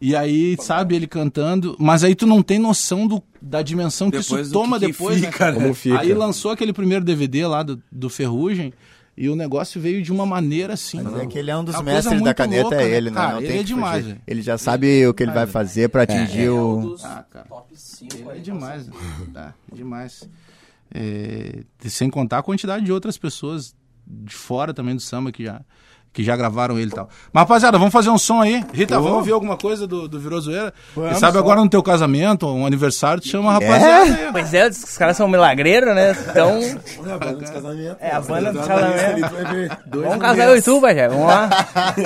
E 0.00 0.16
aí, 0.16 0.56
sabe, 0.60 0.96
ele 0.96 1.06
cantando, 1.06 1.76
mas 1.78 2.02
aí 2.02 2.16
tu 2.16 2.26
não 2.26 2.42
tem 2.42 2.58
noção 2.58 3.06
do, 3.06 3.22
da 3.40 3.62
dimensão 3.62 4.10
que 4.10 4.18
Depois 4.18 4.46
isso 4.46 4.52
do 4.52 4.60
toma 4.60 4.78
que 4.78 4.86
que 4.86 4.92
depois, 4.92 5.20
fica, 5.20 5.46
né? 5.46 5.52
né? 5.52 5.60
Como 5.60 5.74
fica. 5.74 6.00
Aí 6.00 6.12
lançou 6.12 6.50
aquele 6.50 6.72
primeiro 6.72 7.04
DVD 7.04 7.46
lá 7.46 7.62
do, 7.62 7.80
do 7.90 8.10
Ferrugem 8.10 8.72
e 9.16 9.28
o 9.28 9.36
negócio 9.36 9.80
veio 9.80 10.02
de 10.02 10.10
uma 10.10 10.26
maneira 10.26 10.74
assim. 10.74 11.00
Mas 11.00 11.12
não. 11.12 11.20
é 11.20 11.26
que 11.26 11.38
ele 11.38 11.50
é 11.50 11.56
um 11.56 11.62
dos 11.62 11.76
É 11.76 11.82
mestres 11.82 12.18
da 12.18 12.24
muito 12.24 12.36
caneta, 12.36 12.62
louca, 12.62 12.76
é 12.82 12.88
né? 12.88 12.96
ele, 12.96 13.10
né? 13.10 13.16
Cara, 13.16 13.32
Não 13.34 13.38
ele 13.38 13.48
tem 13.48 13.58
é 13.58 13.62
demais, 13.62 14.04
fugir. 14.04 14.20
Ele 14.26 14.42
já 14.42 14.58
sabe 14.58 15.06
o 15.06 15.14
que 15.14 15.22
ele 15.22 15.32
vai 15.32 15.46
fazer 15.46 15.88
pra 15.88 16.02
atingir 16.02 16.48
o... 16.48 16.96
Ah, 17.04 17.24
cara. 17.30 17.46
Ele 18.00 18.30
é 18.30 18.40
demais, 18.40 18.86
né? 18.88 18.92
Tá, 19.32 19.54
demais. 19.72 20.28
É, 20.94 21.64
sem 21.88 22.10
contar 22.10 22.38
a 22.38 22.42
quantidade 22.42 22.84
de 22.84 22.92
outras 22.92 23.16
pessoas 23.16 23.74
de 24.06 24.34
fora 24.34 24.74
também 24.74 24.94
do 24.94 25.00
samba 25.00 25.32
que 25.32 25.44
já, 25.44 25.64
que 26.12 26.22
já 26.22 26.36
gravaram 26.36 26.78
ele 26.78 26.90
e 26.90 26.94
tal. 26.94 27.08
Mas, 27.32 27.42
rapaziada, 27.42 27.78
vamos 27.78 27.92
fazer 27.92 28.10
um 28.10 28.18
som 28.18 28.42
aí. 28.42 28.62
Rita, 28.72 29.00
vamos 29.00 29.18
ouvir 29.18 29.32
alguma 29.32 29.56
coisa 29.56 29.86
do, 29.86 30.06
do 30.06 30.20
Virou 30.20 30.40
Zoeira? 30.40 30.72
Quem 30.94 31.14
sabe 31.14 31.38
agora 31.38 31.60
no 31.60 31.68
teu 31.70 31.82
casamento, 31.82 32.46
um 32.46 32.66
aniversário, 32.66 33.22
tu 33.22 33.28
chama 33.28 33.50
a 33.50 33.52
rapaziada 33.54 34.04
aí. 34.04 34.28
Pois 34.30 34.52
é, 34.52 34.68
os 34.68 34.98
caras 34.98 35.16
são 35.16 35.26
milagreiros, 35.26 35.94
né? 35.94 36.14
Então. 36.30 36.60
É, 37.98 38.10
a 38.10 38.20
banda 38.20 38.52
do 38.52 38.60
casamento. 38.60 39.32
Vamos 39.90 40.18
casar 40.18 40.44
eu 40.48 40.56
e 40.56 40.62
tu, 40.62 40.80
Bajé. 40.80 41.08
Vamos 41.08 41.26
lá. 41.26 41.48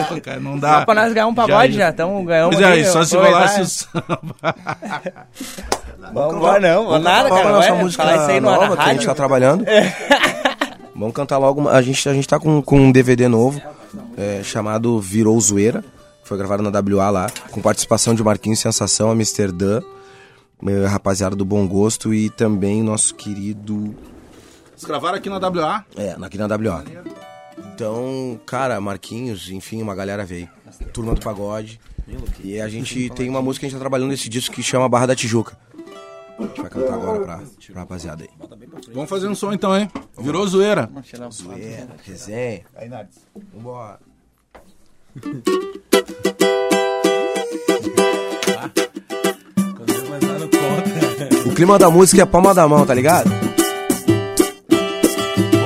Pô, 0.09 0.21
cara, 0.21 0.41
não 0.41 0.59
dá. 0.59 0.79
Só 0.79 0.85
pra 0.85 0.95
nós 0.95 1.13
ganhar 1.13 1.27
um 1.27 1.35
pagode 1.35 1.73
já. 1.73 1.89
Então 1.89 2.25
ganhamos. 2.25 2.55
Pois 2.55 2.79
é, 2.79 2.85
só 2.85 3.03
se 3.03 3.17
rolasse 3.17 3.61
o 3.61 3.67
samba. 3.67 4.55
Vamos, 6.13 6.41
vamos, 6.41 6.63
não, 6.63 6.87
vamos 6.87 7.03
nada, 7.03 7.29
é 7.29 7.31
cara. 7.31 7.49
a 7.49 7.53
nossa 7.53 7.71
vai 7.71 7.83
música 7.83 8.03
falar 8.05 8.17
isso 8.17 8.31
aí 8.31 8.41
no 8.41 8.51
nova 8.51 8.77
que 8.77 8.83
a 8.83 8.93
gente 8.93 9.07
tá 9.07 9.15
trabalhando. 9.15 9.65
Vamos 10.95 11.15
cantar 11.15 11.37
logo. 11.37 11.69
A 11.69 11.83
gente, 11.83 12.09
a 12.09 12.15
gente 12.15 12.27
tá 12.27 12.39
com, 12.39 12.63
com 12.63 12.81
um 12.81 12.91
DVD 12.91 13.29
novo 13.29 13.61
é, 14.17 14.43
chamado 14.43 15.01
Virou 15.01 15.41
Zoeira. 15.41 15.85
Foi 16.25 16.37
gravado 16.37 16.63
na 16.63 16.71
WA 16.71 17.09
lá, 17.09 17.31
com 17.53 17.63
participação 17.63 18.13
de 18.13 18.23
Marquinhos 18.23 18.59
Sensação, 18.59 19.13
Amsterdã, 19.13 19.81
eh, 20.67 20.85
rapaziada 20.87 21.37
do 21.37 21.45
Bom 21.45 21.69
Gosto 21.69 22.13
e 22.13 22.29
também 22.31 22.83
nosso 22.83 23.15
querido. 23.15 23.95
Eles 24.73 24.85
gravaram 24.85 25.19
aqui 25.19 25.31
na 25.31 25.39
WA. 25.39 25.85
É, 25.97 26.17
aqui 26.21 26.37
na 26.37 26.47
WA. 26.47 26.85
Então, 27.59 28.41
cara, 28.45 28.81
Marquinhos, 28.81 29.51
enfim, 29.51 29.81
uma 29.81 29.95
galera 29.95 30.25
veio. 30.25 30.49
Turma 30.93 31.15
do 31.15 31.21
Pagode. 31.21 31.81
E 32.43 32.61
a 32.61 32.69
gente 32.69 33.09
tem 33.11 33.29
uma 33.29 33.41
música 33.41 33.61
que 33.61 33.67
a 33.67 33.69
gente 33.69 33.79
tá 33.79 33.81
trabalhando 33.81 34.11
nesse 34.11 34.29
disco 34.29 34.55
que 34.55 34.63
chama 34.63 34.89
Barra 34.89 35.07
da 35.07 35.17
Tijuca. 35.17 35.57
A 36.39 36.43
gente 36.43 36.61
vai 36.61 36.71
cantar 36.71 36.95
agora 36.95 37.21
pra, 37.21 37.43
pra 37.73 37.81
rapaziada 37.81 38.25
aí. 38.25 38.31
Vamos 38.93 39.11
fazer 39.11 39.29
um 39.29 39.35
som 39.35 39.53
então, 39.53 39.77
hein? 39.77 39.91
Virou 40.19 40.47
zoeira. 40.47 40.89
Zoeira, 41.31 41.89
resenha. 42.05 42.63
Vambora. 43.53 43.99
O 51.47 51.55
clima 51.55 51.79
da 51.79 51.91
música 51.91 52.23
é 52.23 52.27
palma 52.27 52.55
da 52.55 52.69
mão, 52.69 52.87
tá 52.87 52.95
ligado? 52.95 53.31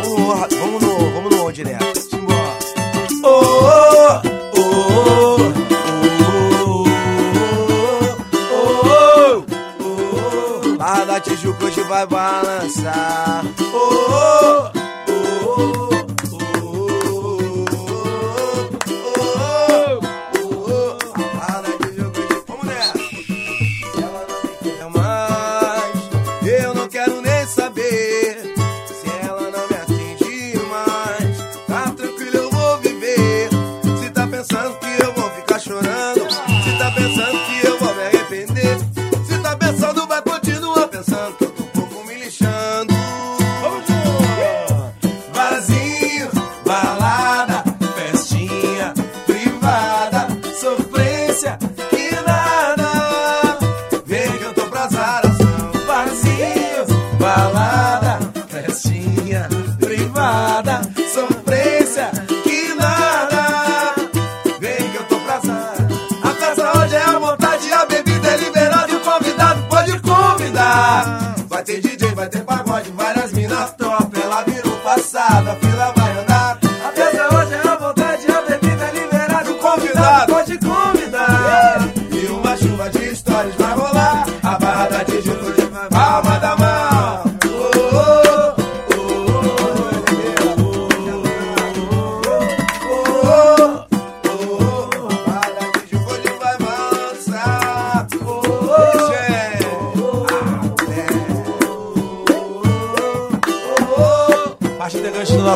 Vamos 0.02 0.82
no, 0.82 0.98
vamos 1.10 1.30
no, 1.30 1.38
vamos 1.38 1.54
direto. 1.54 2.00
Simbora. 2.00 2.58
Oh, 3.24 4.22
oh, 4.56 5.38
oh, 5.38 5.49
vai 11.90 12.06
balançar. 12.06 13.44
Oh, 13.74 14.70
oh, 14.76 14.79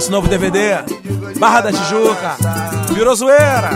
nosso 0.04 0.10
novo 0.10 0.28
DVD. 0.28 0.58
Barra 1.38 1.62
da 1.62 1.72
Tijuca. 1.72 2.36
Virou 2.92 3.14
zoeira. 3.14 3.70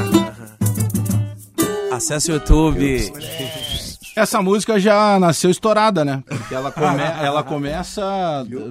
Acesse 1.90 2.30
o 2.30 2.34
YouTube. 2.34 3.12
Essa 4.14 4.42
música 4.42 4.78
já 4.78 5.18
nasceu 5.18 5.50
estourada, 5.50 6.04
né? 6.04 6.22
que 6.48 6.54
ela, 6.54 6.70
come, 6.72 7.00
ela 7.22 7.42
começa, 7.42 8.02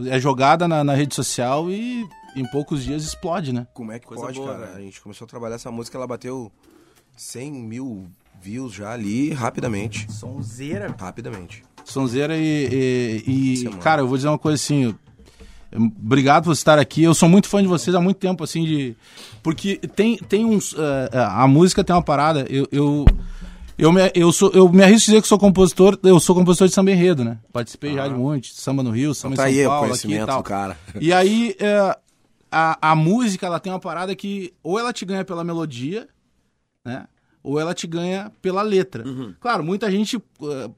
é 0.10 0.20
jogada 0.20 0.68
na, 0.68 0.84
na 0.84 0.94
rede 0.94 1.16
social 1.16 1.72
e 1.72 2.06
em 2.36 2.46
poucos 2.52 2.84
dias 2.84 3.04
explode, 3.04 3.52
né? 3.54 3.66
Como 3.74 3.92
é 3.92 3.98
que 4.00 4.06
Coisa 4.06 4.26
pode, 4.26 4.38
boa, 4.38 4.54
cara? 4.54 4.66
velho. 4.68 4.78
A 4.78 4.82
gente 4.82 5.02
começou 5.02 5.26
a 5.26 5.28
trabalhar 5.28 5.56
essa 5.56 5.72
música, 5.72 5.98
ela 5.98 6.06
bateu 6.06 6.52
100 7.16 7.52
mil 7.54 8.08
views 8.40 8.74
já 8.74 8.92
ali, 8.92 9.32
rapidamente. 9.32 10.12
Sonzeira. 10.12 10.94
Rapidamente. 11.00 11.64
Sonzeira 11.86 12.36
e, 12.38 13.24
e- 13.26 13.64
e, 13.66 13.70
cara, 13.78 14.02
eu 14.02 14.08
vou 14.08 14.18
dizer 14.18 14.28
uma 14.28 14.38
coisa 14.38 14.56
assim. 14.56 14.94
Obrigado 15.76 16.46
por 16.46 16.54
estar 16.54 16.80
aqui. 16.80 17.04
Eu 17.04 17.14
sou 17.14 17.28
muito 17.28 17.48
fã 17.48 17.62
de 17.62 17.68
vocês 17.68 17.96
há 17.96 18.02
muito 18.02 18.18
tempo, 18.18 18.44
assim, 18.44 18.64
de. 18.64 18.96
Porque 19.44 19.78
tem, 19.96 20.18
tem 20.18 20.46
uns. 20.46 20.74
eh, 20.74 21.10
eh, 21.12 21.20
a 21.20 21.48
música 21.48 21.84
tem 21.84 21.96
uma 21.96 22.02
parada. 22.02 22.46
Eu. 22.50 22.68
eu 22.72 23.06
eu 23.80 23.92
me, 23.94 24.12
eu, 24.16 24.32
sou, 24.32 24.50
eu 24.56 24.68
me 24.70 24.82
arrisco 24.84 25.04
a 25.04 25.12
dizer 25.12 25.22
que 25.22 25.28
sou 25.28 25.38
compositor, 25.38 26.00
eu 26.02 26.20
sou 26.20 26.36
compositor 26.36 26.68
de 26.68 26.74
samba 26.74 26.90
enredo, 26.90 27.24
né? 27.24 27.38
Participei 27.54 27.94
já 27.94 28.08
de 28.08 28.16
um 28.16 28.18
monte, 28.18 28.52
samba 28.60 28.82
no 28.82 28.90
Rio, 28.90 29.14
samba 29.14 29.36
Tá 29.36 29.52
em 29.52 29.54
aí 29.54 29.58
São 29.62 29.66
o 29.66 29.70
Paulo, 29.70 29.86
aqui 29.86 29.86
e 29.86 29.90
conhecimento 30.02 30.26
tal. 30.26 30.38
do 30.42 30.44
cara. 30.44 30.78
E 31.00 31.14
aí, 31.14 31.56
é, 31.60 31.96
a, 32.52 32.92
a 32.92 32.96
música, 32.96 33.46
ela 33.46 33.60
tem 33.60 33.72
uma 33.72 33.80
parada 33.80 34.16
que 34.16 34.52
ou 34.64 34.80
ela 34.80 34.92
te 34.92 35.06
ganha 35.06 35.24
pela 35.24 35.44
melodia, 35.44 36.08
né? 36.84 37.06
Ou 37.44 37.60
ela 37.60 37.76
te 37.76 37.86
ganha 37.86 38.32
pela 38.42 38.64
letra. 38.64 39.04
Claro, 39.40 39.64
muita 39.64 39.92
gente, 39.92 40.18
eh, 40.18 40.70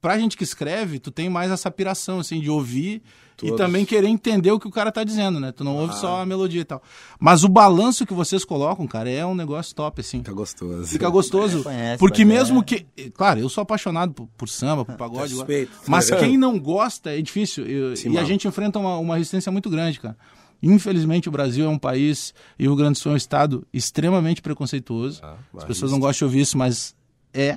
pra 0.00 0.18
gente 0.18 0.34
que 0.34 0.42
escreve, 0.42 0.98
tu 0.98 1.10
tem 1.10 1.28
mais 1.28 1.50
essa 1.50 1.70
piração, 1.70 2.18
assim, 2.18 2.40
de 2.40 2.48
ouvir 2.48 3.02
e 3.46 3.50
Todos. 3.50 3.56
também 3.64 3.84
querer 3.84 4.08
entender 4.08 4.50
o 4.50 4.58
que 4.58 4.66
o 4.66 4.70
cara 4.70 4.90
tá 4.90 5.04
dizendo, 5.04 5.38
né? 5.38 5.52
Tu 5.52 5.62
não 5.62 5.76
ouve 5.76 5.94
só 5.96 6.20
a 6.22 6.26
melodia 6.26 6.60
e 6.60 6.64
tal. 6.64 6.82
Mas 7.20 7.44
o 7.44 7.48
balanço 7.48 8.04
que 8.04 8.12
vocês 8.12 8.44
colocam, 8.44 8.86
cara, 8.86 9.08
é 9.08 9.24
um 9.24 9.34
negócio 9.34 9.74
top, 9.74 10.00
assim. 10.00 10.18
Fica 10.18 10.32
gostoso. 10.32 10.86
Fica 10.88 11.08
gostoso. 11.08 11.62
Conhece, 11.62 11.98
porque 11.98 12.24
mas 12.24 12.34
é- 12.34 12.38
mesmo 12.38 12.62
que. 12.64 12.86
Claro, 13.14 13.38
eu 13.40 13.48
sou 13.48 13.62
apaixonado 13.62 14.12
por, 14.12 14.26
por 14.36 14.48
samba, 14.48 14.84
por 14.84 14.96
pagode. 14.96 15.30
Tá 15.30 15.36
suspeito. 15.36 15.72
mas 15.86 16.10
quem 16.10 16.36
não 16.36 16.58
gosta 16.58 17.16
é 17.16 17.22
difícil. 17.22 17.64
Eu- 17.66 17.96
Sim, 17.96 18.08
e 18.08 18.12
a 18.12 18.14
mano. 18.14 18.26
gente 18.26 18.48
enfrenta 18.48 18.78
uma, 18.78 18.96
uma 18.98 19.16
resistência 19.16 19.52
muito 19.52 19.70
grande, 19.70 20.00
cara. 20.00 20.16
Infelizmente, 20.60 21.28
o 21.28 21.32
Brasil 21.32 21.64
é 21.64 21.68
um 21.68 21.78
país 21.78 22.34
e 22.58 22.64
o 22.66 22.70
Rio 22.70 22.76
Grande 22.76 22.94
do 22.94 22.98
Sul 22.98 23.12
é 23.12 23.14
um 23.14 23.16
estado 23.16 23.64
extremamente 23.72 24.42
preconceituoso. 24.42 25.20
Ah, 25.22 25.36
As 25.56 25.64
pessoas 25.64 25.92
não 25.92 26.00
gostam 26.00 26.26
de 26.26 26.32
ouvir 26.32 26.40
isso, 26.40 26.58
mas 26.58 26.94
é. 27.32 27.56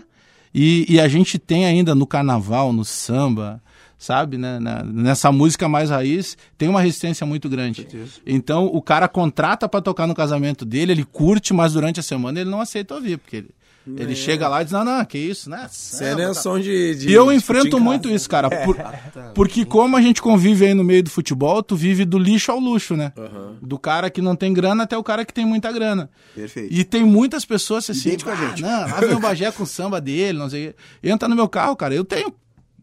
E, 0.54 0.86
e 0.88 1.00
a 1.00 1.08
gente 1.08 1.40
tem 1.40 1.66
ainda 1.66 1.96
no 1.96 2.06
carnaval, 2.06 2.72
no 2.72 2.86
samba, 2.86 3.60
sabe, 4.02 4.36
né, 4.36 4.60
nessa 4.84 5.32
música 5.32 5.70
mais 5.70 5.92
raiz, 5.92 6.36
tem 6.58 6.68
uma 6.68 6.82
resistência 6.82 7.24
muito 7.24 7.48
grande. 7.48 7.88
Então 8.26 8.66
o 8.66 8.82
cara 8.82 9.08
contrata 9.08 9.70
pra 9.70 9.80
tocar 9.80 10.08
no 10.08 10.16
casamento 10.16 10.66
dele, 10.66 10.92
ele 10.92 11.06
curte, 11.06 11.54
mas 11.54 11.74
durante 11.74 12.00
a 12.00 12.04
semana 12.04 12.42
ele 12.42 12.50
não 12.50 12.60
aceita 12.60 12.96
ouvir, 12.96 13.20
porque 13.20 13.36
ele, 13.38 13.50
ele 13.96 14.16
chega 14.16 14.48
lá 14.48 14.62
e 14.62 14.64
diz: 14.64 14.74
não, 14.74 14.84
não, 14.84 15.06
que 15.06 15.20
isso, 15.20 15.52
né? 15.52 15.68
Isso 15.72 16.04
é 16.04 16.16
tá." 16.16 16.34
som 16.34 16.60
de, 16.60 16.96
de. 16.96 17.10
E 17.10 17.14
eu 17.14 17.32
enfrento 17.32 17.80
muito 17.80 18.10
isso, 18.10 18.28
cara. 18.28 18.50
por- 18.66 18.76
porque 19.36 19.66
como 19.66 19.96
a 19.96 20.02
gente 20.02 20.20
convive 20.20 20.66
aí 20.66 20.74
no 20.74 20.84
meio 20.84 21.04
do 21.04 21.12
futebol, 21.12 21.62
tu 21.62 21.76
vive 21.76 22.04
do 22.04 22.18
lixo 22.18 22.52
ao 22.52 22.60
luxo, 22.60 22.98
né? 22.98 23.14
Do 23.62 23.78
cara 23.78 24.10
que 24.10 24.20
não 24.20 24.36
tem 24.36 24.52
grana 24.52 24.82
até 24.82 24.98
o 24.98 25.04
cara 25.04 25.24
que 25.24 25.34
tem 25.34 25.46
muita 25.46 25.72
grana. 25.72 26.10
Perfeito. 26.34 26.74
E 26.74 26.84
tem 26.84 27.04
muitas 27.04 27.46
pessoas 27.46 27.88
assim, 27.88 28.10
Idêntico 28.10 28.32
a 28.32 28.34
ah, 28.34 28.48
gente." 28.48 28.64
não, 28.64 28.82
lá 28.88 29.00
vem 29.00 29.14
o 29.14 29.20
Bagé 29.20 29.52
com 29.52 29.62
o 29.62 29.68
samba 29.68 30.02
dele, 30.02 30.40
não 30.40 30.50
sei 30.50 30.70
o 30.70 30.74
quê. 30.74 31.10
Entra 31.10 31.30
no 31.30 31.36
meu 31.36 31.48
carro, 31.48 31.76
cara, 31.76 31.94
eu 31.94 32.04
tenho, 32.04 32.34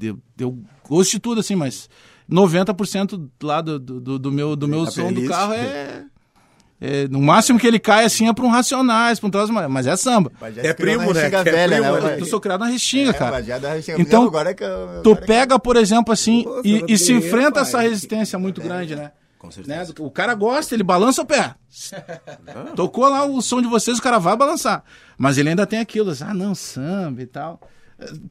eu, 0.00 0.18
eu 0.38 0.58
gosto 0.88 1.12
de 1.12 1.18
tudo 1.18 1.40
assim, 1.40 1.54
mas 1.54 1.88
90% 2.30 3.28
lá 3.42 3.60
do, 3.60 3.78
do, 3.78 4.18
do 4.18 4.32
meu, 4.32 4.54
do 4.56 4.68
meu 4.68 4.84
Da 4.84 4.90
som 4.90 5.12
do 5.12 5.26
carro 5.26 5.54
é... 5.54 6.04
é, 6.80 7.08
no 7.08 7.20
máximo 7.20 7.58
que 7.58 7.66
ele 7.66 7.78
cai 7.78 8.04
assim 8.04 8.28
é 8.28 8.32
pra 8.32 8.44
um 8.44 8.48
Racionais, 8.48 9.18
pra 9.18 9.26
um 9.26 9.30
troço, 9.30 9.52
mas 9.52 9.86
é 9.86 9.96
samba. 9.96 10.30
É 10.42 10.68
se 10.68 10.74
criou 10.74 10.98
primo, 10.98 11.12
né? 11.14 11.28
Que 11.30 11.36
é 11.36 11.44
velha, 11.44 11.76
primo, 11.78 11.92
né? 11.94 12.00
né? 12.00 12.08
Bagé? 12.10 12.20
Eu 12.20 12.26
sou 12.26 12.40
criado 12.40 12.60
na 12.60 12.66
Restinga, 12.66 13.10
É, 13.10 13.12
cara. 13.14 13.38
Restinga. 13.40 14.00
Então, 14.00 14.24
agora 14.24 14.50
é 14.50 14.54
que 14.54 14.64
eu- 14.64 15.00
Tu 15.02 15.10
agora 15.10 15.20
que- 15.20 15.26
pega, 15.26 15.58
por 15.58 15.76
exemplo, 15.76 16.12
assim, 16.12 16.44
Pô, 16.44 16.60
e, 16.64 16.84
e 16.88 16.98
se 16.98 17.12
enfrenta 17.12 17.52
pai. 17.52 17.62
essa 17.62 17.80
resistência 17.80 18.38
muito 18.38 18.60
grande, 18.60 18.94
né? 18.94 19.12
Com 19.38 19.50
certeza. 19.52 19.92
Né? 19.92 19.94
O 20.00 20.10
cara 20.10 20.34
gosta, 20.34 20.74
ele 20.74 20.82
balança 20.82 21.22
o 21.22 21.24
pé. 21.24 21.54
Tocou 22.74 23.08
lá 23.08 23.24
o 23.24 23.40
som 23.40 23.62
de 23.62 23.68
vocês, 23.68 23.98
o 23.98 24.02
cara 24.02 24.18
vai 24.18 24.36
balançar. 24.36 24.82
Mas 25.16 25.38
ele 25.38 25.48
ainda 25.48 25.66
tem 25.66 25.78
aquilo, 25.78 26.10
assim, 26.10 26.24
ah, 26.24 26.34
não, 26.34 26.54
samba 26.54 27.22
e 27.22 27.26
tal. 27.26 27.60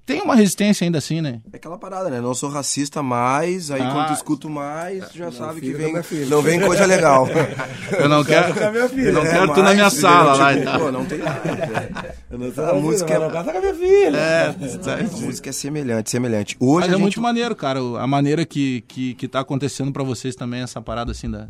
Tem 0.06 0.22
uma 0.22 0.34
resistência 0.34 0.86
ainda 0.86 0.98
assim, 0.98 1.20
né? 1.20 1.42
É 1.52 1.58
aquela 1.58 1.78
parada, 1.78 2.10
né? 2.10 2.22
Não 2.22 2.34
sou 2.34 2.50
racista 2.50 3.04
mais, 3.04 3.70
aí 3.70 3.82
Ah. 3.82 3.92
quando 3.92 4.14
escuto 4.14 4.50
mais, 4.50 5.10
tu 5.10 5.18
já 5.18 5.30
sabe 5.30 5.60
que 5.60 5.74
vem, 5.74 5.94
não 6.30 6.42
vem 6.42 6.60
coisa 6.62 6.86
legal. 6.86 7.28
Eu 8.00 8.08
não 8.08 8.24
quero, 8.24 8.48
eu 8.58 9.14
não 9.14 9.22
É, 9.26 9.30
quero 9.32 9.54
tu 9.54 9.58
na 9.60 9.64
mas, 9.64 9.76
minha 9.76 9.90
sala 9.90 10.36
lá 10.36 10.50
tipo, 10.52 10.62
e 10.62 10.66
tal. 10.66 10.80
Pô, 10.80 10.92
não 10.92 11.06
tem 11.06 11.18
nada. 11.20 12.16
Não 12.30 12.70
A 12.70 12.74
música 12.76 13.14
é- 13.14 13.20
não, 13.20 13.30
tá 13.32 13.44
com 13.44 13.50
a 13.58 13.60
minha 13.62 13.74
filha. 13.74 14.18
É, 14.18 14.48
A 14.48 15.18
música 15.22 15.50
é 15.50 15.54
semelhante, 15.54 16.10
semelhante. 16.10 16.56
Hoje 16.60 16.80
mas 16.82 16.84
a 16.84 16.88
é 16.88 16.92
gente... 16.92 17.02
muito 17.02 17.22
maneiro, 17.22 17.56
cara, 17.56 17.80
a 17.80 18.08
maneira 18.08 18.46
que, 18.46 18.82
que, 18.88 19.14
que 19.16 19.28
tá 19.28 19.40
acontecendo 19.42 19.92
pra 19.92 20.04
vocês 20.04 20.36
também, 20.36 20.62
essa 20.62 20.82
parada 20.82 21.12
assim 21.12 21.30
da... 21.30 21.48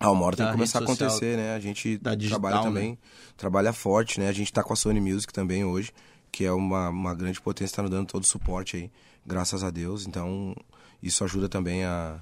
Ah, 0.00 0.10
uma 0.10 0.24
hora 0.26 0.36
tem 0.36 0.46
que 0.46 0.52
começar 0.52 0.80
a 0.80 0.82
acontecer, 0.82 1.36
né? 1.36 1.54
A 1.54 1.60
gente 1.60 1.96
da 1.98 2.14
digital, 2.16 2.40
trabalha 2.40 2.62
né? 2.62 2.68
também, 2.68 2.98
trabalha 3.36 3.72
forte, 3.72 4.18
né? 4.18 4.28
A 4.28 4.32
gente 4.32 4.52
tá 4.52 4.62
com 4.62 4.72
a 4.72 4.76
Sony 4.76 5.00
Music 5.00 5.32
também 5.32 5.64
hoje, 5.64 5.90
que 6.32 6.46
é 6.46 6.52
uma, 6.52 6.88
uma 6.88 7.14
grande 7.14 7.40
potência, 7.40 7.76
tá 7.76 7.82
nos 7.82 7.90
dando 7.90 8.06
todo 8.06 8.22
o 8.22 8.26
suporte 8.26 8.76
aí, 8.76 8.90
graças 9.24 9.62
a 9.62 9.70
Deus. 9.70 10.06
Então, 10.06 10.56
isso 11.02 11.22
ajuda 11.22 11.46
também 11.46 11.84
a, 11.84 12.20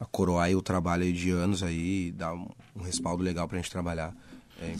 a 0.00 0.04
coroar 0.04 0.50
o 0.50 0.60
trabalho 0.60 1.10
de 1.12 1.30
anos 1.30 1.62
aí, 1.62 2.08
e 2.08 2.12
dar 2.12 2.34
um, 2.34 2.48
respaldo 2.82 3.22
legal 3.22 3.46
pra 3.46 3.56
gente 3.56 3.70
trabalhar. 3.70 4.12
É 4.60 4.74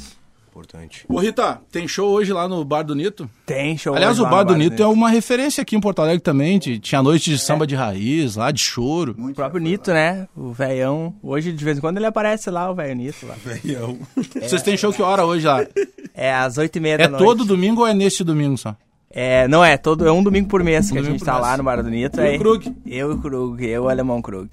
importante. 0.56 1.04
Ô 1.06 1.18
Rita, 1.18 1.60
tem 1.70 1.86
show 1.86 2.08
hoje 2.10 2.32
lá 2.32 2.48
no 2.48 2.64
Bar 2.64 2.82
do 2.82 2.94
Nito? 2.94 3.28
Tem 3.44 3.76
show. 3.76 3.94
Aliás, 3.94 4.12
hoje 4.14 4.20
o 4.22 4.24
lá 4.24 4.30
Bar 4.30 4.44
no 4.44 4.52
do 4.52 4.56
Nito 4.56 4.82
é 4.82 4.86
uma 4.86 5.10
referência 5.10 5.60
aqui 5.60 5.76
em 5.76 5.80
Porto 5.80 6.00
Alegre 6.00 6.20
também. 6.20 6.58
de- 6.58 6.78
Tinha 6.78 7.02
noite 7.02 7.30
de 7.30 7.38
samba 7.38 7.66
de 7.66 7.74
raiz 7.74 8.36
lá, 8.36 8.50
de 8.50 8.60
choro. 8.60 9.14
O 9.18 9.34
próprio 9.34 9.60
Nito, 9.60 9.92
né? 9.92 10.26
O 10.34 10.52
velhão. 10.52 11.14
Hoje, 11.22 11.52
de 11.52 11.62
vez 11.64 11.76
em 11.76 11.80
quando, 11.80 11.98
ele 11.98 12.06
aparece 12.06 12.50
lá, 12.50 12.70
o 12.70 12.74
velho 12.74 12.94
Nito. 12.96 13.26
Lá. 13.26 13.34
Vocês 14.40 14.62
têm 14.62 14.76
show 14.76 14.92
que 14.92 15.02
hora 15.02 15.26
hoje 15.26 15.46
lá? 15.46 15.66
É 16.14 16.32
às 16.32 16.56
oito 16.56 16.76
e 16.76 16.80
meia 16.80 16.94
É 16.94 16.98
da 16.98 17.08
noite. 17.10 17.22
todo 17.24 17.44
domingo 17.44 17.82
ou 17.82 17.86
é 17.86 17.92
neste 17.92 18.24
domingo 18.24 18.56
só? 18.56 18.74
É, 19.10 19.46
não 19.48 19.64
é, 19.64 19.76
todo, 19.76 20.06
é 20.06 20.12
um 20.12 20.22
domingo 20.22 20.48
por 20.48 20.62
mês 20.64 20.90
que 20.90 20.98
a 20.98 21.02
gente 21.02 21.24
tá 21.24 21.34
mês. 21.34 21.44
lá 21.44 21.56
no 21.56 21.62
Bar 21.64 21.82
do 21.82 21.90
Nito. 21.90 22.16
Tu 22.16 22.20
e 22.22 22.24
o 22.24 22.34
é, 22.34 22.38
Krug. 22.38 22.76
Eu 22.86 23.10
e 23.10 23.14
o 23.14 23.18
Krug, 23.18 23.64
eu 23.64 23.82
e 23.82 23.86
o 23.86 23.88
Alemão 23.88 24.20
Krug. 24.22 24.50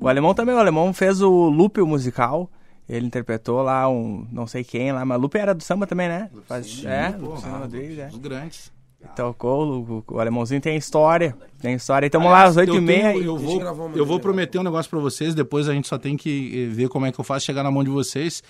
O 0.00 0.08
Alemão 0.08 0.34
também, 0.34 0.54
o 0.54 0.58
Alemão 0.58 0.92
fez 0.92 1.20
o 1.20 1.30
Loop, 1.48 1.80
musical. 1.82 2.50
Ele 2.88 3.06
interpretou 3.06 3.62
lá 3.62 3.88
um, 3.88 4.26
não 4.30 4.46
sei 4.46 4.64
quem 4.64 4.92
lá, 4.92 5.04
mas 5.04 5.20
Lupe 5.20 5.38
era 5.38 5.54
do 5.54 5.62
samba 5.62 5.86
também, 5.86 6.08
né? 6.08 6.28
Faz, 6.46 6.84
é, 6.84 7.14
Luciano 7.18 7.58
Rodrigues, 7.58 7.98
é. 7.98 8.08
Os 8.08 8.18
grandes. 8.18 8.72
Tocou, 9.16 10.04
o, 10.08 10.14
o 10.14 10.20
Alemãozinho 10.20 10.60
tem 10.60 10.76
história, 10.76 11.36
tem 11.60 11.74
história. 11.74 12.06
Então 12.06 12.20
vamos 12.20 12.36
lá, 12.36 12.44
às 12.44 12.56
oito 12.56 12.70
Eu 12.72 12.76
e 12.78 12.80
meia. 12.80 13.12
tenho- 13.12 13.24
Eu 13.24 13.38
gente 13.38 13.64
vou, 13.74 13.90
eu 13.96 14.06
vou 14.06 14.20
prometer 14.20 14.58
um 14.58 14.62
negócio 14.62 14.88
pra 14.90 15.00
vocês, 15.00 15.34
depois 15.34 15.68
a 15.68 15.72
gente 15.74 15.88
só 15.88 15.98
tem 15.98 16.16
que 16.16 16.66
eh, 16.70 16.72
ver 16.72 16.88
como 16.88 17.04
é 17.06 17.10
que 17.12 17.18
eu 17.18 17.24
faço 17.24 17.44
chegar 17.46 17.62
na 17.64 17.70
mão 17.70 17.82
de 17.82 17.90
vocês. 17.90 18.42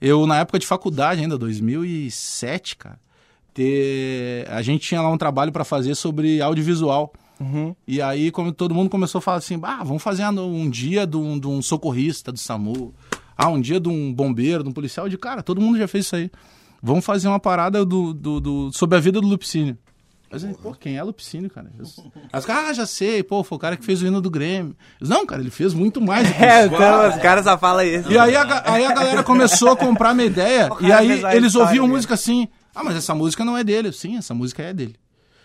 Eu, 0.00 0.26
na 0.26 0.38
época 0.38 0.58
de 0.58 0.66
faculdade 0.66 1.20
ainda, 1.22 1.36
2007, 1.38 2.76
cara, 2.76 2.98
ter... 3.54 4.46
a 4.50 4.62
gente 4.62 4.86
tinha 4.86 5.00
lá 5.00 5.10
um 5.10 5.18
trabalho 5.18 5.50
pra 5.52 5.64
fazer 5.64 5.94
sobre 5.94 6.40
audiovisual. 6.40 7.12
Uhum. 7.40 7.74
E 7.86 8.00
aí, 8.00 8.30
como 8.30 8.52
todo 8.52 8.74
mundo 8.74 8.88
começou 8.88 9.18
a 9.18 9.22
falar 9.22 9.38
assim, 9.38 9.58
ah, 9.62 9.82
vamos 9.84 10.02
fazer 10.02 10.24
um 10.26 10.70
dia 10.70 11.06
de 11.06 11.16
um, 11.16 11.38
de 11.38 11.46
um 11.46 11.60
socorrista 11.60 12.32
do 12.32 12.38
SAMU, 12.38 12.94
ah, 13.36 13.48
um 13.48 13.60
dia 13.60 13.78
de 13.78 13.88
um 13.88 14.12
bombeiro, 14.12 14.62
de 14.62 14.68
um 14.68 14.72
policial, 14.72 15.08
de 15.08 15.18
cara, 15.18 15.42
todo 15.42 15.60
mundo 15.60 15.78
já 15.78 15.86
fez 15.88 16.06
isso 16.06 16.16
aí. 16.16 16.30
Vamos 16.82 17.04
fazer 17.04 17.28
uma 17.28 17.40
parada 17.40 17.84
do, 17.84 18.12
do, 18.14 18.40
do- 18.40 18.70
sobre 18.72 18.96
a 18.96 19.00
vida 19.00 19.20
do 19.20 19.26
Lupicínio. 19.26 19.76
Mas, 20.30 20.44
pô, 20.56 20.72
quem 20.74 20.96
é 20.96 21.02
Lupicínio, 21.02 21.48
cara? 21.48 21.70
Os 21.80 22.44
caras, 22.44 22.70
ah, 22.70 22.72
já 22.72 22.86
sei, 22.86 23.22
pô, 23.22 23.44
foi 23.44 23.56
o 23.56 23.58
cara 23.60 23.76
que 23.76 23.84
fez 23.84 24.02
o 24.02 24.06
hino 24.06 24.20
do 24.20 24.28
Grêmio. 24.28 24.76
Eu, 25.00 25.06
Não, 25.08 25.24
cara, 25.24 25.40
ele 25.40 25.50
fez 25.50 25.72
muito 25.72 26.00
mais 26.00 26.28
É, 26.40 26.66
então, 26.66 27.08
os 27.08 27.16
caras 27.16 27.44
só 27.44 27.56
falam 27.56 27.82
isso. 27.84 28.10
E 28.10 28.18
aí 28.18 28.34
a, 28.34 28.72
aí 28.72 28.84
a 28.84 28.92
galera 28.92 29.22
começou 29.22 29.70
a 29.70 29.76
comprar 29.76 30.14
minha 30.14 30.26
ideia. 30.26 30.68
E 30.80 30.92
aí 30.92 31.22
eles 31.36 31.54
ouviam 31.54 31.86
música 31.86 32.14
assim. 32.14 32.48
Ah, 32.74 32.82
mas 32.84 32.96
essa 32.96 33.14
música 33.14 33.44
não 33.44 33.56
é 33.56 33.62
dele. 33.64 33.92
Sim, 33.92 34.16
essa 34.16 34.34
música 34.34 34.62
é 34.62 34.74
dele. 34.74 34.96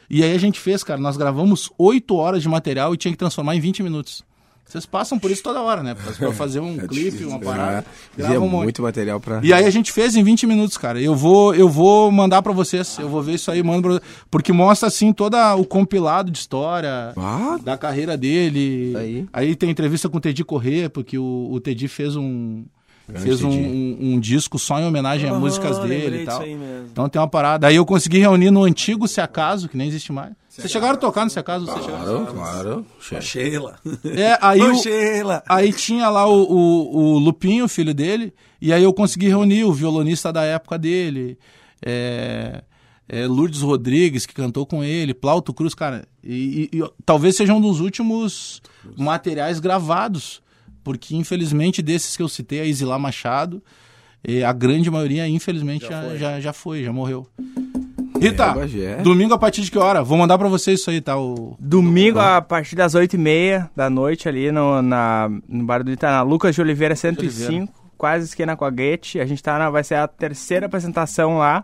E 0.09 0.23
aí 0.23 0.33
a 0.33 0.37
gente 0.39 0.59
fez, 0.59 0.83
cara, 0.83 0.99
nós 0.99 1.15
gravamos 1.15 1.69
8 1.77 2.13
horas 2.15 2.41
de 2.41 2.49
material 2.49 2.93
e 2.93 2.97
tinha 2.97 3.11
que 3.11 3.17
transformar 3.17 3.55
em 3.55 3.59
20 3.61 3.83
minutos. 3.83 4.23
Vocês 4.71 4.85
passam 4.85 5.19
por 5.19 5.29
isso 5.29 5.43
toda 5.43 5.59
hora, 5.61 5.83
né? 5.83 5.93
Pra 6.17 6.31
fazer 6.31 6.61
um 6.61 6.77
clipe, 6.87 7.25
uma 7.25 7.37
parada. 7.39 7.85
É, 8.17 8.21
grava 8.21 8.39
um 8.39 8.47
monte. 8.47 8.63
muito 8.63 8.81
material 8.81 9.19
pra... 9.19 9.41
E 9.43 9.51
aí 9.51 9.65
a 9.65 9.69
gente 9.69 9.91
fez 9.91 10.15
em 10.15 10.23
20 10.23 10.47
minutos, 10.47 10.77
cara. 10.77 11.01
Eu 11.01 11.13
vou, 11.13 11.53
eu 11.53 11.67
vou 11.67 12.09
mandar 12.09 12.41
pra 12.41 12.53
vocês. 12.53 12.97
Eu 12.97 13.09
vou 13.09 13.21
ver 13.21 13.33
isso 13.33 13.51
aí, 13.51 13.61
mando 13.61 13.81
pra... 13.89 14.01
Porque 14.29 14.53
mostra, 14.53 14.87
assim, 14.87 15.11
todo 15.11 15.35
o 15.57 15.65
compilado 15.65 16.31
de 16.31 16.37
história 16.37 17.11
Ah, 17.17 17.57
da 17.61 17.77
carreira 17.77 18.15
dele. 18.15 19.27
Aí. 19.33 19.55
tem 19.57 19.69
entrevista 19.69 20.07
com 20.07 20.17
o 20.17 20.21
Teddy 20.21 20.45
Corrêa, 20.45 20.89
porque 20.89 21.17
o, 21.17 21.49
o 21.51 21.59
Teddy 21.59 21.89
fez 21.89 22.15
um... 22.15 22.63
Grande 23.09 23.25
fez 23.25 23.43
um, 23.43 23.49
um- 23.49 23.97
um 24.13 24.19
disco 24.21 24.57
só 24.57 24.79
em 24.79 24.85
homenagem 24.85 25.29
a 25.29 25.33
músicas 25.33 25.79
dele 25.79 26.21
e 26.21 26.25
tal. 26.25 26.41
aí 26.41 26.55
mesmo. 26.55 26.87
Então 26.91 27.09
tem 27.09 27.19
uma 27.21 27.27
parada. 27.27 27.67
Aí 27.67 27.75
eu 27.75 27.85
consegui 27.85 28.19
reunir 28.19 28.51
no 28.51 28.63
antigo 28.63 29.05
Se 29.05 29.19
Acaso, 29.19 29.67
que 29.67 29.75
nem 29.75 29.89
existe 29.89 30.13
mais. 30.13 30.31
Vocês 30.51 30.71
chegaram 30.71 30.93
a 30.95 30.97
tocar 30.97 31.23
no 31.23 31.29
Se 31.31 31.39
Acaso? 31.39 31.65
Vocês 31.65 31.85
chegaram? 31.85 32.25
claro, 32.25 32.85
claro. 33.07 33.23
Sheila. 33.23 33.79
É, 34.03 34.37
aí 34.41 34.59
o, 34.69 34.75
Sheila. 34.75 35.41
Aí 35.47 35.71
tinha 35.71 36.09
lá 36.09 36.27
o, 36.27 36.43
o, 36.43 36.97
o 37.15 37.17
Lupinho, 37.19 37.67
filho 37.69 37.93
dele, 37.93 38.33
e 38.61 38.73
aí 38.73 38.83
eu 38.83 38.93
consegui 38.93 39.27
reunir 39.29 39.63
o 39.63 39.71
violonista 39.71 40.31
da 40.33 40.43
época 40.43 40.77
dele, 40.77 41.37
é, 41.85 42.63
é, 43.07 43.25
Lourdes 43.27 43.61
Rodrigues, 43.61 44.25
que 44.25 44.33
cantou 44.33 44.65
com 44.65 44.83
ele, 44.83 45.13
Plauto 45.13 45.53
Cruz, 45.53 45.73
cara. 45.73 46.05
E, 46.23 46.69
e- 46.73 46.77
e 46.79 46.91
talvez 47.05 47.37
seja 47.37 47.53
um 47.53 47.61
dos 47.61 47.79
últimos 47.79 48.61
materiais 48.97 49.59
gravados, 49.59 50.41
porque 50.83 51.15
infelizmente 51.15 51.81
desses 51.81 52.17
que 52.17 52.23
eu 52.23 52.27
citei, 52.29 52.59
a 52.59 52.65
Isilá 52.65 52.99
Machado, 52.99 53.63
a 54.45 54.51
grande 54.51 54.91
maioria, 54.91 55.27
infelizmente, 55.29 55.87
já, 55.87 56.17
já, 56.17 56.39
já 56.41 56.51
foi, 56.53 56.83
já 56.83 56.91
morreu. 56.91 57.25
Rita, 58.21 58.53
É, 58.83 58.95
domingo 58.97 59.33
a 59.33 59.37
partir 59.37 59.61
de 59.61 59.71
que 59.71 59.77
hora? 59.77 60.03
Vou 60.03 60.17
mandar 60.17 60.37
pra 60.37 60.47
vocês 60.47 60.79
isso 60.79 60.89
aí, 60.89 61.01
tá? 61.01 61.17
O... 61.17 61.55
Domingo, 61.59 62.19
a 62.19 62.41
partir 62.41 62.75
das 62.75 62.93
8h30 62.93 63.69
da 63.75 63.89
noite, 63.89 64.29
ali 64.29 64.51
no, 64.51 64.81
na, 64.81 65.29
no 65.49 65.63
bar 65.63 65.83
do 65.83 65.91
Ita, 65.91 66.09
na 66.09 66.21
Lucas 66.21 66.53
de 66.53 66.61
Oliveira 66.61 66.95
105, 66.95 67.73
quase 67.97 68.25
esquina 68.25 68.55
com 68.55 68.65
a 68.65 68.69
Guete. 68.69 69.19
A 69.19 69.25
gente 69.25 69.41
tá 69.41 69.57
na, 69.57 69.69
vai 69.69 69.83
ser 69.83 69.95
a 69.95 70.07
terceira 70.07 70.67
apresentação 70.67 71.37
lá 71.37 71.63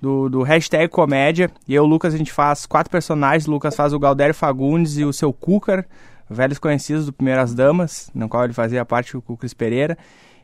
do, 0.00 0.28
do 0.28 0.42
hashtag 0.42 0.88
comédia. 0.88 1.50
E 1.66 1.74
eu 1.74 1.84
o 1.84 1.86
Lucas, 1.86 2.14
a 2.14 2.18
gente 2.18 2.32
faz 2.32 2.66
quatro 2.66 2.90
personagens. 2.90 3.46
O 3.46 3.50
Lucas 3.50 3.76
faz 3.76 3.92
o 3.92 3.98
Galdério 3.98 4.34
Fagundes 4.34 4.96
e 4.96 5.04
o 5.04 5.12
seu 5.12 5.32
Cúcar, 5.32 5.86
velhos 6.28 6.58
conhecidos 6.58 7.06
do 7.06 7.12
Primeiras 7.12 7.54
Damas, 7.54 8.10
no 8.14 8.28
qual 8.28 8.44
ele 8.44 8.52
fazia 8.52 8.84
parte 8.84 9.12
com 9.18 9.32
o 9.32 9.36
Cris 9.36 9.54
Pereira. 9.54 9.96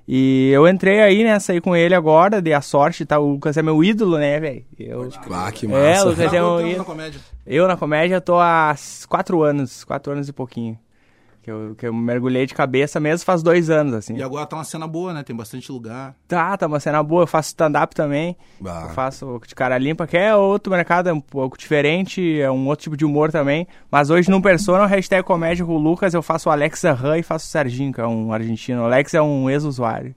E 0.07 0.51
eu 0.53 0.69
entrei 0.69 1.01
aí 1.01 1.25
nessa 1.25 1.53
aí 1.53 1.61
com 1.61 1.75
ele 1.75 1.95
agora, 1.95 2.43
dei 2.43 2.53
a 2.53 2.61
sorte, 2.61 3.07
tá? 3.07 3.19
O 3.19 3.33
Lucas 3.33 3.57
é 3.57 3.63
meu 3.63 3.83
ídolo, 3.83 4.19
né, 4.19 4.39
velho? 4.39 4.65
Eu... 4.79 5.09
Ah, 5.31 5.51
que 5.51 5.65
É, 5.65 5.69
massa. 5.69 6.07
o 6.07 6.11
Lucas 6.11 6.31
Tá 6.31 6.37
é 6.37 6.43
um 6.43 6.47
voltando 6.47 6.67
ídolo. 6.67 6.79
na 6.79 6.85
comédia. 6.85 7.21
Eu 7.47 7.69
na 7.69 7.77
comédia 7.77 8.21
tô 8.21 8.39
há 8.39 8.75
quatro 9.09 9.43
anos, 9.43 9.83
quatro 9.85 10.13
anos 10.13 10.29
e 10.29 10.33
pouquinho. 10.33 10.79
Que 11.45 11.51
eu, 11.51 11.75
que 11.77 11.87
eu 11.87 11.93
mergulhei 11.93 12.47
de 12.47 12.55
cabeça 12.55 12.99
mesmo 12.99 13.27
faz 13.27 13.43
dois 13.43 13.69
anos, 13.69 13.93
assim. 13.93 14.17
E 14.17 14.23
agora 14.23 14.47
tá 14.47 14.57
uma 14.57 14.65
cena 14.65 14.87
boa, 14.87 15.13
né? 15.13 15.23
Tem 15.23 15.37
bastante 15.37 15.71
lugar. 15.71 16.17
Tá, 16.27 16.57
tá 16.57 16.67
uma 16.67 16.81
cena 16.81 17.03
boa. 17.03 17.25
Eu 17.25 17.27
faço 17.27 17.49
stand-up 17.49 17.95
também. 17.95 18.35
Bah. 18.59 18.87
Eu 18.89 18.95
faço 18.95 19.39
de 19.47 19.55
cara 19.55 19.77
limpa, 19.77 20.07
que 20.07 20.17
é 20.17 20.35
outro 20.35 20.73
mercado, 20.73 21.11
é 21.11 21.13
um 21.13 21.21
pouco 21.21 21.59
diferente, 21.59 22.41
é 22.41 22.51
um 22.51 22.67
outro 22.67 22.85
tipo 22.85 22.97
de 22.97 23.05
humor 23.05 23.31
também. 23.31 23.69
Mas 23.91 24.09
hoje 24.09 24.31
no 24.31 24.41
Persona, 24.41 24.85
o 24.85 24.87
hashtag 24.87 25.23
comédia 25.23 25.67
com 25.67 25.77
o 25.77 25.79
Lucas, 25.79 26.15
eu 26.15 26.23
faço 26.23 26.49
o 26.49 26.53
Alex 26.53 26.83
Arran 26.87 27.19
e 27.19 27.23
faço 27.23 27.47
o 27.47 27.51
Serginho, 27.51 27.93
que 27.93 28.01
é 28.01 28.07
um 28.07 28.33
argentino. 28.33 28.81
O 28.81 28.85
Alex 28.87 29.13
é 29.13 29.21
um 29.21 29.51
ex-usuário. 29.51 30.15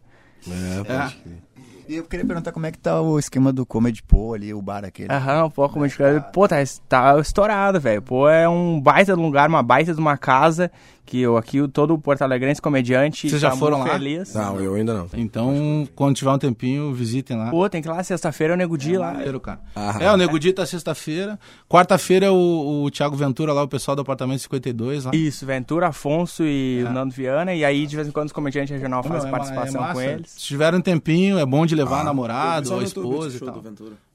É, 0.47 0.83
pode 0.85 1.15
crer. 1.17 1.47
E 1.87 1.95
eu 1.95 2.03
queria 2.03 2.25
perguntar 2.25 2.51
como 2.51 2.65
é 2.65 2.71
que 2.71 2.77
tá 2.77 2.99
o 2.99 3.17
esquema 3.17 3.53
do 3.53 3.65
Comedy 3.65 4.03
Po 4.03 4.33
ali, 4.33 4.53
o 4.53 4.61
bar 4.61 4.83
aquele. 4.83 5.09
Aham, 5.09 5.45
um 5.45 5.49
pouco 5.49 5.75
como 5.75 5.87
de 5.87 5.95
Pô, 6.33 6.45
tá, 6.45 6.57
tá 6.89 7.17
estourado, 7.17 7.79
velho. 7.79 8.01
Pô, 8.01 8.27
é 8.27 8.47
um 8.47 8.79
baita 8.79 9.13
de 9.13 9.19
um 9.19 9.23
lugar, 9.23 9.47
uma 9.47 9.63
baita 9.63 9.93
de 9.93 9.99
uma 9.99 10.17
casa. 10.17 10.69
Que 11.07 11.21
eu 11.21 11.37
aqui, 11.37 11.61
o- 11.61 11.69
todo 11.69 11.93
o 11.93 11.97
Porto 11.97 12.21
Alegrense 12.21 12.61
comediante. 12.61 13.29
Vocês 13.29 13.41
já 13.41 13.51
tá 13.51 13.55
foram 13.55 13.79
lá? 13.79 13.87
Feliz. 13.93 14.33
Não, 14.33 14.59
eu 14.59 14.75
ainda 14.75 14.93
não. 14.93 15.07
Então, 15.13 15.87
quando 15.95 16.15
tiver 16.17 16.31
um 16.31 16.37
tempinho, 16.37 16.93
visitem 16.93 17.37
lá. 17.37 17.49
Pô, 17.49 17.67
tem 17.69 17.81
que 17.81 17.87
ir 17.87 17.91
lá 17.91 18.03
sexta-feira, 18.03 18.53
o 18.53 18.57
Nego 18.57 18.77
Di 18.77 18.97
lá. 18.97 19.13
Maneiro, 19.13 19.39
cara. 19.39 19.61
Ah. 19.73 19.95
É, 20.01 20.11
o 20.11 20.17
Nego 20.17 20.37
Di 20.37 20.51
tá 20.51 20.65
sexta-feira. 20.65 21.39
Quarta-feira 21.69 22.25
é 22.25 22.29
o, 22.29 22.83
o 22.83 22.91
Thiago 22.91 23.15
Ventura 23.15 23.53
lá, 23.53 23.63
o 23.63 23.69
pessoal 23.69 23.95
do 23.95 24.01
apartamento 24.01 24.39
52 24.41 25.05
lá. 25.05 25.11
Isso, 25.15 25.45
Ventura, 25.45 25.87
Afonso 25.87 26.43
e 26.43 26.83
o 26.85 26.91
Nando 26.91 27.13
Viana. 27.13 27.53
E 27.55 27.63
aí, 27.63 27.87
de 27.87 27.95
vez 27.95 28.07
em 28.09 28.11
quando, 28.11 28.27
os 28.27 28.33
comediantes 28.33 28.71
regional 28.75 29.01
fazem 29.01 29.29
é 29.29 29.31
participação 29.31 29.85
é 29.89 29.93
com 29.93 30.01
eles. 30.01 30.31
Se 30.31 30.39
tiver 30.41 30.75
um 30.75 30.81
tempinho, 30.81 31.39
é 31.39 31.45
bom 31.45 31.65
de 31.65 31.73
levar 31.73 32.01
Ah. 32.01 32.03
namorado 32.03 32.73
ou 32.73 32.81
esposa 32.81 33.37
e 33.37 33.39
tal. 33.39 33.63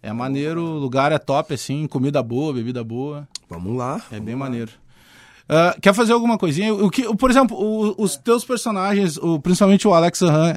É 0.03 0.13
maneiro, 0.13 0.63
o 0.63 0.79
lugar 0.79 1.11
é 1.11 1.19
top, 1.19 1.55
assim, 1.55 1.87
comida 1.87 2.23
boa, 2.23 2.53
bebida 2.53 2.85
boa. 2.85 3.27
Vamos 3.49 3.77
lá. 3.77 4.01
É 4.11 4.21
bem 4.21 4.35
maneiro. 4.37 4.73
Ah, 5.49 5.77
quer 5.81 5.93
fazer 5.93 6.13
alguma 6.13 6.39
coisinha? 6.39 6.73
O 6.73 6.89
que, 6.91 7.03
por 7.17 7.31
exemplo, 7.31 7.57
o- 7.57 7.95
os 8.03 8.17
teus 8.17 8.45
personagens, 8.45 9.17
o- 9.19 9.41
principalmente 9.41 9.87
o 9.87 9.93
Alex 9.95 10.23
Aham, 10.23 10.57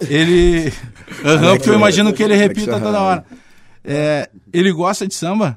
ele. 0.00 0.72
Aham, 1.24 1.56
porque 1.56 1.70
eu 1.70 1.74
imagino 1.74 2.12
que 2.12 2.22
ele 2.22 2.34
repita 2.34 2.80
toda 2.80 3.00
hora. 3.00 3.24
É, 3.84 4.28
ele 4.52 4.72
gosta 4.72 5.06
de 5.06 5.14
samba? 5.14 5.56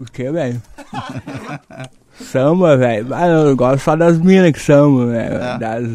O 0.00 0.04
que, 0.04 0.30
velho? 0.30 0.60
samba, 2.20 2.76
velho. 2.76 3.14
Ah, 3.14 3.26
eu 3.28 3.56
gosto 3.56 3.82
só 3.82 3.96
das 3.96 4.18
minas 4.18 4.52
que 4.52 4.60
samba, 4.60 5.06
velho. 5.06 5.34
É. 5.36 5.58
Das... 5.58 5.88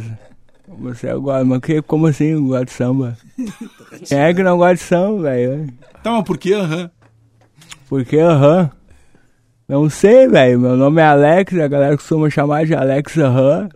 Você 0.79 1.13
gosta, 1.15 1.43
mas 1.45 1.59
que, 1.59 1.81
como 1.81 2.07
assim 2.07 2.25
eu 2.25 2.43
gosto 2.43 2.65
de 2.65 2.71
samba? 2.71 3.17
Quem 4.07 4.17
é 4.17 4.33
que 4.33 4.43
não 4.43 4.57
gosta 4.57 4.75
de 4.75 4.81
samba, 4.81 5.21
velho? 5.23 5.67
Então, 5.99 6.13
mas 6.17 6.23
por 6.25 6.37
que 6.37 6.53
Aham? 6.53 6.89
Porque, 7.89 8.17
aham. 8.19 8.69
Não 9.67 9.89
sei, 9.89 10.27
velho. 10.29 10.59
Meu 10.59 10.77
nome 10.77 11.01
é 11.01 11.05
Alex, 11.05 11.53
a 11.59 11.67
galera 11.67 11.97
costuma 11.97 12.29
chamar 12.29 12.65
de 12.65 12.73
Alex 12.73 13.17
Aham. 13.17 13.67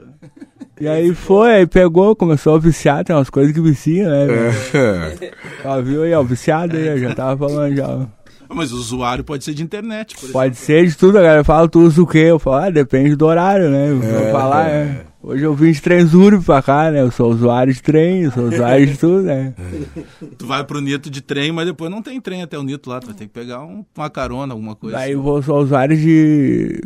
E 0.79 0.87
aí 0.87 1.13
foi, 1.13 1.53
aí 1.53 1.67
pegou, 1.67 2.15
começou 2.15 2.55
a 2.55 2.59
viciar, 2.59 3.03
tem 3.03 3.15
umas 3.15 3.29
coisas 3.29 3.53
que 3.53 3.61
viciam, 3.61 4.09
né? 4.09 4.25
velho? 4.25 5.33
Ó, 5.65 5.81
viu 5.81 6.03
aí, 6.03 6.13
ó, 6.13 6.23
viciado 6.23 6.75
aí, 6.75 6.87
eu 6.87 6.97
já 6.97 7.13
tava 7.13 7.45
falando 7.47 7.75
já. 7.75 8.07
Mas 8.53 8.71
o 8.71 8.75
usuário 8.77 9.23
pode 9.23 9.43
ser 9.43 9.53
de 9.53 9.63
internet, 9.63 10.15
por 10.15 10.23
exemplo. 10.23 10.33
Pode 10.33 10.55
ser 10.57 10.85
de 10.87 10.95
tudo, 10.97 11.17
a 11.17 11.21
galera 11.21 11.43
fala, 11.43 11.67
tu 11.69 11.79
usa 11.81 12.01
o 12.01 12.07
quê? 12.07 12.17
Eu 12.19 12.39
falo, 12.39 12.57
ah, 12.57 12.69
depende 12.69 13.15
do 13.15 13.25
horário, 13.25 13.69
né? 13.69 13.89
Eu 13.91 13.99
vou 13.99 14.31
falar, 14.31 14.69
é. 14.69 15.05
Hoje 15.23 15.43
eu 15.43 15.53
vim 15.53 15.71
de 15.71 15.79
Transurb 15.81 16.43
pra 16.43 16.61
cá, 16.63 16.89
né? 16.89 17.01
Eu 17.01 17.11
sou 17.11 17.31
usuário 17.31 17.71
de 17.71 17.81
trem, 17.81 18.23
eu 18.23 18.31
sou 18.31 18.45
usuário 18.47 18.87
de 18.87 18.97
tudo, 18.97 19.21
né? 19.21 19.53
Tu 20.37 20.47
vai 20.47 20.63
pro 20.63 20.81
Nito 20.81 21.09
de 21.11 21.21
trem, 21.21 21.51
mas 21.51 21.67
depois 21.67 21.91
não 21.91 22.01
tem 22.01 22.19
trem 22.19 22.41
até 22.41 22.57
o 22.57 22.63
Nito 22.63 22.89
lá. 22.89 22.99
Tu 22.99 23.05
vai 23.05 23.15
ter 23.15 23.25
que 23.27 23.31
pegar 23.33 23.61
um- 23.63 23.85
uma 23.95 24.09
carona, 24.09 24.53
alguma 24.53 24.75
coisa 24.75 24.97
Daí 24.97 25.11
eu 25.11 25.21
vou, 25.21 25.41
sou 25.43 25.61
usuário 25.61 25.95
de, 25.95 26.81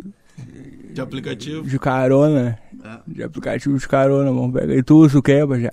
de 0.96 1.00
aplicativo. 1.02 1.62
de 1.62 1.78
carona, 1.78 2.58
É. 2.82 2.98
de 3.06 3.22
aplicativo 3.22 3.76
de 3.78 3.86
carona, 3.86 4.32
vamos 4.32 4.52
pegar. 4.58 4.74
E 4.74 4.82
tu 4.82 4.96
usa 4.96 5.18
o 5.18 5.22
quê, 5.22 5.40
já? 5.60 5.72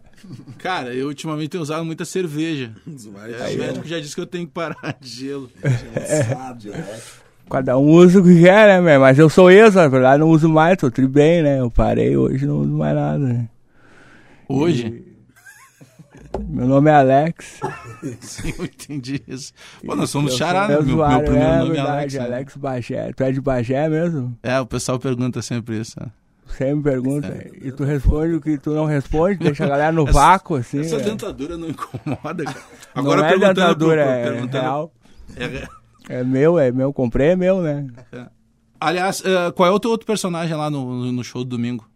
Cara, 0.58 0.94
eu 0.94 1.08
ultimamente 1.08 1.50
tenho 1.50 1.64
usado 1.64 1.86
muita 1.86 2.04
cerveja. 2.04 2.72
É, 2.86 3.56
o 3.56 3.58
médico 3.58 3.88
já 3.88 4.00
disse 4.00 4.14
que 4.16 4.20
eu 4.22 4.26
tenho 4.26 4.46
que 4.46 4.52
parar 4.52 4.98
de 5.00 5.08
gelo. 5.10 5.50
Cada 7.50 7.78
um 7.78 7.90
usa 7.92 8.20
o 8.20 8.24
que 8.24 8.42
quer, 8.42 8.68
né, 8.68 8.82
velho? 8.82 9.02
Mas 9.02 9.18
eu 9.20 9.30
sou 9.30 9.50
ex, 9.52 9.76
na 9.76 9.88
verdade, 9.88 10.20
não 10.20 10.30
uso 10.30 10.50
mais, 10.50 10.78
tô 10.78 10.90
tri 10.92 11.08
bem, 11.08 11.42
né? 11.44 11.60
Eu 11.60 11.70
parei 11.72 12.18
hoje, 12.18 12.46
não 12.46 12.60
uso 12.60 12.72
mais 12.72 12.96
nada, 12.96 13.18
né? 13.20 13.48
Hoje? 14.48 15.04
Meu 16.48 16.68
nome 16.68 16.90
é 16.90 16.94
Alex. 16.94 17.60
Sim, 18.22 18.54
eu 18.58 18.66
entendi 18.66 19.22
isso. 19.28 19.54
Pô, 19.86 19.96
nós 19.96 20.10
somos 20.10 20.34
sou 20.34 20.48
né? 20.48 20.68
Meu, 20.68 20.84
meu 20.84 21.22
primeiro 21.22 21.36
é, 21.38 21.58
nome 21.60 21.78
é 21.78 21.80
Alex. 21.80 22.14
né? 22.14 22.20
Alex 22.22 22.58
Bagé. 22.58 23.14
Tu 23.14 23.24
é 23.24 23.32
de 23.32 23.42
Bagé 23.42 23.88
mesmo? 23.90 24.38
É, 24.44 24.60
o 24.60 24.66
pessoal 24.66 25.00
pergunta 25.00 25.42
sempre 25.42 25.80
isso. 25.80 26.00
né? 26.00 26.08
Sempre 26.48 26.92
pergunta. 26.92 27.48
E 27.62 27.72
tu 27.72 27.84
responde 27.84 28.34
o 28.36 28.42
que 28.42 28.58
tu 28.58 28.72
não 28.72 28.86
responde, 28.86 29.38
deixa 29.40 29.66
a 29.66 29.68
galera 29.70 29.92
no 29.92 30.04
Essa- 30.04 30.12
vácuo, 30.12 30.56
assim. 30.56 30.82
Essa 30.82 30.98
é. 30.98 31.00
dentadura 31.00 31.58
não 31.58 31.70
incomoda, 31.70 32.44
cara. 32.44 32.58
Não 32.96 33.02
Agora 33.04 33.22
é 33.26 33.30
perguntando 33.30 33.54
dentadura, 33.56 34.04
pro- 34.04 34.12
é 34.12 34.24
perguntando- 34.24 34.62
real. 34.64 34.94
É- 35.38 35.68
É 36.20 36.24
meu, 36.24 36.60
é 36.60 36.72
meu, 36.72 36.92
comprei, 36.92 37.30
é 37.30 37.36
meu, 37.36 37.62
né? 37.62 37.88
Aliás, 38.80 39.24
eh, 39.26 39.52
qual 39.56 39.70
é 39.70 39.72
o 39.72 39.80
teu 39.80 39.90
outro 39.90 40.06
personagem 40.06 40.56
lá 40.56 40.70
no, 40.70 41.12
no 41.12 41.24
show 41.24 41.44
do 41.46 41.52
domingo? 41.52 41.88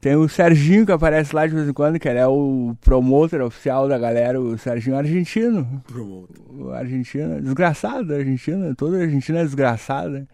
Tem 0.00 0.16
o 0.16 0.28
Serginho 0.28 0.86
que 0.86 0.92
aparece 0.92 1.34
lá 1.34 1.46
de 1.46 1.54
vez 1.54 1.68
em 1.68 1.72
quando, 1.72 1.98
que 1.98 2.08
ele 2.08 2.18
é 2.18 2.26
o 2.26 2.74
promotor 2.80 3.42
oficial 3.42 3.88
da 3.88 3.98
galera, 3.98 4.40
o 4.40 4.56
Serginho 4.56 4.96
argentino. 4.96 5.82
O 6.48 6.70
argentino, 6.70 7.40
desgraçado, 7.40 8.14
argentino, 8.14 8.74
toda 8.74 8.98
Argentina 8.98 9.40
é 9.40 9.44
desgraçada. 9.44 10.26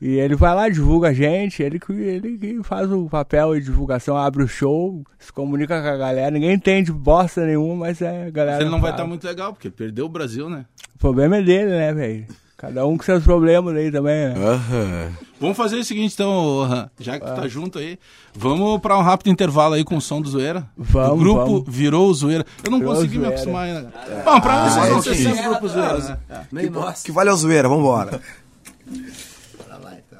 E 0.00 0.18
ele 0.18 0.34
vai 0.34 0.54
lá, 0.54 0.68
divulga 0.70 1.08
a 1.08 1.12
gente, 1.12 1.62
ele 1.62 1.78
que, 1.78 1.92
ele 1.92 2.38
que 2.38 2.62
faz 2.62 2.90
o 2.90 3.06
papel 3.06 3.54
de 3.56 3.66
divulgação, 3.66 4.16
abre 4.16 4.42
o 4.42 4.48
show, 4.48 5.04
se 5.18 5.30
comunica 5.30 5.80
com 5.80 5.88
a 5.88 5.96
galera, 5.98 6.30
ninguém 6.30 6.54
entende 6.54 6.90
bosta 6.90 7.44
nenhuma, 7.44 7.76
mas 7.76 8.00
é 8.00 8.28
a 8.28 8.30
galera. 8.30 8.62
Ele 8.62 8.70
não 8.70 8.80
vai 8.80 8.92
fala. 8.92 8.92
estar 8.92 9.06
muito 9.06 9.26
legal, 9.26 9.52
porque 9.52 9.68
perdeu 9.68 10.06
o 10.06 10.08
Brasil, 10.08 10.48
né? 10.48 10.64
O 10.94 10.98
problema 10.98 11.36
é 11.36 11.42
dele, 11.42 11.70
né, 11.70 11.92
velho? 11.92 12.26
Cada 12.60 12.86
um 12.86 12.98
com 12.98 13.04
seus 13.04 13.24
problemas 13.24 13.74
aí 13.74 13.90
também, 13.90 14.28
né? 14.28 14.34
Aham. 14.36 15.12
Vamos 15.40 15.56
fazer 15.56 15.76
o 15.76 15.84
seguinte, 15.84 16.12
então, 16.12 16.88
já 17.00 17.18
que 17.18 17.24
tu 17.24 17.34
tá 17.34 17.48
junto 17.48 17.78
aí, 17.78 17.98
vamos 18.34 18.78
para 18.82 18.98
um 18.98 19.00
rápido 19.00 19.30
intervalo 19.30 19.72
aí 19.72 19.82
com 19.82 19.96
o 19.96 20.00
som 20.00 20.20
do 20.20 20.28
Zoeira. 20.28 20.68
Vamos, 20.76 21.12
O 21.12 21.16
grupo 21.16 21.44
vamos. 21.46 21.64
virou 21.66 22.10
o 22.10 22.12
Zoeira. 22.12 22.44
Eu 22.62 22.70
não 22.70 22.78
Virou 22.80 22.94
consegui 22.94 23.14
me 23.16 23.24
Zoeira. 23.24 23.34
acostumar 23.34 23.64
ainda. 23.64 23.90
cara. 23.90 24.22
Bom, 24.26 24.40
pra 24.42 24.62
mim 24.64 24.70
vocês 24.70 24.88
vão 24.90 25.02
ser 25.02 25.14
sim. 25.14 25.22
sempre 25.22 25.40
o 25.40 25.48
grupo 25.50 25.68
Zoeira, 25.68 26.20
né? 26.52 26.70
Que 27.02 27.10
vale 27.10 27.30
a 27.30 27.34
zoeira, 27.34 27.66
vambora. 27.66 28.20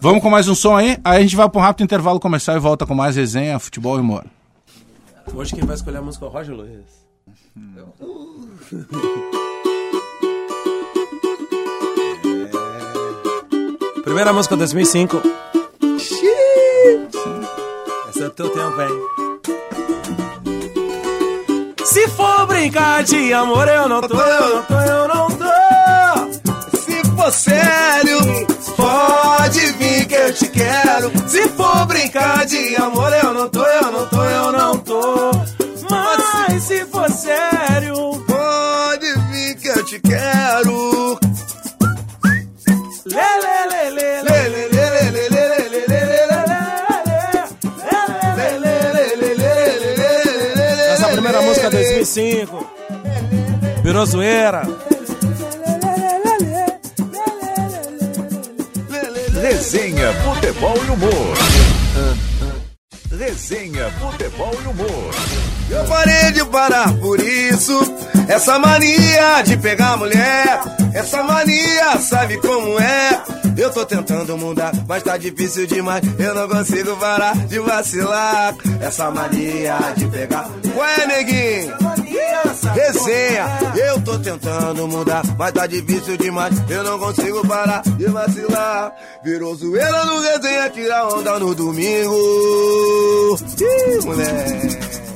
Vamos 0.00 0.22
com 0.22 0.31
mais 0.31 0.48
um 0.48 0.55
som 0.55 0.74
aí, 0.74 0.96
aí 1.05 1.18
a 1.18 1.20
gente 1.20 1.37
vai 1.37 1.46
para 1.46 1.61
um 1.61 1.62
rápido 1.62 1.85
intervalo 1.85 2.18
comercial 2.18 2.57
e 2.57 2.61
volta 2.61 2.87
com 2.87 2.94
mais 2.94 3.16
resenha, 3.16 3.59
futebol 3.59 3.98
e 3.98 4.00
humor. 4.00 4.24
Hoje 5.35 5.55
quem 5.55 5.62
vai 5.66 5.76
escolher 5.76 5.98
a 5.98 6.03
música 6.03 6.24
é 6.24 6.29
o 6.29 6.31
Roger 6.31 6.55
Luiz. 6.57 7.05
É. 7.76 7.83
Primeira 14.02 14.32
música 14.32 14.56
2005. 14.56 15.22
Esse 18.08 18.22
é 18.22 18.26
o 18.26 18.30
teu 18.30 18.48
tempo, 18.50 18.80
hein? 18.80 18.88
Se 21.84 22.08
for 22.08 22.46
brincar 22.46 23.02
de 23.04 23.32
amor, 23.32 23.68
eu 23.68 23.88
não 23.88 24.00
tô, 24.00 24.18
eu 24.18 24.54
não 24.56 24.62
tô, 24.62 24.74
eu 24.74 25.08
não 25.08 25.28
tô. 25.28 25.44
Se 26.78 27.04
for 27.16 27.30
sério, 27.32 28.18
pode 28.76 29.60
vir 29.72 30.06
que 30.06 30.14
eu 30.14 30.32
te 30.32 30.48
quero. 30.48 31.10
Se 31.28 31.48
for 31.50 31.84
brincar 31.86 32.46
de 32.46 32.76
amor, 32.76 33.12
eu 33.12 33.19
Virou 53.82 54.06
zoeira. 54.06 54.62
Resenha, 59.40 60.12
futebol 60.22 60.76
e 60.86 60.90
humor. 60.90 61.38
Resenha, 63.18 63.90
futebol 63.92 64.54
e 64.62 64.68
humor. 64.68 65.14
Eu 65.70 65.84
parei 65.84 66.32
de 66.32 66.44
parar 66.44 66.92
por 66.94 67.18
isso. 67.20 67.80
Essa 68.28 68.58
mania 68.58 69.42
de 69.44 69.56
pegar 69.56 69.96
mulher. 69.96 70.60
Essa 70.94 71.22
mania, 71.22 71.98
sabe 72.00 72.36
como 72.38 72.78
é? 72.78 73.39
Eu 73.60 73.70
tô 73.70 73.84
tentando 73.84 74.38
mudar, 74.38 74.72
mas 74.88 75.02
tá 75.02 75.18
difícil 75.18 75.66
demais. 75.66 76.02
Eu 76.18 76.34
não 76.34 76.48
consigo 76.48 76.96
parar 76.96 77.36
de 77.46 77.58
vacilar. 77.58 78.54
Essa 78.80 79.10
mania 79.10 79.76
de 79.98 80.06
pegar. 80.06 80.50
Ué, 80.74 81.06
neguinho? 81.06 81.74
Resenha, 82.74 83.46
eu 83.76 84.00
tô 84.00 84.18
tentando 84.18 84.88
mudar, 84.88 85.22
mas 85.38 85.52
tá 85.52 85.66
difícil 85.66 86.16
demais. 86.16 86.54
Eu 86.70 86.82
não 86.82 86.98
consigo 86.98 87.46
parar 87.46 87.82
de 87.82 88.06
vacilar. 88.06 88.94
Virou 89.22 89.54
zoeira 89.54 90.06
no 90.06 90.20
resenha, 90.22 90.70
tira 90.70 91.06
onda 91.06 91.38
no 91.38 91.54
domingo. 91.54 93.36
Ih, 93.60 94.06
moleque. 94.06 95.09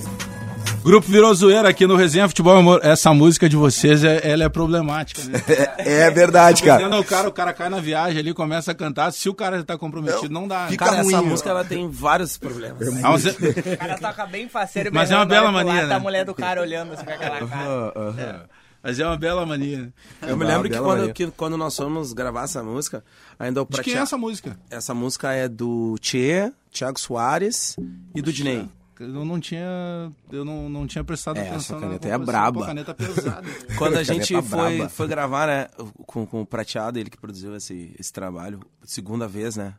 Grupo 0.84 1.08
virou 1.10 1.34
zoeira 1.34 1.66
aqui 1.68 1.86
no 1.86 1.96
Resenha 1.96 2.28
Futebol 2.28 2.60
Humor. 2.60 2.80
Essa 2.82 3.12
música 3.14 3.48
de 3.48 3.56
vocês, 3.56 4.04
é- 4.04 4.20
ela 4.30 4.44
é 4.44 4.48
problemática, 4.50 5.22
né? 5.24 5.40
É 5.78 6.10
verdade, 6.10 6.62
cara. 6.62 6.88
Do 6.90 7.02
cara, 7.04 7.28
o 7.28 7.32
cara 7.32 7.52
cai 7.54 7.70
na 7.70 7.80
viagem 7.80 8.18
ali, 8.18 8.34
começa 8.34 8.72
a 8.72 8.74
cantar. 8.74 9.10
Se 9.12 9.28
o 9.28 9.34
cara 9.34 9.56
já 9.58 9.64
tá 9.64 9.78
comprometido, 9.78 10.28
não 10.32 10.46
dá. 10.46 10.66
Fica 10.68 10.84
Cara, 10.84 10.98
essa 10.98 11.16
ruim, 11.18 11.26
música 11.28 11.48
ela 11.50 11.64
tem 11.64 11.88
vários 11.88 12.36
problemas. 12.36 12.86
Ah, 13.02 13.10
mas 13.12 13.24
é- 13.26 13.30
O 13.30 13.78
cara 13.78 13.98
toca 13.98 14.26
bem 14.26 14.46
faceiro, 14.48 14.90
Mas 14.92 15.10
é 15.10 15.16
uma 15.16 15.24
bela 15.24 15.50
mania, 15.50 15.72
lado, 15.72 15.82
né? 15.84 15.88
Tá 15.88 15.96
a 15.96 16.00
mulher 16.00 16.24
do 16.26 16.34
cara 16.34 16.60
olhando 16.60 16.92
assim 16.92 17.04
com 17.04 17.10
aquela 17.12 17.46
cara. 17.46 18.48
mas 18.82 19.00
é 19.00 19.06
uma 19.06 19.16
bela 19.16 19.46
mania. 19.46 19.78
né? 19.78 19.88
Eu 20.28 20.36
me 20.36 20.44
Ah, 20.44 20.48
lembro 20.48 20.68
que 20.68 20.78
quando, 20.78 21.12
que 21.14 21.26
quando 21.30 21.56
nós 21.56 21.74
fomos 21.74 22.12
gravar 22.12 22.44
essa 22.44 22.62
música, 22.62 23.02
ainda 23.38 23.62
o 23.62 23.66
De 23.68 23.80
quem 23.82 23.94
é 23.94 23.98
essa 23.98 24.18
música? 24.18 24.58
Essa 24.70 24.92
música 24.92 25.32
é 25.32 25.48
do 25.48 25.96
Tchê, 25.98 26.52
Thiago 26.70 27.00
Soares 27.00 27.74
e 28.14 28.20
do 28.20 28.30
Dinei. 28.30 28.68
Eu 29.04 29.24
não 29.24 29.38
tinha, 29.40 30.12
eu 30.32 30.44
não, 30.44 30.68
não 30.68 30.86
tinha 30.86 31.04
prestado 31.04 31.36
É, 31.36 31.42
atenção 31.42 31.56
essa 31.56 31.74
na 31.74 31.80
caneta 31.80 32.08
é 32.08 32.12
composição. 32.12 32.26
braba. 32.40 32.60
Pô, 32.60 32.66
caneta 32.66 32.94
pesada. 32.94 33.48
Quando 33.78 33.96
a 33.96 34.02
gente 34.02 34.32
Caneta 34.34 34.48
foi, 34.48 34.76
braba. 34.76 34.88
foi 34.90 35.06
gravar, 35.08 35.46
né, 35.46 35.66
com, 36.06 36.26
com 36.26 36.40
o 36.42 36.46
Prateado, 36.46 36.98
ele 36.98 37.10
que 37.10 37.18
produziu 37.18 37.54
esse, 37.56 37.94
esse 37.98 38.12
trabalho, 38.12 38.60
segunda 38.84 39.26
vez, 39.28 39.56
né? 39.56 39.74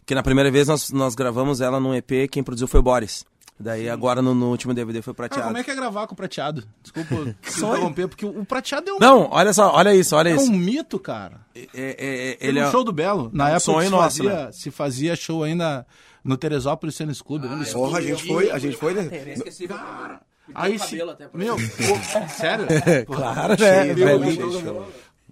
Porque 0.00 0.14
na 0.14 0.22
primeira 0.22 0.50
vez 0.50 0.68
nós, 0.68 0.90
nós 0.90 1.14
gravamos 1.14 1.60
ela 1.60 1.80
num 1.80 1.94
EP, 1.94 2.28
quem 2.30 2.42
produziu 2.42 2.68
foi 2.68 2.80
o 2.80 2.82
Boris. 2.82 3.24
Daí 3.58 3.88
agora 3.88 4.20
no, 4.20 4.34
no 4.34 4.50
último 4.50 4.74
DVD 4.74 5.00
foi 5.00 5.12
o 5.12 5.14
Cara, 5.14 5.28
Prateado. 5.28 5.48
como 5.48 5.58
é 5.58 5.62
que 5.62 5.70
é 5.70 5.74
gravar 5.76 6.08
com 6.08 6.12
o 6.14 6.16
prateado? 6.16 6.64
Desculpa 6.82 7.14
interromper, 7.46 8.08
porque 8.08 8.26
o 8.26 8.44
prateado 8.44 8.90
é 8.90 8.92
um, 8.94 8.98
Não, 8.98 9.28
olha 9.30 9.52
só, 9.52 9.72
olha 9.72 9.94
isso, 9.94 10.16
olha 10.16 10.30
é 10.30 10.34
isso. 10.34 10.50
um 10.50 10.56
mito, 10.56 10.98
cara. 10.98 11.40
É, 11.54 11.60
é, 11.60 11.68
é, 11.72 12.28
Ele 12.32 12.38
ele 12.40 12.60
no 12.60 12.66
é, 12.66 12.70
show 12.72 12.82
do 12.82 12.92
Belo, 12.92 13.30
na 13.32 13.44
é 13.44 13.52
um 13.52 13.56
época 13.56 13.60
sonho 13.60 13.84
se, 13.86 13.90
nosso, 13.92 14.16
fazia, 14.24 14.44
né? 14.46 14.52
se 14.52 14.70
fazia 14.72 15.14
show 15.16 15.44
ainda 15.44 15.86
no 16.24 16.36
Teresópolis 16.36 16.96
Tênis 16.96 17.20
Clube. 17.20 17.46
lembra? 17.46 17.66
Porra, 17.66 17.98
a 17.98 18.02
gente 18.02 18.26
foi, 18.26 18.50
a 18.50 18.58
gente 18.58 18.76
foi, 18.76 18.94
né? 18.94 19.10
Aí 20.54 20.78
se... 20.78 20.98
Meu, 21.32 21.56
pô, 21.56 22.28
sério? 22.28 22.66
Claro, 23.06 23.56
né? 23.60 23.94
Velho. 23.94 24.86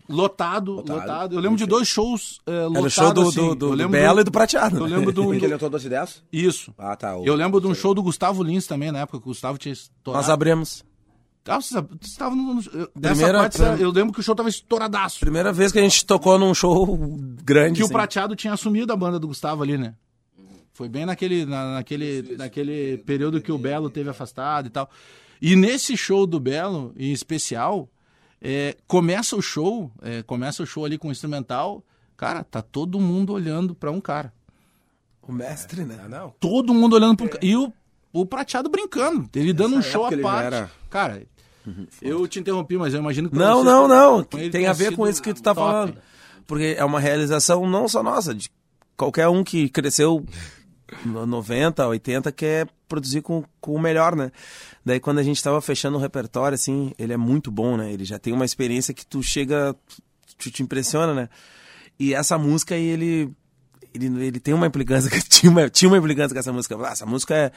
Lotado, 0.08 0.74
lotado, 0.76 1.34
Eu 1.36 1.40
lembro 1.40 1.56
de 1.56 1.64
dois 1.64 1.86
shows 1.86 2.40
é, 2.46 2.64
lotados 2.66 2.76
Era 2.76 2.86
o 2.86 2.90
show 2.90 3.12
do, 3.14 3.28
assim. 3.28 3.34
do, 3.36 3.48
do, 3.54 3.54
do 3.54 3.70
lembro 3.72 3.92
Belo 3.92 4.20
e 4.20 4.24
do 4.24 4.32
Prateado. 4.32 4.78
Eu 4.78 4.88
né? 4.88 4.96
lembro 4.96 5.12
do... 5.14 5.24
Porque 5.24 5.44
ele 5.44 5.54
entrou 5.54 5.70
12 5.70 5.88
10? 5.88 6.22
Isso. 6.32 6.74
Ah, 6.76 6.96
tá. 6.96 7.16
o- 7.16 7.24
Eu 7.24 7.34
lembro 7.34 7.60
de 7.60 7.66
um 7.68 7.74
show 7.74 7.94
do 7.94 8.02
Gustavo 8.02 8.42
Lins 8.42 8.66
também, 8.66 8.90
na 8.90 9.00
época 9.00 9.18
que 9.18 9.24
o 9.24 9.28
Gustavo 9.28 9.56
tinha 9.58 9.72
estourado. 9.72 10.22
Nós 10.22 10.28
abrimos. 10.30 10.84
Ah, 11.46 11.60
você 11.60 11.82
estava 12.02 12.34
no... 12.34 12.60
eu- 12.74 12.88
Primeira- 13.00 13.38
parte, 13.38 13.60
eu 13.80 13.90
lembro 13.90 14.12
que 14.12 14.20
o 14.20 14.22
show 14.22 14.34
tava 14.34 14.48
estouradaço. 14.48 15.20
Primeira 15.20 15.52
vez 15.52 15.72
que 15.72 15.78
a 15.78 15.82
gente 15.82 16.04
tocou 16.04 16.38
num 16.38 16.52
show 16.52 16.98
grande. 17.42 17.76
Que 17.76 17.82
o 17.82 17.86
assim. 17.86 17.92
Prateado 17.92 18.34
tinha 18.36 18.52
assumido 18.52 18.92
a 18.92 18.96
banda 18.96 19.18
do 19.18 19.28
Gustavo 19.28 19.62
ali, 19.62 19.78
né? 19.78 19.94
Foi 20.82 20.88
bem 20.88 21.06
naquele, 21.06 21.46
na- 21.46 21.74
naquele, 21.74 22.34
naquele 22.36 22.98
período 22.98 23.40
que 23.40 23.52
o 23.52 23.56
Belo 23.56 23.88
teve 23.88 24.10
afastado 24.10 24.66
e 24.66 24.70
tal. 24.70 24.90
E 25.40 25.54
nesse 25.54 25.96
show 25.96 26.26
do 26.26 26.40
Belo, 26.40 26.92
em 26.96 27.12
especial, 27.12 27.88
é, 28.40 28.74
começa 28.88 29.36
o 29.36 29.40
show, 29.40 29.92
é, 30.02 30.24
começa 30.24 30.60
o 30.60 30.66
show 30.66 30.84
ali 30.84 30.98
com 30.98 31.06
o 31.06 31.12
instrumental, 31.12 31.84
cara, 32.16 32.42
tá 32.42 32.60
todo 32.60 32.98
mundo 32.98 33.32
olhando 33.32 33.76
pra 33.76 33.92
um 33.92 34.00
cara. 34.00 34.32
O 35.22 35.30
mestre, 35.30 35.84
né? 35.84 36.04
Não. 36.10 36.34
Todo 36.40 36.74
mundo 36.74 36.94
olhando 36.94 37.16
pra 37.16 37.26
um 37.26 37.28
cara. 37.28 37.46
E 37.46 37.54
o, 37.56 37.72
o 38.12 38.26
Prateado 38.26 38.68
brincando, 38.68 39.30
ele 39.36 39.52
dando 39.52 39.76
um 39.76 39.82
show 39.82 40.04
à 40.04 40.10
parte. 40.18 40.46
era- 40.46 40.70
Cara, 40.90 41.22
eu 42.00 42.26
te 42.26 42.40
interrompi, 42.40 42.76
mas 42.76 42.92
eu 42.92 42.98
imagino 42.98 43.30
que 43.30 43.36
Não, 43.36 43.58
você- 43.58 43.70
não, 43.70 43.86
não. 43.86 44.24
Tem 44.24 44.50
tenha 44.50 44.70
a 44.70 44.72
ver 44.72 44.96
com 44.96 45.06
isso 45.06 45.22
que 45.22 45.32
tu 45.32 45.40
tá 45.44 45.54
top. 45.54 45.64
falando. 45.64 45.96
Porque 46.44 46.74
é 46.76 46.84
uma 46.84 46.98
realização 46.98 47.68
não 47.70 47.86
só 47.86 48.02
nossa, 48.02 48.34
de 48.34 48.50
qualquer 48.96 49.28
um 49.28 49.44
que 49.44 49.68
cresceu 49.68 50.24
90, 51.04 51.86
80, 51.86 52.32
quer 52.32 52.68
produzir 52.88 53.22
com, 53.22 53.44
com 53.60 53.74
o 53.74 53.80
melhor, 53.80 54.14
né? 54.14 54.30
Daí 54.84 55.00
quando 55.00 55.18
a 55.18 55.22
gente 55.22 55.42
tava 55.42 55.60
fechando 55.60 55.96
o 55.96 56.00
repertório, 56.00 56.54
assim, 56.54 56.92
ele 56.98 57.12
é 57.12 57.16
muito 57.16 57.50
bom, 57.50 57.76
né? 57.76 57.92
Ele 57.92 58.04
já 58.04 58.18
tem 58.18 58.32
uma 58.32 58.44
experiência 58.44 58.92
que 58.92 59.06
tu 59.06 59.22
chega, 59.22 59.74
tu 60.38 60.50
te 60.50 60.62
impressiona, 60.62 61.14
né? 61.14 61.28
E 61.98 62.14
essa 62.14 62.36
música 62.36 62.74
aí, 62.74 62.84
ele, 62.84 63.30
ele, 63.94 64.26
ele 64.26 64.40
tem 64.40 64.52
uma 64.52 64.66
implicância, 64.66 65.10
tinha 65.28 65.50
uma, 65.50 65.70
tinha 65.70 65.88
uma 65.88 65.98
implicância 65.98 66.34
com 66.34 66.40
essa 66.40 66.52
música. 66.52 66.76
Ah, 66.82 66.92
essa 66.92 67.06
música 67.06 67.34
é, 67.34 67.52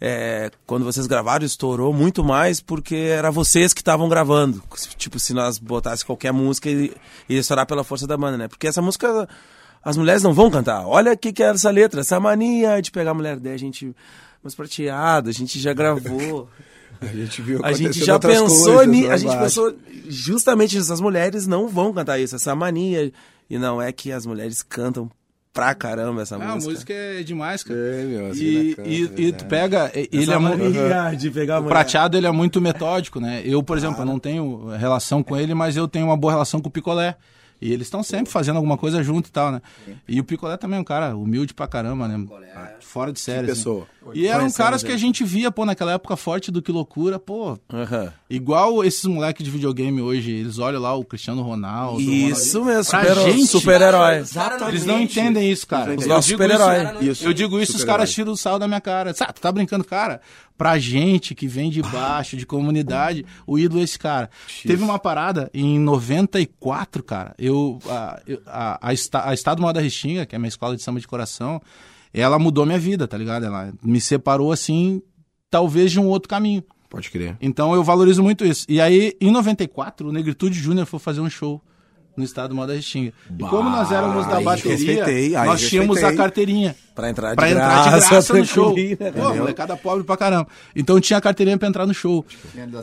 é, 0.00 0.50
quando 0.66 0.84
vocês 0.84 1.06
gravaram, 1.06 1.44
estourou 1.44 1.92
muito 1.92 2.24
mais 2.24 2.60
porque 2.60 2.96
era 2.96 3.30
vocês 3.30 3.72
que 3.72 3.80
estavam 3.80 4.08
gravando. 4.08 4.62
Tipo, 4.96 5.20
se 5.20 5.32
nós 5.32 5.58
botasse 5.58 6.04
qualquer 6.04 6.32
música, 6.32 6.70
ia 6.70 6.90
estourar 7.28 7.66
pela 7.66 7.84
força 7.84 8.06
da 8.06 8.16
banda, 8.16 8.36
né? 8.36 8.48
Porque 8.48 8.66
essa 8.66 8.82
música, 8.82 9.28
as 9.84 9.96
mulheres 9.96 10.22
não 10.22 10.32
vão 10.32 10.50
cantar. 10.50 10.86
Olha 10.86 11.12
o 11.12 11.16
que, 11.18 11.32
que 11.32 11.42
é 11.42 11.46
essa 11.46 11.70
letra, 11.70 12.00
essa 12.00 12.18
mania 12.20 12.80
de 12.80 12.90
pegar 12.90 13.10
a 13.10 13.14
mulher. 13.14 13.38
Daí 13.38 13.54
a 13.54 13.58
gente, 13.58 13.94
mas 14.42 14.54
prateado, 14.54 15.28
a 15.28 15.32
gente 15.32 15.58
já 15.58 15.72
gravou. 15.72 16.48
A 17.00 17.06
gente 17.06 17.42
viu 17.42 17.58
A 17.64 17.72
gente 17.72 17.98
já 18.04 18.16
pensou 18.16 18.74
coisas 18.76 18.86
nisso, 18.86 19.10
a 19.10 19.16
gente 19.16 19.36
pensou 19.36 19.74
justamente 20.06 20.78
isso, 20.78 20.92
as 20.92 21.00
mulheres 21.00 21.48
não 21.48 21.66
vão 21.66 21.92
cantar 21.92 22.20
isso, 22.20 22.36
essa 22.36 22.54
mania. 22.54 23.10
E 23.50 23.58
não 23.58 23.82
é 23.82 23.90
que 23.90 24.12
as 24.12 24.24
mulheres 24.24 24.62
cantam 24.62 25.10
pra 25.52 25.74
caramba 25.74 26.22
essa 26.22 26.36
Ah, 26.36 26.52
a 26.52 26.54
música. 26.54 26.70
música 26.72 26.92
é 26.92 27.22
demais, 27.24 27.64
cara. 27.64 27.76
É, 27.78 28.04
meu, 28.04 28.26
assim, 28.30 28.40
E, 28.44 28.68
bacana, 28.70 28.88
e, 28.88 28.94
e 29.00 29.06
verdade. 29.06 29.32
tu 29.32 29.44
pega, 29.46 29.90
ele 29.94 30.22
Essa 30.22 30.32
é 30.34 30.38
muito... 30.38 30.58
mania 30.62 31.16
de 31.16 31.30
pegar 31.32 31.56
a 31.56 31.60
O 31.60 31.64
prateado 31.64 32.16
ele 32.16 32.26
é 32.26 32.30
muito 32.30 32.60
metódico, 32.60 33.18
né? 33.18 33.42
Eu, 33.44 33.64
por 33.64 33.76
exemplo, 33.76 34.04
não 34.04 34.20
tenho 34.20 34.68
relação 34.78 35.24
com 35.24 35.36
ele, 35.36 35.54
mas 35.54 35.76
eu 35.76 35.88
tenho 35.88 36.06
uma 36.06 36.16
boa 36.16 36.32
relação 36.32 36.60
com 36.60 36.68
o 36.68 36.72
picolé. 36.72 37.16
E 37.62 37.72
eles 37.72 37.86
estão 37.86 38.02
sempre 38.02 38.32
fazendo 38.32 38.56
alguma 38.56 38.76
coisa 38.76 39.02
junto 39.04 39.28
e 39.28 39.30
tal, 39.30 39.52
né? 39.52 39.62
E 40.08 40.18
o 40.18 40.24
picolé 40.24 40.56
também 40.56 40.78
é 40.78 40.80
um 40.80 40.84
cara 40.84 41.16
humilde 41.16 41.54
pra 41.54 41.68
caramba, 41.68 42.08
né? 42.08 42.26
Fora 42.80 43.12
de 43.12 43.20
série. 43.20 43.50
assim. 43.50 43.60
pessoa. 43.60 43.86
E 44.14 44.26
eram 44.26 44.40
Conhecemos 44.40 44.56
caras 44.56 44.82
que 44.82 44.88
ele. 44.88 44.94
a 44.96 44.98
gente 44.98 45.22
via, 45.22 45.50
pô, 45.52 45.64
naquela 45.64 45.92
época 45.92 46.16
forte 46.16 46.50
do 46.50 46.60
Que 46.60 46.72
Loucura, 46.72 47.20
pô. 47.20 47.56
Aham. 47.72 48.12
Igual 48.28 48.82
esses 48.84 49.04
moleques 49.04 49.44
de 49.44 49.50
videogame 49.50 50.02
hoje, 50.02 50.32
eles 50.32 50.58
olham 50.58 50.80
lá 50.82 50.92
o 50.94 51.04
Cristiano 51.04 51.40
Ronaldo. 51.40 52.00
Isso 52.00 52.64
mesmo, 52.64 52.90
Pra 52.90 53.04
super- 53.14 53.30
gente, 53.32 53.46
super-herói. 53.46 54.24
Eles 54.68 54.84
não 54.84 55.00
entendem 55.00 55.50
isso, 55.50 55.64
cara. 55.66 55.94
Os 55.94 56.02
Eu 56.02 56.08
nossos 56.08 56.26
digo 56.26 56.42
super-herói. 56.42 56.98
isso- 57.06 57.24
Eu 57.24 57.32
digo 57.32 57.60
isso, 57.60 57.76
os 57.76 57.84
caras 57.84 58.12
tiram 58.12 58.32
o 58.32 58.36
sal 58.36 58.58
da 58.58 58.66
minha 58.66 58.80
cara. 58.80 59.14
Sabe, 59.14 59.34
tu 59.34 59.40
tá 59.40 59.52
brincando, 59.52 59.84
cara? 59.84 60.20
Pra 60.62 60.78
gente 60.78 61.34
que 61.34 61.48
vem 61.48 61.70
de 61.70 61.82
baixo, 61.82 62.36
de 62.36 62.46
comunidade, 62.46 63.26
o 63.44 63.58
ídolo 63.58 63.80
é 63.80 63.82
esse 63.82 63.98
cara. 63.98 64.30
Teve 64.64 64.84
uma 64.84 64.96
parada 64.96 65.50
em 65.52 65.76
94, 65.76 67.02
cara. 67.02 67.34
Eu, 67.36 67.80
a, 67.88 68.20
a, 68.46 68.90
a, 68.90 69.28
a 69.28 69.34
Estado 69.34 69.60
Moda 69.60 69.80
Restinga, 69.80 70.24
que 70.24 70.36
é 70.36 70.36
a 70.36 70.38
minha 70.38 70.48
escola 70.48 70.76
de 70.76 70.82
samba 70.84 71.00
de 71.00 71.08
coração, 71.08 71.60
ela 72.14 72.38
mudou 72.38 72.64
minha 72.64 72.78
vida, 72.78 73.08
tá 73.08 73.18
ligado? 73.18 73.44
Ela 73.44 73.74
me 73.82 74.00
separou 74.00 74.52
assim, 74.52 75.02
talvez 75.50 75.90
de 75.90 75.98
um 75.98 76.06
outro 76.06 76.28
caminho. 76.28 76.62
Pode 76.88 77.10
crer. 77.10 77.36
Então 77.40 77.74
eu 77.74 77.82
valorizo 77.82 78.22
muito 78.22 78.44
isso. 78.44 78.64
E 78.68 78.80
aí, 78.80 79.16
em 79.20 79.32
94, 79.32 80.10
o 80.10 80.12
Negritude 80.12 80.56
Júnior 80.56 80.86
foi 80.86 81.00
fazer 81.00 81.20
um 81.20 81.28
show 81.28 81.60
no 82.16 82.24
estado 82.24 82.54
Moda 82.54 82.74
Restinga. 82.74 83.12
E 83.38 83.42
como 83.44 83.70
nós 83.70 83.90
éramos 83.90 84.26
da 84.26 84.36
aí 84.38 84.44
bateria, 84.44 84.72
respeitei, 84.72 85.34
aí 85.36 85.46
nós 85.48 85.60
tínhamos 85.68 85.96
a 85.96 86.00
respeitei. 86.00 86.16
carteirinha. 86.18 86.76
Pra 86.94 87.08
entrar 87.08 87.30
de 87.30 87.36
Pra 87.36 87.50
entrar 87.50 87.82
de 87.84 87.90
graça, 87.90 88.10
graça 88.10 88.34
no 88.34 88.44
show. 88.46 88.74
né? 88.76 89.10
Pô, 89.12 89.34
molecada 89.34 89.76
pobre 89.76 90.04
pra 90.04 90.16
caramba. 90.16 90.46
Então 90.76 91.00
tinha 91.00 91.18
a 91.18 91.20
carteirinha 91.22 91.56
pra 91.56 91.68
entrar 91.68 91.86
no 91.86 91.94
show. 91.94 92.24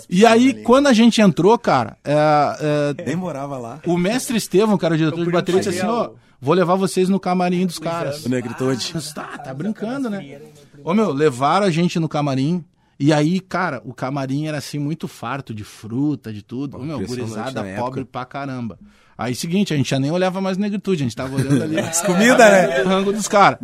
E 0.09 0.25
aí, 0.25 0.49
ali. 0.51 0.63
quando 0.63 0.87
a 0.87 0.93
gente 0.93 1.21
entrou, 1.21 1.57
cara, 1.59 1.95
é, 2.03 2.95
é, 2.97 3.03
Nem 3.05 3.15
morava 3.15 3.57
lá. 3.57 3.79
o 3.85 3.97
mestre 3.97 4.35
Estevão, 4.37 4.77
que 4.77 4.85
era 4.85 4.95
o 4.95 4.97
diretor 4.97 5.23
de 5.23 5.31
bateria, 5.31 5.61
disse 5.61 5.77
assim, 5.77 5.87
ó, 5.87 6.09
vou 6.41 6.55
levar 6.55 6.73
vocês 6.75 7.07
no 7.07 7.19
camarim 7.19 7.65
dos 7.67 7.77
caras. 7.77 8.25
O 8.25 8.29
Negritude. 8.29 8.93
Tá, 9.13 9.37
tá 9.37 9.53
brincando, 9.53 10.09
né? 10.09 10.39
Ô 10.83 10.93
meu, 10.93 11.11
levaram 11.11 11.65
a 11.67 11.69
gente 11.69 11.99
no 11.99 12.07
camarim 12.09 12.63
E 12.99 13.13
aí, 13.13 13.39
cara, 13.39 13.81
o 13.85 13.93
camarim 13.93 14.47
era 14.47 14.57
assim 14.57 14.79
muito 14.79 15.07
farto 15.07 15.53
de 15.53 15.63
fruta, 15.63 16.33
de 16.33 16.41
tudo. 16.41 16.77
Pô, 16.77 16.83
Ô, 16.83 16.85
meu, 16.85 16.99
gurizada 17.05 17.61
pobre 17.63 18.01
época. 18.01 18.05
pra 18.11 18.25
caramba. 18.25 18.79
Aí, 19.19 19.35
seguinte, 19.35 19.73
a 19.73 19.77
gente 19.77 19.89
já 19.89 19.99
nem 19.99 20.09
olhava 20.09 20.39
mais 20.39 20.57
negritude, 20.57 21.03
a 21.03 21.05
gente 21.05 21.15
tava 21.15 21.35
olhando 21.35 21.61
ali. 21.61 21.77
As 21.77 21.99
comidas, 22.07 22.37
né? 22.37 22.83
O 22.83 22.87
rango 22.87 23.11
dos 23.11 23.27
caras. 23.27 23.59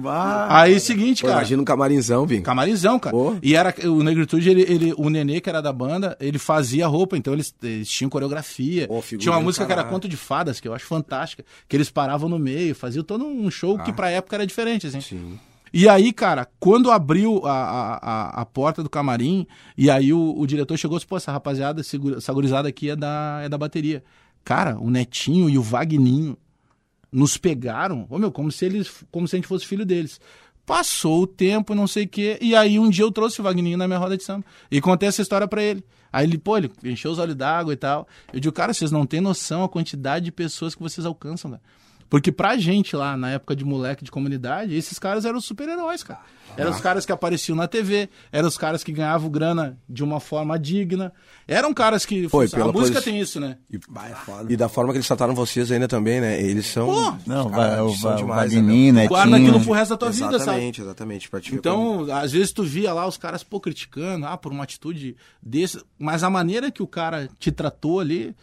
Aí, 0.50 0.78
seguinte, 0.82 1.22
cara. 1.22 1.36
imagina 1.36 1.62
um 1.62 1.66
camarinzão, 1.66 2.26
Vim. 2.26 2.42
Camarizão, 2.42 3.00
cara. 3.00 3.16
Pô. 3.16 3.38
E 3.42 3.56
era 3.56 3.74
o 3.88 4.04
Negritude, 4.04 4.50
ele, 4.50 4.62
ele, 4.64 4.94
o 4.98 5.10
Nenê, 5.10 5.40
que 5.40 5.50
era 5.50 5.62
da 5.62 5.72
banda, 5.72 6.18
ele 6.20 6.38
fazia 6.38 6.86
roupa, 6.88 7.16
então 7.16 7.34
eles, 7.34 7.56
eles 7.64 7.90
tinham 7.90 8.10
coreografia. 8.10 8.86
Pô, 8.90 9.02
Tinha 9.02 9.32
uma 9.32 9.40
música 9.40 9.66
que 9.66 9.72
era 9.72 9.84
caralho. 9.84 9.96
Conto 9.96 10.10
de 10.10 10.18
Fadas, 10.18 10.60
que 10.60 10.68
eu 10.68 10.74
acho 10.74 10.86
fantástica, 10.86 11.46
que 11.70 11.78
eles 11.78 11.90
paravam 11.90 12.28
no 12.28 12.38
meio, 12.38 12.76
faziam 12.76 13.02
todo 13.02 13.26
um 13.26 13.50
show 13.50 13.80
que 13.80 13.94
pra 13.94 14.10
época 14.10 14.36
era 14.36 14.46
diferente, 14.46 14.88
assim. 14.88 14.98
Ah. 14.98 15.02
Sim. 15.02 15.40
E 15.74 15.90
aí, 15.90 16.14
cara, 16.14 16.48
quando 16.60 16.90
abriu 16.90 17.46
a, 17.46 17.98
a, 17.98 18.42
a, 18.42 18.46
porta 18.46 18.82
do 18.82 18.90
camarim, 18.90 19.46
e 19.78 19.90
aí 19.90 20.14
o, 20.14 20.34
o 20.38 20.48
diretor 20.48 20.78
chegou 20.78 20.96
e 20.96 21.00
disse, 21.00 21.08
pô, 21.08 21.18
essa 21.18 21.34
rapaziada, 21.34 21.82
essa 21.82 22.34
gurizada 22.34 22.70
aqui 22.70 22.90
é 22.90 22.96
da, 22.96 23.42
é 23.44 23.50
da 23.50 23.58
bateria. 23.58 24.02
Cara, 24.46 24.80
o 24.80 24.92
Netinho 24.92 25.50
e 25.50 25.58
o 25.58 25.64
Vagninho 25.64 26.38
nos 27.12 27.36
pegaram, 27.36 28.06
ô 28.10 28.20
meu, 28.20 28.32
como 28.32 28.52
se 28.52 28.64
eles, 28.64 29.04
como 29.12 29.28
se 29.28 29.36
a 29.36 29.38
gente 29.38 29.48
fosse 29.48 29.66
filho 29.66 29.86
deles. 29.86 30.22
Passou 30.66 31.24
o 31.24 31.28
tempo, 31.28 31.74
não 31.74 31.88
sei 31.88 32.06
o 32.06 32.08
quê, 32.08 32.38
e 32.40 32.56
aí 32.56 32.80
um 32.80 32.90
dia 32.90 33.04
eu 33.04 33.12
trouxe 33.12 33.40
o 33.40 33.44
Vagninho 33.44 33.78
na 33.78 33.88
minha 33.88 34.00
roda 34.00 34.16
de 34.16 34.24
samba 34.24 34.46
e 34.70 34.80
contei 34.80 35.10
essa 35.10 35.22
história 35.22 35.48
pra 35.48 35.64
ele. 35.64 35.84
Aí 36.14 36.26
ele, 36.26 36.38
pô, 36.38 36.58
ele 36.58 36.72
encheu 36.84 37.12
os 37.12 37.20
olhos 37.20 37.36
d'água 37.36 37.74
e 37.74 37.76
tal. 37.76 38.08
Eu 38.32 38.40
digo, 38.40 38.54
cara, 38.54 38.74
vocês 38.74 38.92
não 38.92 39.06
têm 39.06 39.20
noção 39.20 39.64
a 39.64 39.70
quantidade 39.70 40.26
de 40.26 40.32
pessoas 40.32 40.76
que 40.76 40.82
vocês 40.82 41.06
alcançam, 41.06 41.52
cara. 41.52 41.62
Porque 42.10 42.32
pra 42.32 42.56
gente 42.58 42.96
lá, 42.96 43.18
na 43.18 43.32
época 43.32 43.56
de 43.56 43.66
moleque 43.66 44.04
de 44.04 44.12
comunidade, 44.12 44.76
esses 44.76 44.98
caras 45.00 45.26
eram 45.26 45.42
super-heróis, 45.42 46.04
cara. 46.04 46.20
Eram 46.58 46.72
os 46.72 46.80
caras 46.80 47.06
que 47.06 47.12
apareciam 47.12 47.54
na 47.56 47.68
TV, 47.68 48.08
eram 48.32 48.48
os 48.48 48.58
caras 48.58 48.82
que 48.82 48.92
ganhavam 48.94 49.30
grana 49.30 49.78
de 49.90 50.02
uma 50.04 50.22
forma 50.22 50.58
digna. 50.58 51.12
Eram 51.46 51.74
caras 51.74 52.06
que. 52.06 52.30
Foi, 52.30 52.46
a 52.46 52.50
pela 52.50 52.72
música 52.72 52.94
posi- 53.00 53.04
tem 53.12 53.20
isso, 53.20 53.42
né? 53.42 53.58
E, 53.70 53.78
e 54.50 54.56
da 54.56 54.70
forma 54.70 54.94
que 54.94 54.98
eles 54.98 55.08
trataram 55.08 55.36
vocês 55.36 55.70
ainda 55.70 55.86
também, 55.88 56.22
né? 56.22 56.42
Eles 56.42 56.68
são. 56.68 56.86
Pô! 56.88 57.14
Não, 57.28 57.50
Cara, 57.50 57.72
vai, 57.72 57.82
o, 57.82 57.88
eles 57.90 58.00
são 58.00 58.14
o 58.14 58.16
demais, 58.16 58.54
né, 58.54 58.62
Vagninho, 58.62 58.94
Netinho. 58.94 59.10
Guarda 59.10 59.36
aquilo 59.36 59.62
pro 59.62 59.74
resto 59.74 59.90
da 59.92 59.98
tua 59.98 60.12
vida, 60.12 60.26
sabe? 60.26 60.42
Exatamente, 60.44 60.82
exatamente. 60.82 61.30
Pra 61.30 61.42
te 61.42 61.52
ver 61.52 61.62
como- 61.62 62.04
Então, 62.06 62.16
às 62.16 62.32
vezes 62.32 62.54
tu 62.54 62.64
via 62.64 62.94
lá 62.94 63.06
os 63.06 63.18
caras, 63.18 63.44
pô, 63.44 63.60
criticando, 63.60 64.26
ah, 64.26 64.38
por 64.38 64.54
uma 64.54 64.64
atitude 64.64 65.18
desse. 65.42 65.84
Mas 66.00 66.24
a 66.24 66.30
maneira 66.30 66.72
que 66.72 66.82
o 66.82 66.88
cara 66.88 67.28
te 67.38 67.52
tratou 67.52 68.00
ali, 68.00 68.34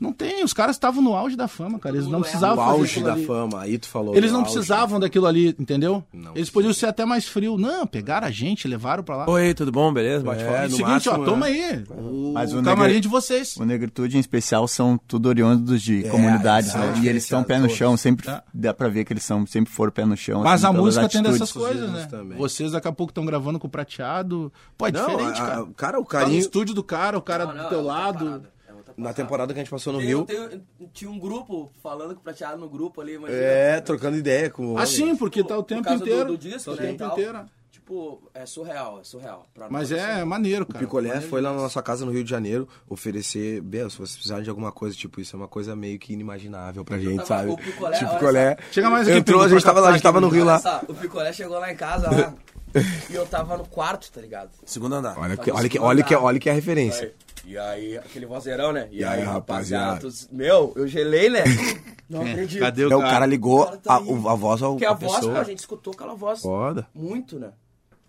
não 0.00 0.12
tem. 0.12 0.44
Os 0.44 0.52
caras 0.52 0.76
estavam 0.76 1.02
no 1.02 1.14
auge 1.14 1.36
da 1.36 1.48
fama, 1.48 1.78
cara. 1.78 1.96
Eles 1.96 2.06
não 2.08 2.20
precisavam 2.20 2.64
o 2.64 2.66
fazer 2.68 2.80
auge 2.80 3.00
da 3.02 3.12
ali. 3.14 3.26
fama, 3.26 3.60
aí 3.60 3.78
tu 3.78 3.88
falou. 3.88 4.14
Eles 4.16 4.30
não 4.32 4.40
auge. 4.40 4.52
precisavam 4.52 5.00
daquilo 5.00 5.26
ali, 5.26 5.54
entendeu? 5.58 6.02
Não 6.12 6.32
Eles 6.34 6.50
podiam 6.50 6.72
ser 6.72 6.86
até 6.86 7.04
mais 7.04 7.26
frio. 7.26 7.56
Não, 7.58 7.86
pegaram 7.86 8.26
a 8.26 8.30
gente, 8.30 8.66
levaram 8.68 9.02
pra 9.02 9.16
lá. 9.16 9.30
Oi, 9.30 9.54
tudo 9.54 9.72
bom? 9.72 9.92
Beleza? 9.92 10.24
Bate 10.24 10.42
É, 10.42 10.62
no 10.64 10.70
seguinte, 10.70 10.82
máximo, 10.82 11.14
ó, 11.14 11.18
né? 11.18 11.24
toma 11.24 11.46
aí. 11.46 11.84
O, 11.90 12.32
Mas 12.34 12.52
o 12.52 12.62
camarim 12.62 12.80
negre- 12.94 13.00
de 13.00 13.08
vocês. 13.08 13.56
O 13.56 13.64
Negritude 13.64 14.16
em 14.16 14.20
especial 14.20 14.66
são 14.68 14.98
tudo 15.06 15.28
oriundos 15.28 15.82
de 15.82 16.04
É, 16.06 16.08
comunidades, 16.08 16.70
são 16.72 16.80
né? 16.80 17.00
E 17.02 17.08
eles 17.08 17.24
estão 17.24 17.42
pé 17.42 17.58
no 17.58 17.68
chão, 17.68 17.96
sempre 17.96 18.26
Tá. 18.26 18.42
dá 18.54 18.72
pra 18.74 18.88
ver 18.88 19.04
que 19.04 19.12
eles 19.12 19.24
são, 19.24 19.46
sempre 19.46 19.72
foram 19.72 19.92
pé 19.92 20.04
no 20.04 20.16
chão. 20.16 20.42
Mas 20.42 20.64
assim, 20.64 20.74
a 20.74 20.78
música 20.78 21.08
tem 21.08 21.22
dessas 21.22 21.52
coisas, 21.52 21.90
né? 21.90 22.06
também. 22.10 22.38
Vocês 22.38 22.72
daqui 22.72 22.88
a 22.88 22.92
pouco 22.92 23.10
estão 23.10 23.24
gravando 23.26 23.58
com 23.58 23.66
o 23.66 23.70
prateado. 23.70 24.52
Pô, 24.76 24.86
é 24.86 24.92
Não, 24.92 25.06
diferente, 25.06 25.38
cara. 25.40 25.66
cara, 25.76 26.00
o 26.00 26.04
Tá 26.04 26.18
no 26.18 26.24
carinho. 26.24 26.38
estúdio 26.38 26.74
do 26.74 26.82
cara, 26.82 27.18
o 27.18 27.22
cara 27.22 27.44
do 27.46 27.68
teu 27.68 27.82
lado. 27.82 28.42
Na 28.98 29.12
temporada 29.14 29.52
que 29.54 29.60
a 29.60 29.62
gente 29.62 29.70
passou 29.70 29.92
no 29.92 29.98
Tem- 30.00 30.08
Rio. 30.08 30.24
tem- 30.24 30.62
tinha 30.92 31.10
um 31.10 31.18
grupo 31.18 31.72
falando 31.82 32.14
com 32.14 32.20
o 32.20 32.24
prateado 32.24 32.58
no 32.58 32.68
grupo 32.68 33.00
ali, 33.00 33.14
imagina. 33.14 33.38
É, 33.40 33.80
trocando 33.80 34.16
ideia 34.16 34.50
com. 34.50 34.76
Ah, 34.76 34.84
sim, 34.84 35.14
porque 35.16 35.42
tá 35.44 35.56
o 35.56 35.62
tempo 35.62 35.84
causa 35.84 36.04
do- 36.04 36.10
inteiro. 36.10 36.28
do 36.30 36.38
disco, 36.38 36.64
tá 36.64 36.70
o 36.72 36.74
né, 36.84 36.92
tempo 36.92 37.04
inteiro. 37.12 37.40
Tipo, 37.70 38.20
é 38.34 38.44
surreal, 38.44 39.00
é 39.00 39.04
surreal. 39.04 39.46
Pra 39.54 39.68
Mas 39.70 39.90
nós, 39.90 39.98
é 40.00 40.12
assim. 40.16 40.24
maneiro, 40.24 40.64
O 40.64 40.66
cara. 40.66 40.78
Picolé 40.84 41.08
Maneiro 41.08 41.28
foi 41.30 41.40
lá 41.40 41.52
na 41.54 41.62
nossa 41.62 41.82
casa 41.82 42.04
no 42.04 42.10
Rio 42.12 42.22
de 42.22 42.28
Janeiro 42.28 42.68
oferecer. 42.86 43.60
Bel, 43.62 43.88
se 43.88 43.96
vocês 43.96 44.12
precisarem 44.14 44.44
de 44.44 44.50
alguma 44.50 44.70
coisa, 44.72 44.94
tipo, 44.96 45.20
isso 45.20 45.34
é 45.34 45.38
uma 45.38 45.48
coisa 45.48 45.74
meio 45.76 45.98
que 45.98 46.12
inimaginável 46.12 46.84
pra 46.84 46.98
gente, 46.98 47.16
tava- 47.24 47.26
sabe? 47.26 47.50
o 47.52 47.56
Picolé, 47.56 47.98
tipo, 47.98 48.10
picolé. 48.12 48.56
Chega 48.72 48.90
mais 48.90 49.08
aqui, 49.08 49.18
Entrou, 49.18 49.40
a 49.42 49.48
gente 49.48 49.64
tava 49.64 49.80
lá, 49.80 49.88
a 49.88 49.92
gente 49.92 50.02
tava 50.02 50.20
no 50.20 50.28
Rio 50.28 50.44
lá. 50.44 50.58
só, 50.58 50.82
o 50.88 50.94
Picolé 50.94 51.32
chegou 51.32 51.58
lá 51.58 51.72
em 51.72 51.76
casa 51.76 52.10
lá, 52.10 52.34
e 53.10 53.14
eu 53.14 53.24
tava 53.26 53.56
no 53.56 53.66
quarto, 53.66 54.10
tá 54.12 54.20
ligado? 54.20 54.50
Segundo 54.66 54.94
andar. 54.96 55.16
Olha 55.18 55.36
que, 55.38 55.50
olha, 55.50 55.68
que, 55.68 55.78
olha, 55.78 56.02
que, 56.02 56.14
olha 56.14 56.38
que 56.38 56.48
é 56.48 56.52
a 56.52 56.54
referência. 56.54 57.06
Aí, 57.06 57.14
e 57.52 57.58
aí, 57.58 57.98
aquele 57.98 58.26
vozeirão, 58.26 58.72
né? 58.72 58.88
E, 58.90 58.98
E 59.00 59.04
aí, 59.04 59.20
aí, 59.20 59.24
rapaziada, 59.26 60.00
todos- 60.00 60.28
meu, 60.30 60.72
eu 60.76 60.86
gelei, 60.86 61.28
né? 61.30 61.42
Não 62.08 62.22
acredito. 62.22 62.60
Cadê 62.60 62.84
o 62.84 62.86
Então, 62.86 63.00
cara? 63.00 63.10
o 63.10 63.12
cara 63.14 63.26
ligou 63.26 63.64
cara 63.66 63.76
tá 63.78 63.94
a, 63.94 64.00
o- 64.00 64.28
a 64.28 64.34
voz 64.34 64.62
ao 64.62 64.72
Porque 64.72 64.86
a 64.86 64.90
à 64.90 64.94
voz, 64.94 65.14
pessoa. 65.14 65.38
a 65.40 65.44
gente 65.44 65.58
escutou 65.58 65.92
aquela 65.92 66.14
voz 66.14 66.40
Foda. 66.40 66.86
muito, 66.94 67.38
né? 67.38 67.50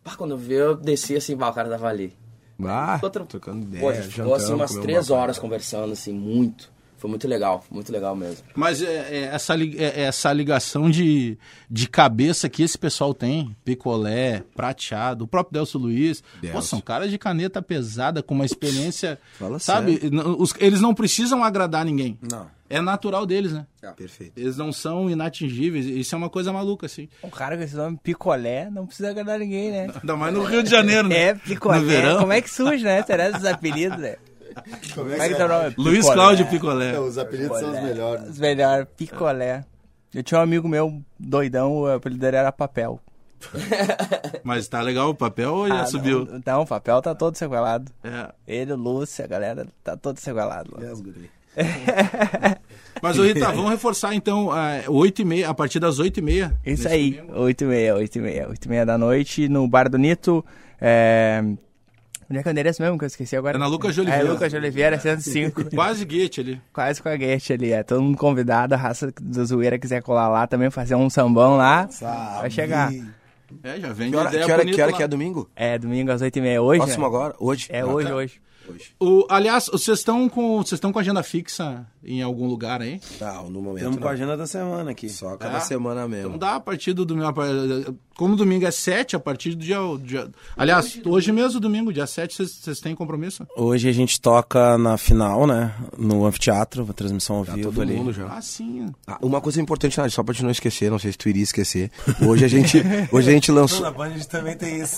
Pá, 0.03 0.15
quando 0.15 0.31
eu 0.31 0.37
vi, 0.37 0.53
eu 0.53 0.75
desci 0.75 1.15
assim, 1.15 1.35
pá, 1.35 1.49
o 1.49 1.53
cara 1.53 1.69
tava 1.69 1.87
ali. 1.87 2.13
Ah, 2.63 2.99
Outra- 3.01 3.25
trocando 3.25 3.61
ideia. 3.63 3.81
Pô, 3.81 3.89
a 3.89 3.93
gente 3.93 4.07
ficou 4.09 4.33
assim 4.33 4.53
umas 4.53 4.73
três 4.75 5.09
uma 5.09 5.19
horas 5.19 5.37
conversando, 5.39 5.91
assim, 5.93 6.13
muito. 6.13 6.71
Foi 6.99 7.09
muito 7.09 7.27
legal, 7.27 7.63
muito 7.71 7.91
legal 7.91 8.15
mesmo. 8.15 8.43
Mas 8.53 8.81
é, 8.81 9.07
é 9.09 9.21
essa, 9.33 9.55
li- 9.55 9.75
é- 9.79 10.01
é 10.01 10.01
essa 10.01 10.31
ligação 10.33 10.89
de, 10.91 11.37
de 11.71 11.87
cabeça 11.89 12.47
que 12.49 12.61
esse 12.61 12.77
pessoal 12.77 13.13
tem, 13.13 13.55
picolé, 13.65 14.43
prateado, 14.55 15.23
o 15.23 15.27
próprio 15.27 15.53
Delcio 15.53 15.79
Luiz, 15.79 16.21
pô, 16.21 16.27
Delcio. 16.41 16.61
são 16.63 16.81
caras 16.81 17.09
de 17.09 17.17
caneta 17.17 17.61
pesada, 17.61 18.21
com 18.21 18.35
uma 18.35 18.45
experiência, 18.45 19.17
Fala 19.39 19.57
sabe? 19.59 19.99
Os- 20.37 20.53
eles 20.59 20.81
não 20.81 20.93
precisam 20.93 21.43
agradar 21.43 21.85
ninguém. 21.85 22.17
Não. 22.21 22.47
É 22.71 22.79
natural 22.79 23.25
deles, 23.25 23.51
né? 23.51 23.65
Perfeito. 23.97 24.37
Eles 24.37 24.55
não 24.55 24.71
são 24.71 25.09
inatingíveis, 25.09 25.87
isso 25.87 26.13
é 26.13 26.17
uma 26.17 26.29
coisa 26.29 26.53
maluca, 26.53 26.85
assim. 26.85 27.09
Um 27.23 27.29
cara 27.29 27.57
com 27.57 27.63
esse 27.63 27.75
nome 27.75 27.97
picolé 28.03 28.69
não 28.69 28.85
precisa 28.85 29.09
agradar 29.09 29.39
ninguém, 29.39 29.71
né? 29.71 29.87
Ainda 30.01 30.15
mais 30.15 30.31
no 30.33 30.43
Rio 30.43 30.61
de 30.61 30.69
Janeiro, 30.69 31.07
né? 31.07 31.15
É, 31.29 31.33
picolé. 31.33 31.79
No 31.79 31.85
verão. 31.85 32.19
Como 32.19 32.31
é 32.33 32.41
que 32.41 32.49
surge, 32.49 32.83
né? 32.83 33.01
Será 33.03 33.29
esses 33.29 33.43
apelidos, 33.45 33.97
né? 33.97 34.17
Como 34.95 35.11
é 35.13 35.29
que 35.29 35.35
tá 35.35 35.45
o 35.45 35.47
nome? 35.47 35.75
Luiz 35.77 35.97
Picolé. 35.99 36.13
Cláudio 36.15 36.47
Picolé. 36.47 36.99
Os 36.99 37.17
apelidos 37.17 37.59
são 37.59 37.71
os 37.71 37.81
melhores. 37.83 38.29
Os 38.29 38.39
melhores, 38.39 38.87
picolé. 38.97 39.63
Eu 40.13 40.23
tinha 40.23 40.39
um 40.39 40.43
amigo 40.43 40.67
meu, 40.67 41.01
doidão, 41.19 41.71
o 41.73 41.87
apelido 41.91 42.21
dele 42.21 42.37
era 42.37 42.51
papel. 42.51 42.99
Mas 44.43 44.67
tá 44.67 44.81
legal 44.81 45.09
o 45.09 45.15
papel 45.15 45.53
ou 45.53 45.67
já 45.67 45.81
Ah, 45.81 45.85
subiu? 45.85 46.25
Não, 46.25 46.41
não, 46.45 46.61
o 46.63 46.65
papel 46.65 47.01
tá 47.01 47.15
todo 47.15 47.35
sequelado. 47.35 47.91
É. 48.03 48.31
Ele, 48.47 48.73
o 48.73 48.75
Lúcio, 48.75 49.23
a 49.23 49.27
galera, 49.27 49.67
tá 49.83 49.95
todo 49.95 50.17
sequelado. 50.19 50.71
lá. 50.73 50.81
Mas, 53.01 53.17
ô 53.17 53.23
Rita, 53.23 53.51
vamos 53.51 53.71
reforçar 53.71 54.13
então, 54.13 54.55
é, 54.55 54.83
8 54.89 55.21
e 55.21 55.25
meia, 55.25 55.49
a 55.49 55.53
partir 55.53 55.79
das 55.79 55.99
8 55.99 56.17
e 56.17 56.21
meia. 56.21 56.55
Isso 56.65 56.87
aí, 56.87 57.11
domingo. 57.13 57.39
8 57.41 57.63
e 57.63 57.67
meia, 57.67 57.95
8 57.95 58.15
e 58.17 58.21
meia, 58.21 58.49
8 58.49 58.65
e 58.65 58.69
meia 58.69 58.85
da 58.85 58.97
noite, 58.97 59.47
no 59.47 59.67
Bar 59.67 59.89
do 59.89 59.97
Nito. 59.97 60.43
É... 60.81 61.41
Onde 62.29 62.39
é 62.39 62.43
que 62.43 62.47
é 62.47 62.51
o 62.51 62.53
endereço 62.53 62.81
mesmo 62.81 62.97
que 62.97 63.03
eu 63.05 63.07
esqueci 63.07 63.35
agora? 63.35 63.57
É 63.57 63.59
na 63.59 63.65
Lucas 63.67 63.95
de 63.95 64.01
Oliveira. 64.01 64.27
É, 64.27 64.31
Lucas 64.31 64.51
de 64.51 64.57
Oliveira, 64.57 64.99
105. 64.99 65.65
Quase 65.73 66.05
guete 66.05 66.41
ali. 66.41 66.61
Quase 66.71 67.01
com 67.01 67.09
a 67.09 67.15
guete 67.15 67.53
ali, 67.53 67.71
é. 67.71 67.81
Todo 67.81 68.01
mundo 68.03 68.17
convidado, 68.17 68.75
a 68.75 68.77
raça 68.77 69.11
do 69.19 69.45
zoeira 69.45 69.79
quiser 69.79 70.03
colar 70.03 70.27
lá 70.29 70.45
também, 70.45 70.69
fazer 70.69 70.93
um 70.95 71.09
sambão 71.09 71.57
lá, 71.57 71.89
vai 72.39 72.51
chegar. 72.51 72.91
É, 73.63 73.79
já 73.79 73.91
vem 73.91 74.11
Que 74.11 74.15
hora, 74.15 74.29
ideia 74.29 74.45
que 74.45 74.51
hora, 74.51 74.65
que, 74.65 74.81
hora 74.81 74.93
que 74.93 75.01
é 75.03 75.07
domingo? 75.07 75.49
É, 75.55 75.75
domingo 75.79 76.11
às 76.11 76.21
8h30. 76.21 76.61
Hoje, 76.61 76.81
Próximo 76.81 77.01
né? 77.01 77.07
agora? 77.07 77.35
Hoje? 77.39 77.65
É 77.69 77.79
Ah, 77.79 77.85
hoje, 77.87 78.07
tá. 78.07 78.15
hoje. 78.15 78.41
O, 78.99 79.25
aliás, 79.29 79.67
vocês 79.71 79.99
estão 79.99 80.27
com 80.29 80.57
vocês 80.57 80.73
estão 80.73 80.91
com 80.91 80.99
agenda 80.99 81.23
fixa 81.23 81.85
em 82.03 82.21
algum 82.21 82.47
lugar 82.47 82.81
aí? 82.81 82.99
Não, 83.19 83.49
no 83.49 83.61
momento 83.61 83.77
Estamos 83.83 83.99
com 83.99 84.07
a 84.07 84.11
agenda 84.11 84.37
da 84.37 84.47
semana 84.47 84.91
aqui. 84.91 85.09
Só 85.09 85.35
cada 85.37 85.57
É? 85.57 85.61
semana 85.61 86.07
mesmo. 86.07 86.27
Então 86.27 86.37
dá 86.37 86.55
a 86.55 86.59
partir 86.59 86.93
do 86.93 87.05
domingo. 87.05 87.29
Como 88.15 88.35
domingo 88.35 88.65
é 88.65 88.71
7, 88.71 89.15
a 89.15 89.19
partir 89.19 89.51
do 89.51 89.63
dia. 89.63 89.77
dia- 90.03 90.27
aliás, 90.57 90.99
hoje 91.05 91.31
mesmo, 91.31 91.57
domingo, 91.59 91.93
dia 91.93 92.05
7, 92.05 92.35
vocês- 92.45 92.79
têm 92.81 92.93
compromisso? 92.93 93.47
Hoje 93.55 93.87
a 93.87 93.93
gente 93.93 94.19
toca 94.19 94.77
na 94.77 94.97
final, 94.97 95.47
né? 95.47 95.73
No 95.97 96.25
anfiteatro, 96.25 96.83
uma 96.83 96.93
transmissão 96.93 97.37
ao 97.37 97.45
Tá 97.45 97.53
vivo 97.55 97.71
todo 97.71 97.81
ali. 97.81 97.93
mundo 97.95 98.11
já. 98.11 98.27
Ah, 98.27 98.41
sim. 98.41 98.87
Ah, 99.07 99.17
uma 99.21 99.39
coisa 99.39 99.61
importante, 99.61 99.97
Nádia, 99.97 100.13
só 100.13 100.21
pra 100.21 100.33
te 100.33 100.43
não 100.43 100.51
esquecer, 100.51 100.91
não 100.91 100.99
sei 100.99 101.13
se 101.13 101.17
tu 101.17 101.29
iria 101.29 101.43
esquecer. 101.43 101.89
Hoje 102.27 102.43
a 102.43 102.47
gente, 102.49 102.77
hoje 103.11 103.29
a 103.29 103.33
gente 103.33 103.51
lançou. 103.53 103.81
Na 103.81 103.91
Band 103.91 104.05
a 104.07 104.09
gente 104.09 104.27
também 104.27 104.57
tem 104.57 104.81
isso. 104.81 104.97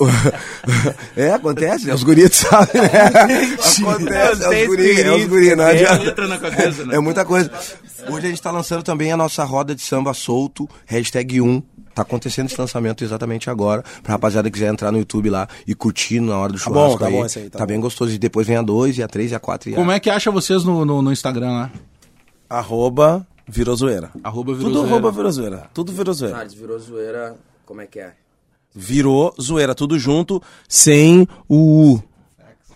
é, 1.16 1.32
acontece, 1.32 1.90
é 1.92 1.94
os 1.94 2.04
guris, 2.04 2.30
tu 2.32 2.36
sabe, 2.48 2.72
né? 2.74 3.58
acontece, 3.62 4.44
é 4.44 4.62
os 4.64 4.68
guris, 4.68 5.00
é 5.00 5.12
os 5.12 5.26
guris, 5.26 5.58
não 5.58 5.64
adianta. 5.66 6.06
Entra 6.06 6.28
na 6.28 6.38
cabeça, 6.38 6.86
né? 6.86 6.96
É 6.96 7.00
muita 7.00 7.24
coisa. 7.26 7.52
Hoje 8.10 8.28
a 8.28 8.30
gente 8.30 8.42
tá 8.42 8.52
lançando 8.52 8.84
também 8.84 9.12
a 9.12 9.18
nossa 9.18 9.44
roda 9.44 9.74
de 9.76 9.82
samba 9.82 10.14
solto, 10.14 10.68
hashtag 10.86 11.40
1. 11.42 11.62
Tá 11.94 12.04
acontecendo 12.04 12.48
esse 12.48 12.60
lançamento 12.60 13.04
exatamente 13.04 13.50
agora. 13.50 13.84
Pra 14.02 14.14
rapaziada 14.14 14.50
que 14.50 14.54
quiser 14.54 14.72
entrar 14.72 14.92
no 14.92 14.98
YouTube 15.00 15.30
lá 15.30 15.48
e 15.68 15.76
curtir 15.76 16.20
na 16.22 16.38
hora 16.38 16.54
do 16.54 16.58
Tá 16.58 16.64
churrasco. 16.64 16.90
bom, 16.92 16.98
tá 17.06 17.10
bom 17.12 17.26
esse 17.26 17.40
aí, 17.40 17.50
tá 17.50 17.60
Tá, 17.60 17.66
bom. 17.66 17.68
bem 17.70 17.80
gostoso. 17.82 18.14
E 18.14 18.18
depois 18.18 18.48
vem 18.48 18.56
a 18.56 18.62
2, 18.62 18.98
e 18.98 19.04
a 19.04 19.08
3, 19.10 19.32
e 19.32 19.36
a 19.36 19.40
4 19.40 19.70
e 19.70 19.74
a... 19.74 19.76
Como 19.76 19.92
é 19.92 20.00
que 20.00 20.10
acha 20.10 20.32
vocês 20.32 20.64
no, 20.64 20.86
no, 20.86 21.02
no 21.02 21.12
Instagram 21.12 21.52
lá? 21.52 21.72
Arroba 22.50 23.28
virou 23.48 23.76
zoeira. 23.76 24.10
Arroba 24.24 24.54
virou 24.54 24.72
Tudo 24.72 24.86
arroba 24.86 25.12
virou 25.12 25.32
zoeira. 25.32 25.70
Tudo 25.74 25.92
virou 25.92 26.14
zoeira. 26.14 26.38
Thales, 26.38 26.54
virou 26.54 26.80
zoeira, 26.80 27.36
como 27.66 27.82
é 27.82 27.88
que 27.88 28.00
é? 28.00 28.14
Virou 28.74 29.34
zoeira, 29.40 29.76
tudo 29.76 30.00
junto, 30.00 30.42
sem 30.70 31.28
o 31.48 31.94
U. 31.96 32.04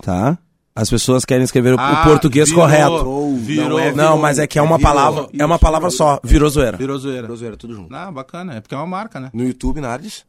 Tá? 0.01 0.37
As 0.75 0.89
pessoas 0.89 1.23
querem 1.23 1.43
escrever 1.45 1.73
o, 1.73 1.77
o 1.77 1.79
Ah, 1.79 2.03
português 2.03 2.49
virou, 2.49 2.63
correto. 2.65 3.35
virou, 3.37 3.69
não, 3.69 3.79
é, 3.79 3.91
virou. 3.91 3.95
não, 3.97 4.17
mas 4.17 4.37
é 4.39 4.45
que 4.45 4.59
é 4.59 4.61
uma 4.61 4.77
Virou. 4.77 4.91
palavra, 4.93 5.29
é 5.39 5.45
uma 5.45 5.57
palavra 5.57 5.89
só, 5.89 6.19
virou 6.21 6.49
zoeira. 6.49 6.75
Virou 6.75 6.97
zoeira. 6.99 7.21
Virou 7.21 7.37
zoeira, 7.37 7.55
tudo 7.55 7.73
junto. 7.73 7.95
Ah, 7.95 8.11
bacana. 8.11 8.55
É 8.55 8.59
porque 8.61 8.75
é 8.75 8.77
uma 8.77 8.85
marca, 8.85 9.19
né? 9.19 9.29
No 9.33 9.45
YouTube, 9.45 9.79
Nardes. 9.79 10.25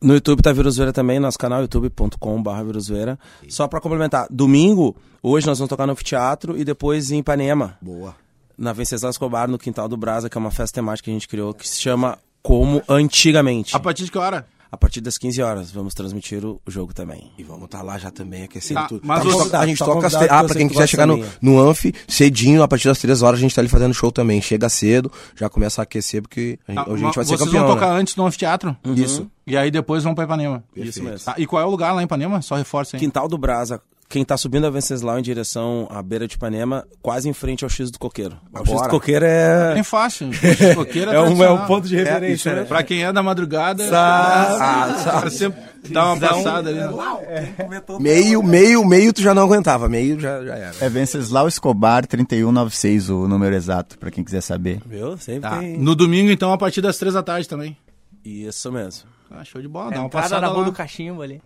No 0.00 0.14
YouTube 0.14 0.42
tá 0.42 0.52
Virozoeira 0.52 0.92
também, 0.92 1.20
nosso 1.20 1.38
canal 1.38 1.60
youtube.com.br 1.62 2.64
Virozoeira. 2.66 3.16
Só 3.48 3.68
pra 3.68 3.80
complementar, 3.80 4.26
domingo, 4.28 4.96
hoje 5.22 5.46
nós 5.46 5.58
vamos 5.60 5.68
tocar 5.68 5.86
no 5.86 5.92
anfiteatro 5.92 6.58
e 6.58 6.64
depois 6.64 7.12
em 7.12 7.18
Ipanema. 7.20 7.76
Boa. 7.80 8.16
Na 8.58 8.72
Venceslau 8.72 9.10
Escobar, 9.10 9.48
no 9.48 9.58
Quintal 9.58 9.86
do 9.88 9.96
Brasa, 9.96 10.28
que 10.28 10.36
é 10.36 10.40
uma 10.40 10.50
festa 10.50 10.74
temática 10.74 11.04
que 11.04 11.10
a 11.10 11.14
gente 11.14 11.28
criou, 11.28 11.54
que 11.54 11.68
se 11.68 11.80
chama 11.80 12.18
Como 12.42 12.82
Antigamente. 12.88 13.76
A 13.76 13.78
partir 13.78 14.04
de 14.04 14.10
que 14.10 14.18
hora? 14.18 14.44
A 14.72 14.76
partir 14.78 15.02
das 15.02 15.18
15 15.18 15.42
horas, 15.42 15.70
vamos 15.70 15.92
transmitir 15.92 16.42
o 16.42 16.58
jogo 16.66 16.94
também. 16.94 17.30
E 17.36 17.42
vamos 17.42 17.64
estar 17.66 17.82
lá 17.82 17.98
já 17.98 18.10
também 18.10 18.44
aquecendo 18.44 18.80
Tá, 18.80 18.86
tudo. 18.88 19.02
mas 19.04 19.20
a 19.20 19.22
gente 19.22 19.32
você- 19.34 19.44
toca, 19.44 19.58
a 19.58 19.66
gente 19.66 19.78
tá 19.78 19.84
toca 19.84 20.06
as 20.06 20.12
tre- 20.14 20.28
Ah, 20.30 20.44
pra 20.44 20.54
quem 20.54 20.66
que 20.66 20.72
quiser 20.72 20.86
chegar 20.86 21.06
no, 21.06 21.16
minha. 21.18 21.28
no 21.42 21.60
Anf, 21.60 21.84
cedinho, 22.08 22.62
a 22.62 22.66
partir 22.68 22.88
das 22.88 22.98
3 22.98 23.20
horas 23.20 23.38
a 23.38 23.42
gente 23.42 23.54
tá 23.54 23.60
ali 23.60 23.68
fazendo 23.68 23.92
show 23.92 24.10
também. 24.10 24.40
Chega 24.40 24.70
cedo, 24.70 25.12
já 25.36 25.50
começa 25.50 25.82
a 25.82 25.84
aquecer, 25.84 26.22
porque 26.22 26.58
a 26.66 26.72
gente, 26.72 26.84
Tá, 26.86 26.90
hoje 26.90 27.02
a 27.02 27.06
gente 27.06 27.14
vai 27.16 27.24
ser 27.26 27.28
vocês 27.36 27.40
campeão. 27.50 27.66
vão 27.66 27.74
tocar 27.74 27.92
né? 27.92 28.00
antes 28.00 28.16
no 28.16 28.24
anfiteatro? 28.26 28.74
Isso. 28.96 29.30
E 29.46 29.58
aí 29.58 29.70
depois 29.70 30.04
vão 30.04 30.14
pra 30.14 30.24
Ipanema. 30.24 30.64
Isso 30.74 31.02
mesmo. 31.02 31.18
Tá, 31.26 31.34
e 31.36 31.46
qual 31.46 31.60
é 31.60 31.66
o 31.66 31.70
lugar 31.70 31.92
lá 31.92 32.00
em 32.00 32.04
Ipanema? 32.06 32.40
Só 32.40 32.56
reforça, 32.56 32.96
hein? 32.96 33.00
Quintal 33.00 33.28
do 33.28 33.36
Brasa. 33.36 33.78
Quem 34.12 34.26
tá 34.26 34.36
subindo 34.36 34.66
a 34.66 34.70
Venceslau 34.70 35.18
em 35.18 35.22
direção 35.22 35.88
à 35.90 36.02
beira 36.02 36.28
de 36.28 36.34
Ipanema, 36.34 36.86
quase 37.00 37.30
em 37.30 37.32
frente 37.32 37.64
ao 37.64 37.70
X 37.70 37.90
do 37.90 37.98
Coqueiro. 37.98 38.36
O 38.52 38.58
X 38.58 38.82
do. 38.82 38.88
Coqueiro 38.90 39.24
é... 39.24 39.72
Bem 39.72 39.82
fácil. 39.82 40.28
Puxa, 40.28 40.74
coqueira 40.74 41.12
É 41.12 41.20
um, 41.22 41.42
é 41.42 41.50
um 41.50 41.64
ponto 41.66 41.88
de 41.88 41.96
isso 41.96 42.04
referência, 42.04 42.50
é- 42.50 42.54
né? 42.56 42.64
Pra 42.64 42.82
quem 42.82 43.02
é 43.02 43.10
da 43.10 43.22
madrugada, 43.22 43.82
ah, 43.90 44.94
sabe, 45.02 45.30
sempre 45.30 45.62
dá 45.88 46.12
uma 46.12 46.20
passada 46.20 46.68
ali. 46.68 46.78
né? 46.78 47.82
Meio, 47.98 48.42
meio, 48.42 48.84
meio 48.84 49.14
tu 49.14 49.22
já 49.22 49.32
não 49.32 49.44
aguentava. 49.44 49.88
Meio 49.88 50.20
já, 50.20 50.44
já 50.44 50.56
era. 50.56 50.74
É 50.82 50.90
Venceslau 50.90 51.48
Escobar 51.48 52.06
3196, 52.06 53.08
o 53.08 53.26
número 53.26 53.54
exato, 53.56 53.96
pra 53.98 54.10
quem 54.10 54.22
quiser 54.22 54.42
saber. 54.42 54.82
Viu? 54.84 55.16
Sempre 55.16 55.40
Tá. 55.48 55.58
tem... 55.58 55.78
No 55.78 55.94
domingo, 55.94 56.30
então, 56.30 56.52
a 56.52 56.58
partir 56.58 56.82
das 56.82 56.98
três 56.98 57.14
da 57.14 57.22
tarde 57.22 57.48
também. 57.48 57.74
Isso 58.22 58.70
mesmo. 58.70 59.08
Ah, 59.30 59.42
show 59.42 59.62
de 59.62 59.68
bola, 59.68 59.90
dá 59.90 60.00
uma 60.00 60.10
passada 60.10 60.42
na 60.42 60.48
rua 60.48 60.58
lá. 60.58 60.64
do 60.66 60.72
cachimbo 60.72 61.22
ali. 61.22 61.40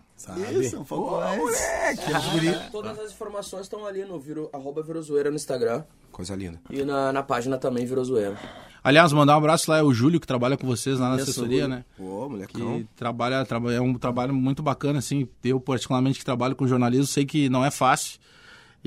Isso, 0.61 0.81
um 0.81 0.85
pouco 0.85 1.17
mais. 1.17 2.71
Todas 2.73 2.99
as 2.99 3.13
informações 3.13 3.63
estão 3.63 3.87
ali 3.87 4.05
no 4.05 4.19
viro, 4.19 4.49
arroba 4.53 4.83
Virozoeira 4.83 5.31
no 5.31 5.37
Instagram. 5.37 5.85
Coisa 6.11 6.35
linda. 6.35 6.61
E 6.71 6.83
na, 6.85 7.13
na 7.13 7.23
página 7.23 7.59
também 7.59 7.85
Virozoeira. 7.85 8.39
Aliás, 8.83 9.13
mandar 9.13 9.35
um 9.35 9.39
abraço 9.39 9.71
lá, 9.71 9.79
é 9.79 9.83
o 9.83 9.93
Júlio, 9.93 10.21
que 10.21 10.27
trabalha 10.27 10.57
com 10.57 10.67
vocês 10.67 10.99
lá 10.99 11.11
na 11.11 11.17
assessoria, 11.17 11.67
né? 11.69 11.85
Pô, 11.97 12.29
molecão. 12.29 12.79
Que 12.79 12.89
trabalha, 12.97 13.45
trabalha, 13.45 13.75
é 13.75 13.81
um 13.81 13.95
trabalho 13.95 14.33
muito 14.33 14.63
bacana, 14.63 15.01
assim. 15.01 15.29
Eu, 15.45 15.61
particularmente, 15.61 16.21
que 16.21 16.25
trabalho 16.25 16.55
com 16.55 16.67
jornalismo, 16.67 17.07
sei 17.07 17.27
que 17.27 17.49
não 17.49 17.65
é 17.65 17.71
fácil. 17.71 18.19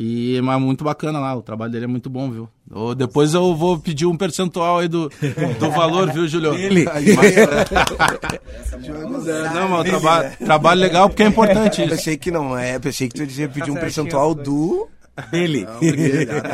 E, 0.01 0.39
mas 0.41 0.61
muito 0.61 0.81
bacana 0.81 1.19
lá, 1.19 1.35
o 1.35 1.41
trabalho 1.41 1.73
dele 1.73 1.83
é 1.83 1.87
muito 1.87 2.09
bom, 2.09 2.31
viu? 2.31 2.47
Ô, 2.71 2.95
depois 2.95 3.33
eu 3.33 3.53
vou 3.53 3.77
pedir 3.77 4.05
um 4.05 4.15
percentual 4.15 4.79
aí 4.79 4.87
do, 4.87 5.11
do 5.59 5.71
valor, 5.71 6.09
viu, 6.09 6.25
Julio? 6.25 6.53
Ele. 6.53 6.85
não, 9.53 9.67
mas 9.67 9.81
o 9.81 9.83
traba 9.83 10.31
trabalho 10.37 10.79
legal 10.79 11.09
porque 11.09 11.23
é 11.23 11.25
importante 11.25 11.81
isso. 11.81 11.89
Pensei 11.89 12.15
que 12.15 12.31
não 12.31 12.57
é, 12.57 12.79
pensei 12.79 13.09
que 13.09 13.15
tu 13.15 13.23
ia 13.41 13.49
pedir 13.49 13.71
um 13.71 13.75
percentual 13.75 14.33
do. 14.33 14.87
Dele. 15.29 15.67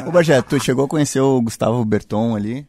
Ô, 0.07 0.11
Bagé, 0.11 0.41
tu 0.41 0.59
chegou 0.59 0.85
a 0.85 0.87
conhecer 0.87 1.19
o 1.19 1.39
Gustavo 1.39 1.85
Berton 1.85 2.35
ali? 2.35 2.65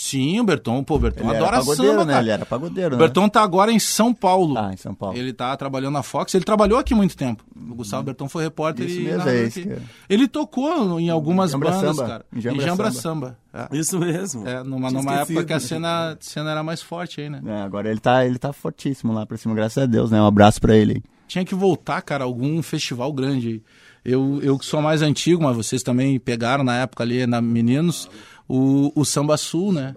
Sim, 0.00 0.38
o 0.38 0.44
Berton, 0.44 0.84
pô, 0.84 0.94
o 0.94 0.98
Berton 1.00 1.24
Ele 1.28 1.36
adora 1.38 1.58
pagodeiro, 1.58 1.90
samba, 1.92 2.04
né? 2.04 2.12
cara. 2.12 2.22
Ele 2.24 2.30
era 2.30 2.46
pagodeiro, 2.46 2.94
O 2.94 2.98
né? 2.98 3.04
Berton 3.04 3.28
tá 3.28 3.42
agora 3.42 3.72
em 3.72 3.80
São 3.80 4.14
Paulo. 4.14 4.56
Ah, 4.56 4.72
em 4.72 4.76
São 4.76 4.94
Paulo. 4.94 5.18
Ele 5.18 5.32
tá 5.32 5.56
trabalhando 5.56 5.94
na 5.94 6.04
Fox. 6.04 6.32
Ele 6.36 6.44
trabalhou 6.44 6.78
aqui 6.78 6.94
muito 6.94 7.16
tempo. 7.16 7.42
O 7.56 7.74
Gustavo 7.74 8.04
Berton 8.04 8.28
foi 8.28 8.44
repórter 8.44 8.86
Isso 8.86 9.00
e 9.00 9.02
mesmo, 9.02 9.28
é 9.28 9.42
isso 9.42 9.60
Ele 10.08 10.28
tocou 10.28 11.00
em 11.00 11.10
algumas 11.10 11.50
Jambra 11.50 11.72
bandas, 11.72 11.96
Samba. 11.96 12.08
cara. 12.08 12.26
Em 12.32 12.40
Jambra 12.40 12.62
Em 12.62 12.64
Jambra 12.64 12.90
Samba. 12.92 13.36
Samba. 13.52 13.68
É. 13.72 13.76
Isso 13.76 13.98
mesmo. 13.98 14.46
É, 14.46 14.62
numa, 14.62 14.88
numa 14.88 15.14
época 15.16 15.44
que 15.44 15.52
a 15.52 15.58
cena, 15.58 16.16
cena 16.20 16.52
era 16.52 16.62
mais 16.62 16.80
forte 16.80 17.20
aí, 17.20 17.28
né? 17.28 17.42
É, 17.44 17.62
agora 17.62 17.90
ele 17.90 17.98
tá, 17.98 18.24
ele 18.24 18.38
tá 18.38 18.52
fortíssimo 18.52 19.12
lá 19.12 19.26
pra 19.26 19.36
cima, 19.36 19.52
graças 19.52 19.82
a 19.82 19.86
Deus, 19.86 20.12
né? 20.12 20.22
Um 20.22 20.26
abraço 20.26 20.60
pra 20.60 20.76
ele. 20.76 21.02
Tinha 21.26 21.44
que 21.44 21.56
voltar, 21.56 22.00
cara, 22.02 22.22
algum 22.22 22.62
festival 22.62 23.12
grande. 23.12 23.64
Eu, 24.04 24.38
eu 24.44 24.56
que 24.56 24.64
sou 24.64 24.80
mais 24.80 25.02
antigo, 25.02 25.42
mas 25.42 25.56
vocês 25.56 25.82
também 25.82 26.20
pegaram 26.20 26.62
na 26.62 26.76
época 26.76 27.02
ali, 27.02 27.26
na 27.26 27.40
Meninos, 27.42 28.08
o, 28.48 28.90
o 28.94 29.04
Samba 29.04 29.36
Sul, 29.36 29.72
né? 29.72 29.92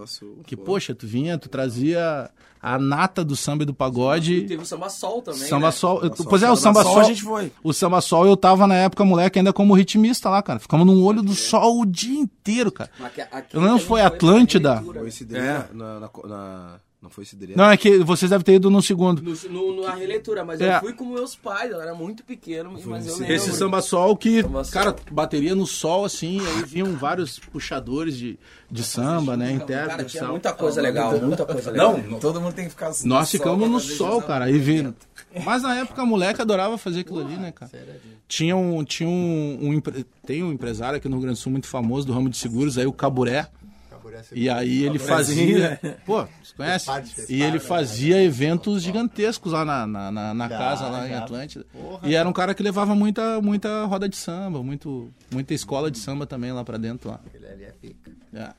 que, 0.46 0.56
poxa, 0.58 0.94
tu 0.94 1.08
vinha, 1.08 1.38
tu 1.38 1.48
trazia 1.50 2.30
a 2.62 2.78
nata 2.78 3.24
do 3.24 3.36
samba 3.36 3.64
e 3.64 3.66
do 3.66 3.74
pagode. 3.74 4.42
Teve 4.42 4.62
o 4.62 4.66
Samba 4.66 4.88
Sol 4.90 5.22
também. 5.22 5.40
Samba 5.48 5.68
né? 5.68 5.72
Sol. 5.72 6.04
eu- 6.04 6.12
pois 6.12 6.44
é, 6.44 6.52
o 6.52 6.56
Samba 6.56 6.84
Sol 6.84 6.92
Sol. 6.94 7.02
a 7.02 7.06
gente 7.06 7.24
foi. 7.24 7.52
O 7.64 7.74
Samba 7.74 8.02
Sol 8.02 8.28
eu 8.28 8.38
tava 8.38 8.68
na 8.68 8.76
época, 8.76 9.04
moleque, 9.04 9.40
ainda 9.40 9.52
como 9.52 9.74
ritmista 9.74 10.30
lá, 10.30 10.44
cara. 10.44 10.60
Ficamos 10.60 10.86
num 10.86 11.04
olho 11.04 11.24
do 11.24 11.34
sol 11.34 11.80
o 11.82 11.86
dia 11.88 12.20
inteiro, 12.20 12.72
cara. 12.72 12.92
Aqui- 13.04 13.22
aqui 13.22 13.56
Eu 13.58 13.62
não 13.62 13.80
foi 13.80 14.02
Atlântida? 14.02 14.74
releitura. 14.76 15.00
Foi 15.00 15.12
Cidreira 15.12 15.70
na, 15.74 16.00
na, 16.02 16.10
na- 16.26 16.76
Não 17.02 17.10
foi 17.10 17.26
Cidreira? 17.26 17.60
Não, 17.60 17.72
é 17.72 17.76
que 17.76 17.98
vocês 18.04 18.30
devem 18.30 18.44
ter 18.46 18.54
ido 18.54 18.70
no 18.70 18.80
segundo. 18.80 19.24
No, 19.50 19.76
no, 19.76 19.82
na 19.82 19.96
releitura, 19.96 20.46
mas 20.46 20.62
É. 20.62 20.76
eu 20.76 20.80
fui 20.82 20.94
com 20.94 21.06
meus 21.06 21.36
pais, 21.36 21.72
eu 21.72 21.82
era 21.82 21.96
muito 21.96 22.24
pequeno, 22.24 22.72
mas 22.86 23.08
eu 23.08 23.18
lembro. 23.18 23.34
Esse 23.34 23.52
samba 23.54 23.82
sol 23.82 24.16
que, 24.16 24.44
Samba 24.44 24.64
sol. 24.64 24.72
cara, 24.74 24.96
bateria 25.12 25.56
no 25.56 25.66
sol 25.66 26.06
assim, 26.06 26.40
aí 26.40 26.64
vinham 26.64 26.96
vários 26.96 27.40
puxadores 27.40 28.16
de, 28.16 28.38
de 28.70 28.84
samba, 28.84 29.36
né? 29.36 29.58
Cara, 29.68 30.04
tinha 30.04 30.22
tal. 30.22 30.32
muita 30.34 30.54
coisa 30.54 30.80
legal, 30.80 31.20
muita 31.20 31.44
coisa 31.44 31.72
legal. 31.72 32.00
Todo 32.20 32.40
mundo 32.40 32.54
tem 32.54 32.66
que 32.66 32.70
ficar 32.72 32.90
assim. 32.90 33.08
Nós 33.08 33.32
ficamos 33.32 33.68
no 33.68 33.80
sol, 33.80 34.22
cara, 34.22 34.46
aí 34.46 34.60
vindo. 34.60 34.94
Mas 35.44 35.64
na 35.64 35.76
época 35.80 36.04
a 36.04 36.06
moleque 36.06 36.40
adorava 36.42 36.78
fazer 36.78 37.00
aquilo 37.00 37.22
ali, 37.22 37.36
né, 37.36 37.52
cara? 37.52 37.72
Tinha 38.28 38.56
um, 38.56 38.84
tinha 38.84 39.10
um, 39.10 39.58
um 39.60 39.82
tem 40.26 40.44
um 40.44 40.52
empresário 40.52 40.98
aqui 40.98 41.10
no 41.10 41.16
Rio 41.16 41.24
Grande 41.24 41.40
do 41.40 41.42
Sul 41.42 41.52
muito 41.52 41.68
famoso 41.68 42.06
do 42.06 42.14
ramo 42.14 42.30
de 42.30 42.38
seguros, 42.38 42.78
aí 42.78 42.86
o 42.86 42.94
Caburé. 42.94 43.48
E 44.34 44.50
aí 44.50 44.84
ele 44.84 45.00
fazia. 45.00 45.80
Pô, 46.06 46.24
você 46.44 46.54
conhece? 46.56 46.86
E 47.30 47.42
ele 47.42 47.60
fazia 47.60 48.24
eventos 48.24 48.82
gigantescos 48.84 49.52
lá 49.54 49.64
na, 49.66 49.88
na, 49.88 50.12
na- 50.12 50.34
na 50.34 50.50
casa, 50.50 50.88
lá 50.90 51.08
em 51.08 51.12
Atlântida. 51.24 51.66
E 52.04 52.16
era 52.16 52.28
um 52.28 52.34
cara 52.34 52.54
que 52.54 52.62
levava 52.64 52.94
muita, 52.96 53.42
muita 53.42 53.86
roda 53.86 54.08
de 54.10 54.16
samba, 54.18 54.62
muito, 54.64 55.10
muita 55.32 55.54
escola 55.54 55.90
de 55.92 55.98
samba 56.00 56.26
também 56.26 56.52
lá 56.52 56.64
pra 56.64 56.78
dentro. 56.78 57.10
Lá. 57.10 57.20
É. 58.34 58.54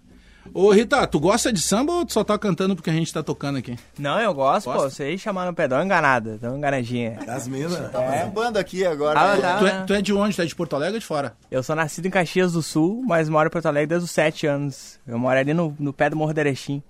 Ô 0.55 0.71
Rita, 0.71 1.07
tu 1.07 1.19
gosta 1.19 1.53
de 1.53 1.61
samba 1.61 1.93
ou 1.93 2.05
tu 2.05 2.13
só 2.13 2.23
tá 2.23 2.39
cantando 2.39 2.77
porque 2.77 2.91
a 2.91 2.93
gente 2.93 3.13
tá 3.13 3.23
tocando 3.23 3.59
aqui? 3.59 3.79
Não, 3.99 4.21
eu 4.21 4.35
gosto, 4.35 4.67
Gosta? 4.67 4.83
pô. 4.83 4.91
Vocês 4.91 5.21
chamaram 5.21 5.53
o 5.53 5.55
pé, 5.55 5.67
dá 5.67 5.77
uma 5.77 5.85
enganada, 5.85 6.39
dá 6.39 6.49
uma 6.49 6.59
enganadinha. 6.59 7.19
Das 7.25 7.49
minas. 7.49 7.91
Tá 7.91 8.01
bombando 8.27 8.59
aqui 8.59 8.85
agora. 8.85 9.19
Ah, 9.19 9.37
né? 9.37 9.41
tá. 9.41 9.59
Tu 9.59 9.67
é, 9.67 9.85
tu 9.85 9.95
é 9.95 10.03
de 10.03 10.13
onde? 10.13 10.37
Tu 10.37 10.43
é 10.43 10.45
de 10.45 10.55
Porto 10.55 10.77
Alegre 10.77 10.95
ou 10.95 11.01
de 11.01 11.07
fora? 11.07 11.35
Eu 11.51 11.63
sou 11.63 11.75
nascido 11.75 12.07
em 12.07 12.11
Caxias 12.11 12.53
do 12.53 12.63
Sul, 12.63 13.03
mas 13.07 13.29
moro 13.29 13.47
em 13.49 13.51
Porto 13.51 13.67
Alegre 13.67 13.87
desde 13.89 14.05
os 14.05 14.11
7 14.11 14.47
anos. 14.47 14.99
Eu 15.07 15.19
moro 15.19 15.39
ali 15.39 15.55
no, 15.55 15.75
no 15.79 15.93
pé 15.93 16.11
do 16.11 16.17
Morro 16.17 16.35
do 16.35 16.39
Erechim. 16.39 16.83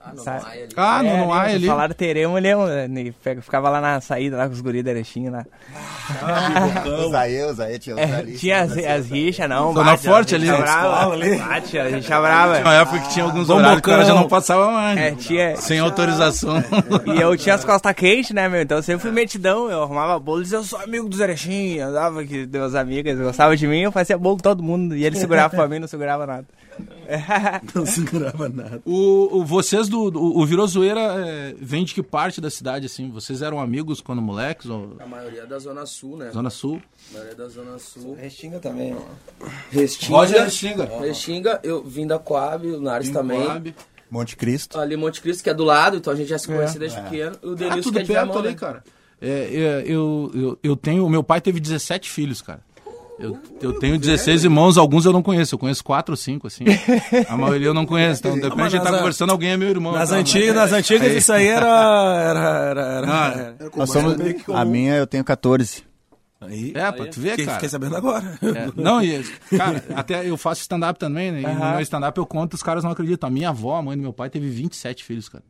Ah, 0.00 0.12
não, 0.14 0.24
aí 0.46 0.62
ali. 0.62 0.68
Ah, 0.76 1.02
no, 1.02 1.16
no 1.26 1.32
ar 1.32 1.48
ali. 1.48 1.66
Falaram 1.66 1.94
teremo, 1.94 2.38
ele 2.38 2.48
ele 2.48 3.12
pega- 3.22 3.42
ficava 3.42 3.68
lá 3.68 3.80
na 3.80 4.00
saída, 4.00 4.36
lá 4.36 4.46
com 4.46 4.52
os 4.54 4.60
guris 4.60 4.82
do 4.82 4.88
Erechim 4.90 5.28
lá. 5.28 5.44
Os 7.06 7.14
aí, 7.14 7.42
os 7.44 7.60
aí, 7.60 7.78
tinha 7.78 7.96
os 7.96 8.00
É, 8.00 8.14
ali. 8.16 8.32
tinha 8.38 8.60
as, 8.62 8.76
as 8.78 9.06
rixas, 9.10 9.48
não. 9.48 9.72
Zona 9.74 9.90
bate, 9.92 10.04
Forte 10.04 10.34
a 10.34 10.38
ali, 10.38 10.46
brava. 10.46 11.12
ali. 11.12 11.36
Bate, 11.36 11.78
a 11.78 11.84
rixa 11.88 12.20
brava. 12.20 12.54
Tinha 12.54 12.64
uma 12.64 12.74
época 12.74 12.98
que 13.00 13.08
tinha 13.10 13.24
alguns 13.24 13.50
horários 13.50 13.80
que 13.80 13.88
o 13.88 13.92
cara 13.92 14.04
já 14.04 14.14
não 14.14 14.28
passava 14.28 14.70
mais. 14.70 14.98
É, 14.98 15.10
tinha... 15.12 15.56
Sem 15.56 15.78
autorização. 15.80 16.62
E 17.14 17.20
eu 17.20 17.36
tinha 17.36 17.54
as 17.54 17.64
costas 17.64 17.92
quentes, 17.94 18.30
né, 18.30 18.48
meu? 18.48 18.62
Então 18.62 18.78
eu 18.78 18.82
sempre 18.82 19.02
fui 19.02 19.10
metidão. 19.10 19.70
Eu 19.70 19.82
arrumava 19.82 20.18
bolo 20.18 20.40
e 20.40 20.42
dizia, 20.44 20.58
eu 20.58 20.64
sou 20.64 20.78
amigo 20.80 21.08
dos 21.08 21.20
Erechim. 21.20 21.78
Andava 21.80 22.24
que 22.24 22.46
meus 22.46 22.74
amigos 22.74 23.14
gostavam 23.18 23.56
de 23.56 23.66
mim, 23.66 23.80
eu 23.80 23.92
fazia 23.92 24.16
bolo 24.16 24.36
com 24.36 24.42
todo 24.42 24.62
mundo. 24.62 24.94
E 24.96 25.04
ele 25.04 25.16
segurava 25.16 25.54
pra 25.54 25.68
mim, 25.68 25.78
não 25.78 25.88
segurava 25.88 26.26
nada. 26.26 26.46
Não 27.74 27.86
segurava 27.86 28.48
nada. 28.48 28.82
O, 28.84 29.38
o- 29.38 29.44
vocês 29.44 29.88
do, 29.88 30.10
do 30.10 30.20
o 30.22 30.44
Virou 30.46 30.66
Zoeira 30.66 31.00
é, 31.00 31.54
vem 31.58 31.84
de 31.84 31.94
que 31.94 32.02
parte 32.02 32.40
da 32.40 32.50
cidade, 32.50 32.86
assim? 32.86 33.10
Vocês 33.10 33.40
eram 33.42 33.58
amigos 33.60 34.00
quando 34.00 34.20
moleques? 34.20 34.66
Ou 34.66 34.96
A 35.00 35.06
maioria 35.06 35.46
da 35.46 35.58
Zona 35.58 35.86
Sul, 35.86 36.16
né? 36.18 36.30
Zona 36.30 36.50
Sul? 36.50 36.82
A 37.10 37.14
maioria 37.14 37.34
da 37.34 37.48
Zona 37.48 37.78
Sul. 37.78 38.14
Restinga 38.14 38.58
também. 38.58 38.96
Restinga. 39.70 40.50
Xinga. 40.50 40.84
Restinga, 41.00 41.60
eu 41.62 41.82
vim 41.82 42.06
da 42.06 42.18
Coab, 42.18 42.66
o 42.66 42.80
Nares 42.80 43.10
também. 43.10 43.74
Monte 44.10 44.36
Cristo. 44.36 44.78
Ali 44.80 44.96
Monte 44.96 45.20
Cristo, 45.20 45.42
que 45.42 45.50
é 45.50 45.54
do 45.54 45.64
lado, 45.64 45.96
então 45.96 46.12
a 46.12 46.16
gente 46.16 46.28
já 46.28 46.38
se 46.38 46.46
conhece 46.46 46.78
desde 46.78 47.00
pequeno. 47.02 47.36
E 47.42 47.46
o 47.46 47.52
Ah, 47.52 47.54
Denilson, 47.54 47.82
tudo 47.82 47.92
que 47.94 47.98
é 47.98 48.02
de 48.02 48.08
perto 48.08 48.24
Viamão, 48.24 48.38
ali, 48.38 48.48
né? 48.48 48.54
cara. 48.54 48.84
É, 49.20 49.28
é, 49.28 49.82
eu, 49.84 50.30
eu, 50.34 50.58
eu 50.62 50.76
tenho. 50.76 51.04
O 51.04 51.10
meu 51.10 51.22
pai 51.24 51.40
teve 51.40 51.58
17 51.60 52.08
filhos, 52.08 52.40
cara. 52.40 52.60
Eu, 53.18 53.36
eu 53.60 53.72
tenho 53.80 53.98
16 53.98 54.44
irmãos, 54.44 54.78
alguns 54.78 55.04
eu 55.04 55.12
não 55.12 55.22
conheço. 55.22 55.54
Eu 55.54 55.58
conheço 55.58 55.82
4 55.82 56.12
ou 56.12 56.16
5, 56.16 56.46
assim. 56.46 56.64
A 57.28 57.36
maioria 57.36 57.66
eu 57.66 57.74
não 57.74 57.84
conheço. 57.84 58.20
Então, 58.20 58.36
de 58.36 58.42
repente 58.42 58.62
a 58.62 58.68
gente 58.68 58.82
tá 58.84 58.96
conversando, 58.96 59.30
alguém 59.30 59.50
é 59.50 59.56
meu 59.56 59.68
irmão. 59.68 59.92
Nas 59.92 60.10
tá? 60.10 60.16
antigas, 60.16 60.54
nas 60.54 60.72
antigas 60.72 61.12
isso 61.12 61.32
aí 61.32 61.48
era. 61.48 61.66
Era. 61.66 62.40
Era. 62.40 62.80
era, 62.80 63.06
Ah, 63.12 63.32
era. 63.36 63.70
Nós 63.74 63.90
somos, 63.90 64.14
a 64.54 64.64
minha 64.64 64.94
eu 64.94 65.06
tenho 65.06 65.24
14. 65.24 65.82
Aí, 66.40 66.70
É, 66.72 66.92
pra 66.92 67.06
tu 67.06 67.20
ver, 67.20 67.30
fiquei, 67.30 67.46
cara. 67.46 67.56
fiquei 67.56 67.68
sabendo 67.68 67.96
agora. 67.96 68.38
É, 68.40 68.70
não, 68.80 69.02
e, 69.02 69.24
cara, 69.56 69.84
até 69.96 70.28
eu 70.30 70.36
faço 70.36 70.60
stand-up 70.60 70.96
também, 70.96 71.32
né? 71.32 71.40
E 71.40 71.46
no 71.46 71.70
meu 71.72 71.80
stand-up 71.80 72.16
eu 72.16 72.24
conto, 72.24 72.54
os 72.54 72.62
caras 72.62 72.84
não 72.84 72.92
acreditam. 72.92 73.26
A 73.26 73.30
minha 73.30 73.48
avó, 73.48 73.74
a 73.76 73.82
mãe 73.82 73.96
do 73.96 74.02
meu 74.02 74.12
pai, 74.12 74.30
teve 74.30 74.48
27 74.48 75.02
filhos, 75.02 75.28
cara. 75.28 75.42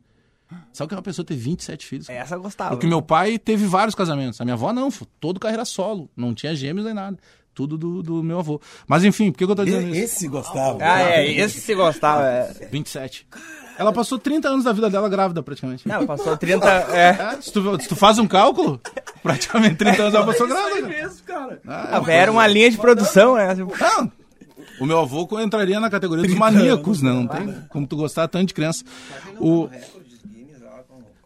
Sabe 0.73 0.85
o 0.85 0.87
que 0.87 0.95
é 0.95 0.97
uma 0.97 1.03
pessoa 1.03 1.23
ter 1.23 1.35
27 1.35 1.85
filhos? 1.85 2.07
cara? 2.07 2.17
Essa 2.19 2.33
eu 2.33 2.41
gostava. 2.41 2.71
Porque 2.71 2.87
meu 2.87 3.03
pai 3.03 3.37
teve 3.37 3.67
vários 3.67 3.93
casamentos. 3.93 4.41
A 4.41 4.45
minha 4.45 4.55
avó 4.55 4.73
não, 4.73 4.89
foi 4.89 5.07
todo 5.19 5.39
carreira 5.39 5.63
solo. 5.63 6.09
Não 6.17 6.33
tinha 6.33 6.55
gêmeos 6.55 6.85
nem 6.85 6.95
nada. 6.95 7.19
Tudo 7.59 7.77
do, 7.77 8.01
do 8.01 8.23
meu 8.23 8.39
avô. 8.39 8.61
Mas 8.87 9.03
enfim, 9.03 9.31
por 9.33 9.39
que, 9.39 9.45
que 9.45 9.51
eu 9.51 9.55
tô 9.55 9.65
dizendo 9.65 9.89
isso? 9.89 10.05
Esse 10.05 10.27
gostava. 10.29 10.77
Ah, 10.79 11.01
é, 11.01 11.29
esse 11.29 11.59
se 11.59 11.75
gostava. 11.75 12.25
É. 12.25 12.69
27. 12.71 13.27
Ela 13.77 13.91
passou 13.91 14.17
30 14.17 14.47
anos 14.47 14.63
da 14.63 14.71
vida 14.71 14.89
dela 14.89 15.09
grávida, 15.09 15.43
praticamente. 15.43 15.85
Não, 15.85 16.05
passou 16.05 16.37
30. 16.37 16.65
É. 16.93 17.09
É, 17.09 17.41
se, 17.41 17.51
tu, 17.51 17.81
se 17.81 17.89
tu 17.89 17.97
faz 17.97 18.17
um 18.17 18.27
cálculo, 18.27 18.79
praticamente 19.21 19.75
30 19.75 20.01
anos 20.03 20.13
ela 20.13 20.25
passou 20.25 20.47
grávida. 20.47 21.11
cara. 21.25 21.61
Ah, 21.67 22.01
era 22.07 22.31
uma 22.31 22.47
linha 22.47 22.71
de 22.71 22.77
produção, 22.77 23.35
né? 23.35 23.53
Não, 23.55 24.11
o 24.79 24.85
meu 24.85 24.99
avô 24.99 25.27
entraria 25.41 25.81
na 25.81 25.89
categoria 25.89 26.25
dos 26.25 26.35
maníacos, 26.35 27.01
né? 27.01 27.11
Não 27.11 27.27
tem 27.27 27.55
como 27.67 27.85
tu 27.85 27.97
gostar 27.97 28.29
tanto 28.29 28.47
de 28.47 28.53
criança. 28.53 28.85
O... 29.37 29.69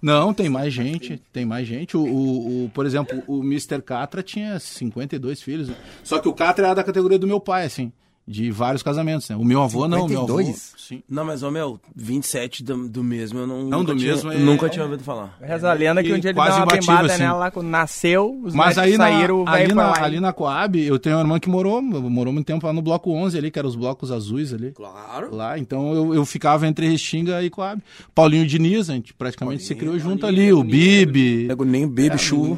Não, 0.04 0.34
tem 0.34 0.50
mais 0.50 0.74
gente, 0.74 1.22
tem 1.32 1.46
mais 1.46 1.66
gente. 1.66 1.96
O, 1.96 2.02
o, 2.02 2.66
o- 2.66 2.70
por 2.74 2.86
exemplo, 2.86 3.24
o 3.26 3.42
Mr. 3.42 3.82
Catra 3.82 4.22
tinha 4.22 4.60
52 4.60 5.42
filhos. 5.42 5.72
Só 6.04 6.20
que 6.20 6.28
o 6.28 6.34
Catra 6.34 6.66
era 6.66 6.76
da 6.76 6.84
categoria 6.84 7.18
do 7.18 7.26
meu 7.26 7.40
pai, 7.40 7.64
assim, 7.66 7.90
de 8.26 8.50
vários 8.52 8.82
casamentos, 8.82 9.28
né? 9.30 9.36
O 9.36 9.44
meu 9.44 9.62
avô 9.62 9.88
não, 9.88 10.06
o 10.06 10.10
meu 10.10 10.20
avô... 10.22 10.38
52? 10.38 10.74
Sim. 10.78 11.04
Não, 11.10 11.26
mas, 11.26 11.44
ô 11.44 11.52
meu, 11.52 11.80
27 11.96 12.64
do, 12.64 12.88
do 12.88 13.04
mesmo 13.04 13.40
eu 13.40 13.48
não, 13.48 13.64
Não, 13.64 13.80
nunca 13.80 13.94
do 13.94 14.00
tinha, 14.00 14.14
mesmo 14.14 14.32
é- 14.32 14.38
nunca 14.38 14.70
tinha 14.70 14.84
ouvido 14.86 15.04
falar. 15.04 15.38
Reza 15.42 15.70
a 15.70 15.74
lenda 15.74 16.02
que 16.02 16.10
E 16.10 16.14
um 16.14 16.20
dia 16.20 16.30
ele 16.32 16.36
quase 16.36 16.58
deu 16.58 16.66
uma 16.66 16.72
bembada 16.78 17.08
assim. 17.14 17.22
nela 17.24 17.38
lá 17.38 17.52
quando 17.52 17.68
nasceu, 17.68 18.42
os 18.44 18.54
Mas 18.54 18.78
aí 18.78 18.98
na, 18.98 19.06
saíram, 19.10 19.44
o 19.44 19.50
ali, 19.50 19.74
na, 19.74 19.88
lá. 19.92 20.04
ali 20.04 20.20
na 20.20 20.32
Coab, 20.34 20.80
eu 20.80 20.98
tenho 21.00 21.16
uma 21.18 21.22
irmã 21.22 21.40
que 21.40 21.50
morou, 21.50 21.82
morou 21.82 22.32
muito 22.34 22.46
tempo 22.46 22.66
lá 22.66 22.72
no 22.74 22.82
bloco 22.82 23.12
11 23.12 23.38
ali, 23.38 23.52
que 23.52 23.60
eram 23.60 23.68
os 23.70 23.76
blocos 23.76 24.12
azuis 24.12 24.54
ali. 24.54 24.72
Claro. 24.72 25.36
Lá, 25.36 25.60
então 25.60 25.94
eu, 25.94 26.14
eu 26.16 26.26
ficava 26.26 26.66
entre 26.68 26.88
Restinga 26.88 27.42
e 27.44 27.50
Coab. 27.50 27.82
Paulinho 28.16 28.46
Diniz, 28.48 28.90
a 28.90 28.94
gente 28.94 29.14
praticamente 29.14 29.64
se 29.64 29.76
criou 29.76 29.98
junto 30.00 30.26
ali, 30.26 30.52
o 30.54 30.64
Bibi. 30.64 31.48
Pego 31.48 31.66
nem 31.66 31.88
baby 31.88 32.18
chuva. 32.18 32.58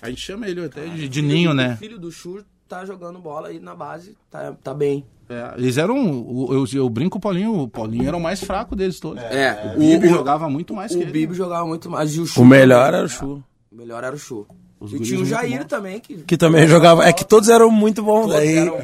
A 0.00 0.08
gente 0.08 0.20
chama 0.22 0.46
ele 0.46 0.64
até 0.64 0.86
de, 0.86 1.08
de 1.08 1.20
Ninho, 1.22 1.50
O 1.50 1.54
né? 1.54 1.76
filho 1.76 1.98
do 1.98 2.10
Chu 2.12 2.44
tá 2.68 2.84
jogando 2.84 3.18
bola 3.18 3.48
aí 3.48 3.58
na 3.58 3.74
base, 3.74 4.16
tá, 4.30 4.52
tá 4.62 4.74
bem. 4.74 5.04
É, 5.28 5.54
eles 5.58 5.76
eram. 5.76 5.96
o- 5.96 6.52
Eu, 6.52 6.64
eu 6.72 6.88
brinco 6.88 7.12
com 7.12 7.18
o 7.18 7.20
Paulinho, 7.20 7.54
o 7.62 7.68
Paulinho 7.68 8.06
era 8.08 8.16
o 8.16 8.20
mais 8.20 8.40
fraco 8.42 8.74
deles 8.76 8.98
todos. 9.00 9.22
É, 9.22 9.74
O 9.76 9.78
Bibi 9.78 10.08
jogava 10.08 10.48
muito 10.48 10.74
mais 10.74 10.92
que 10.92 10.98
O 10.98 11.02
ele. 11.02 11.10
Bibi 11.12 11.34
jogava 11.34 11.66
muito 11.66 11.90
mais. 11.90 12.14
E 12.14 12.20
o 12.20 12.26
Chu 12.26 12.40
O 12.40 12.46
melhor 12.46 12.94
era 12.94 13.04
o 13.04 13.08
Chu. 13.08 13.42
O 13.70 13.76
melhor 13.76 14.02
era 14.04 14.14
o 14.14 14.18
Chu. 14.18 14.46
Os 14.80 14.92
E 14.92 15.00
tinha 15.00 15.20
o 15.20 15.24
Jair 15.24 15.64
também, 15.66 15.98
que, 16.00 16.18
Que 16.22 16.36
também 16.36 16.66
jogava. 16.66 17.04
É 17.04 17.12
que 17.12 17.24
todos 17.24 17.48
eram 17.48 17.70
muito 17.70 18.02
bons. 18.02 18.28
Daí. 18.28 18.56
eram... 18.58 18.80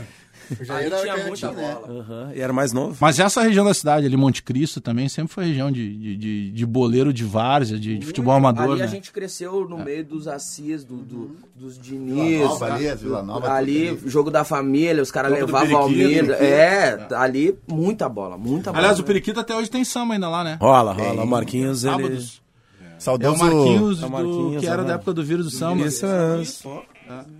Aí 0.68 0.90
tinha 1.02 1.26
muita 1.26 1.50
bola. 1.52 2.00
Aham, 2.00 2.32
E 2.34 2.40
era 2.40 2.52
mais 2.52 2.72
novo. 2.72 2.96
Mas 3.00 3.18
essa 3.18 3.42
região 3.42 3.64
da 3.64 3.72
cidade 3.74 4.06
ali, 4.06 4.16
Monte 4.16 4.42
Cristo, 4.42 4.80
também 4.80 5.08
sempre 5.08 5.32
foi 5.32 5.46
região 5.46 5.70
de, 5.70 5.96
de, 5.96 6.16
de, 6.16 6.50
de 6.52 6.66
boleiro 6.66 7.12
de 7.12 7.24
várzea, 7.24 7.78
de, 7.78 7.98
de 7.98 8.06
futebol 8.06 8.34
amador, 8.34 8.70
Ali 8.72 8.78
né? 8.80 8.84
a 8.84 8.88
gente 8.88 9.12
cresceu 9.12 9.68
no 9.68 9.78
meio 9.78 10.04
dos 10.04 10.28
Assis, 10.28 10.84
do, 10.84 10.96
do- 10.96 11.36
dos 11.54 11.78
Diniz. 11.78 12.40
Nova 12.48 12.74
ali, 12.74 12.94
Vila 12.94 13.22
Nova, 13.22 13.52
ali, 13.52 13.98
jogo 14.06 14.30
da 14.30 14.44
família, 14.44 15.02
os 15.02 15.10
caras 15.10 15.32
do 15.32 15.46
levavam. 15.46 15.76
Almeida. 15.76 16.34
É, 16.34 17.06
ali, 17.14 17.58
muita 17.68 18.08
bola, 18.08 18.36
muita 18.36 18.70
bola. 18.70 18.78
Aliás, 18.84 18.98
o 18.98 19.04
Periquito 19.04 19.40
até 19.40 19.54
hoje 19.54 19.70
tem 19.70 19.84
samba 19.84 20.14
ainda 20.14 20.28
lá, 20.28 20.42
né? 20.44 20.58
Rola, 20.60 20.92
rola. 20.92 21.22
O 21.24 21.26
Marquinhos, 21.26 21.84
ele... 21.84 21.92
Sábados. 21.92 22.42
É 22.84 22.96
o 22.96 23.00
Saudoso, 23.00 23.38
Marquinhos, 23.44 23.98
É 23.98 24.00
do- 24.02 24.10
Marquinhos, 24.10 24.60
que 24.60 24.66
era 24.66 24.82
né? 24.82 24.88
da 24.88 24.94
época 24.94 25.12
do 25.12 25.22
vírus 25.24 25.44
do 25.46 25.50
samba. 25.50 25.86
Isso 25.86 26.06
mesmo. 26.06 26.82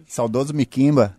saudoso 0.07 0.53
Miquimba. 0.55 1.17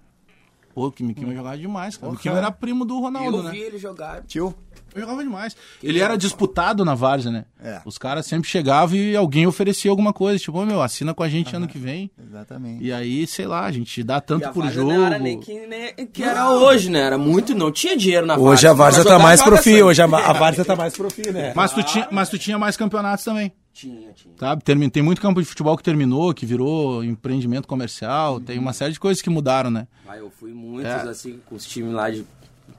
Pô, 0.76 0.92
que 0.92 1.02
Miquinho 1.02 1.34
jogava 1.34 1.58
demais, 1.58 1.96
cara. 1.96 2.10
O 2.12 2.16
Miquinho 2.16 2.36
era 2.36 2.52
primo 2.52 2.84
do 2.84 3.00
Ronaldo, 3.00 3.38
Eu 3.38 3.44
né? 3.44 3.52
vi 3.52 3.60
ele 3.62 3.78
jogar. 3.78 4.22
Tio. 4.24 4.54
Eu 4.94 5.00
jogava 5.00 5.24
demais. 5.24 5.56
Ele 5.82 6.02
era 6.02 6.18
disputado 6.18 6.84
na 6.84 6.94
Várzea, 6.94 7.32
né? 7.32 7.46
É. 7.64 7.80
Os 7.86 7.98
caras 7.98 8.26
sempre 8.26 8.50
chegavam 8.50 8.98
e 8.98 9.16
alguém 9.16 9.48
oferecia 9.48 9.90
alguma 9.90 10.12
coisa. 10.12 10.38
Tipo, 10.38 10.60
ô 10.60 10.66
meu, 10.66 10.82
assina 10.82 11.14
com 11.14 11.24
a 11.24 11.30
gente 11.30 11.56
ano 11.56 11.66
que 11.66 11.78
vem. 11.78 12.12
Exatamente. 12.22 12.84
E 12.84 12.92
aí, 12.92 13.26
sei 13.26 13.48
lá, 13.48 13.64
a 13.66 13.72
gente 13.72 14.04
dá 14.04 14.18
E 14.18 14.22
tanto 14.22 14.48
a 14.48 14.52
por 14.52 14.64
Várzea 14.64 14.82
jogo. 14.82 14.94
Não 14.94 15.06
era 15.06 15.18
nem 15.18 15.40
que, 15.40 15.66
nem 15.66 15.94
que 16.08 16.22
era 16.22 16.52
hoje, 16.52 16.90
né? 16.90 17.00
Era 17.00 17.18
muito, 17.18 17.56
não 17.56 17.72
tinha 17.72 17.96
dinheiro 17.96 18.26
na 18.26 18.38
Hoje 18.38 18.68
a 18.68 18.74
Várzea 18.74 19.06
tá 19.06 19.18
mais 19.18 19.40
joga 19.40 19.52
pro 19.52 19.64
fim. 19.64 19.72
assim. 19.76 19.82
Hoje 19.82 20.02
a, 20.02 20.06
a 20.06 20.34
Várzea 20.34 20.66
tá 20.66 20.76
mais 20.76 20.94
pro 20.98 21.10
fim, 21.10 21.32
né? 21.32 21.54
Mas 21.56 21.72
tu, 21.72 21.82
tinha, 21.84 22.08
mas 22.12 22.28
tu 22.28 22.38
tinha 22.38 22.60
mais 22.60 22.76
campeonatos 22.76 23.24
também. 23.24 23.50
Tinha, 23.76 24.14
tinha. 24.14 24.34
Sabe? 24.40 24.64
Tem 24.64 25.04
muito 25.04 25.20
campo 25.22 25.42
de 25.42 25.46
futebol 25.46 25.76
que 25.76 25.84
terminou, 25.84 26.34
que 26.34 26.46
virou 26.46 27.04
empreendimento 27.04 27.68
comercial. 27.68 28.40
Tem 28.40 28.58
uma 28.58 28.72
série 28.72 28.94
de 28.94 29.00
coisas 29.02 29.22
que 29.22 29.30
mudaram, 29.30 29.70
né? 29.70 29.86
Aí 30.08 30.20
eu 30.20 30.30
fui 30.30 30.54
muitos, 30.54 30.90
É. 30.90 31.02
assim, 31.10 31.42
com 31.46 31.56
os 31.56 31.66
times 31.66 31.92
lá 31.94 32.10
de. 32.10 32.26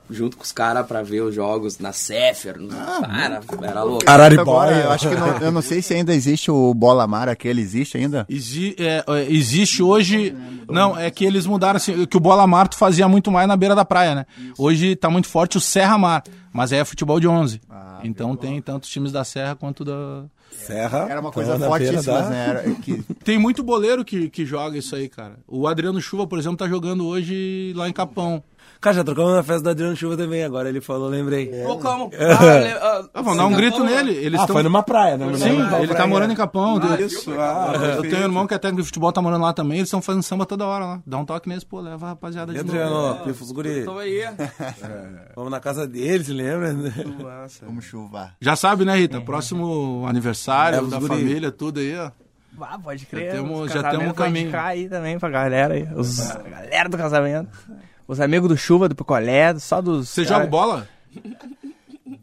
Junto 0.08 0.36
com 0.36 0.44
os 0.44 0.52
caras 0.52 0.86
pra 0.86 1.02
ver 1.02 1.22
os 1.22 1.34
jogos 1.34 1.78
na 1.78 1.92
Cefer. 1.92 2.58
No... 2.58 2.68
Cara, 2.68 3.40
era 3.62 3.82
louco. 3.82 4.04
Agora, 4.40 4.76
eu 4.84 4.90
acho 4.92 5.08
que 5.08 5.14
não, 5.16 5.26
eu 5.38 5.50
não 5.50 5.60
sei 5.62 5.82
se 5.82 5.94
ainda 5.94 6.14
existe 6.14 6.50
o 6.50 6.72
Bola 6.74 7.06
Mar, 7.06 7.28
aquele 7.28 7.60
existe 7.60 7.96
ainda. 7.96 8.24
Exi- 8.28 8.76
é, 8.78 9.04
é, 9.06 9.22
existe 9.32 9.82
hoje. 9.82 10.34
Não, 10.68 10.96
é 10.98 11.10
que 11.10 11.24
eles 11.24 11.44
mudaram 11.46 11.76
assim. 11.78 12.06
Que 12.06 12.16
o 12.16 12.20
Bola 12.20 12.46
Mar 12.46 12.68
tu 12.68 12.76
fazia 12.76 13.08
muito 13.08 13.30
mais 13.32 13.48
na 13.48 13.56
beira 13.56 13.74
da 13.74 13.84
praia, 13.84 14.14
né? 14.14 14.26
Hoje 14.56 14.94
tá 14.94 15.10
muito 15.10 15.28
forte 15.28 15.56
o 15.56 15.60
Serra 15.60 15.98
Mar, 15.98 16.22
mas 16.52 16.70
é 16.72 16.84
futebol 16.84 17.18
de 17.18 17.26
11. 17.26 17.60
então 18.04 18.36
tem 18.36 18.60
tanto 18.62 18.84
os 18.84 18.88
times 18.90 19.10
da 19.10 19.24
Serra 19.24 19.56
quanto 19.56 19.84
da. 19.84 20.24
Serra. 20.52 21.06
Era 21.10 21.20
uma 21.20 21.30
coisa 21.32 21.58
na 21.58 21.68
beira 21.68 21.92
fortíssima, 21.92 22.20
da- 22.22 22.30
né? 22.30 22.46
Era, 22.48 22.62
que, 22.82 23.02
Tem 23.24 23.38
muito 23.38 23.62
boleiro 23.62 24.04
que, 24.04 24.28
que 24.30 24.44
joga 24.44 24.78
isso 24.78 24.94
aí, 24.96 25.08
cara. 25.08 25.34
O 25.46 25.66
Adriano 25.66 26.00
Chuva, 26.00 26.26
por 26.26 26.38
exemplo, 26.38 26.56
tá 26.56 26.68
jogando 26.68 27.06
hoje 27.06 27.72
lá 27.76 27.88
em 27.88 27.92
Capão. 27.92 28.42
Cara, 28.80 28.96
já 28.96 29.04
trocamos 29.04 29.32
na 29.34 29.42
festa 29.42 29.62
do 29.62 29.70
Adriano 29.70 29.96
Chuva 29.96 30.16
também 30.16 30.44
agora. 30.44 30.68
Ele 30.68 30.80
falou, 30.80 31.08
lembrei. 31.08 31.46
Pô, 31.64 31.78
como? 31.78 32.10
Ah, 32.18 32.98
ah, 33.00 33.08
Ah, 33.14 33.22
vamos 33.22 33.36
dar 33.38 33.46
um 33.46 33.54
grito 33.54 33.82
nele. 33.82 34.12
Eles 34.14 34.40
Ah, 34.40 34.46
tão- 34.46 34.54
foi 34.54 34.62
numa 34.62 34.82
praia, 34.82 35.16
né? 35.16 35.26
Sim, 35.36 35.60
ele 35.78 35.88
tá 35.88 35.94
praia. 35.94 36.06
morando 36.06 36.32
em 36.32 36.36
Capão. 36.36 36.78
Isso, 37.00 37.32
ah, 37.38 37.72
eu 37.96 38.02
tenho 38.02 38.18
um 38.18 38.22
irmão 38.24 38.46
que 38.46 38.54
é 38.54 38.58
técnico 38.58 38.82
de 38.82 38.86
futebol, 38.86 39.10
tá 39.12 39.20
morando 39.22 39.42
lá 39.42 39.52
também. 39.52 39.78
Eles 39.78 39.88
estão 39.88 40.00
fazendo 40.02 40.22
samba 40.22 40.44
toda 40.46 40.66
hora 40.66 40.84
lá. 40.84 41.02
Dá 41.06 41.18
um 41.18 41.24
toque 41.24 41.48
nesse, 41.48 41.64
pô, 41.66 41.80
leva 41.80 42.06
a 42.06 42.08
rapaziada 42.10 42.52
de 42.52 42.58
novo. 42.58 42.70
Adriano, 42.70 43.24
pifa 43.24 43.44
os 43.44 43.52
guri. 43.52 43.84
Tamo 43.84 43.98
aí. 43.98 44.22
Vamos 45.34 45.50
na 45.50 45.60
casa 45.60 45.86
dele, 45.86 46.22
se 46.24 46.32
lembra? 46.32 46.74
vamos 47.62 47.84
chuvar. 47.84 48.34
Já 48.40 48.54
sabe, 48.56 48.84
né, 48.84 48.96
Rita? 48.96 49.20
Próximo 49.20 50.04
aniversário 50.08 50.78
É, 50.78 50.82
os 50.82 50.90
da 50.90 50.98
guri. 50.98 51.08
família, 51.08 51.50
tudo 51.50 51.80
aí, 51.80 51.96
ó. 51.96 52.10
Ah, 52.60 52.78
pode 52.78 53.04
crer. 53.04 53.26
Já 53.26 53.32
temos- 53.32 53.60
os 53.66 53.72
já 53.72 53.82
temos 53.82 54.04
um 54.04 54.12
vai 54.12 54.14
caminho. 54.14 54.42
indicar 54.44 54.64
aí 54.66 54.88
também 54.88 55.18
pra 55.18 55.28
galera 55.28 55.74
aí. 55.74 55.86
Os, 55.94 56.30
a 56.30 56.38
galera 56.38 56.88
do 56.88 56.96
casamento. 56.96 57.50
Os 58.08 58.20
amigos 58.20 58.48
do 58.48 58.56
Chuva, 58.56 58.88
do 58.88 58.94
Picolé, 58.94 59.58
só 59.58 59.82
dos... 59.82 60.08
Você 60.08 60.24
joga 60.24 60.46
bola? 60.46 60.88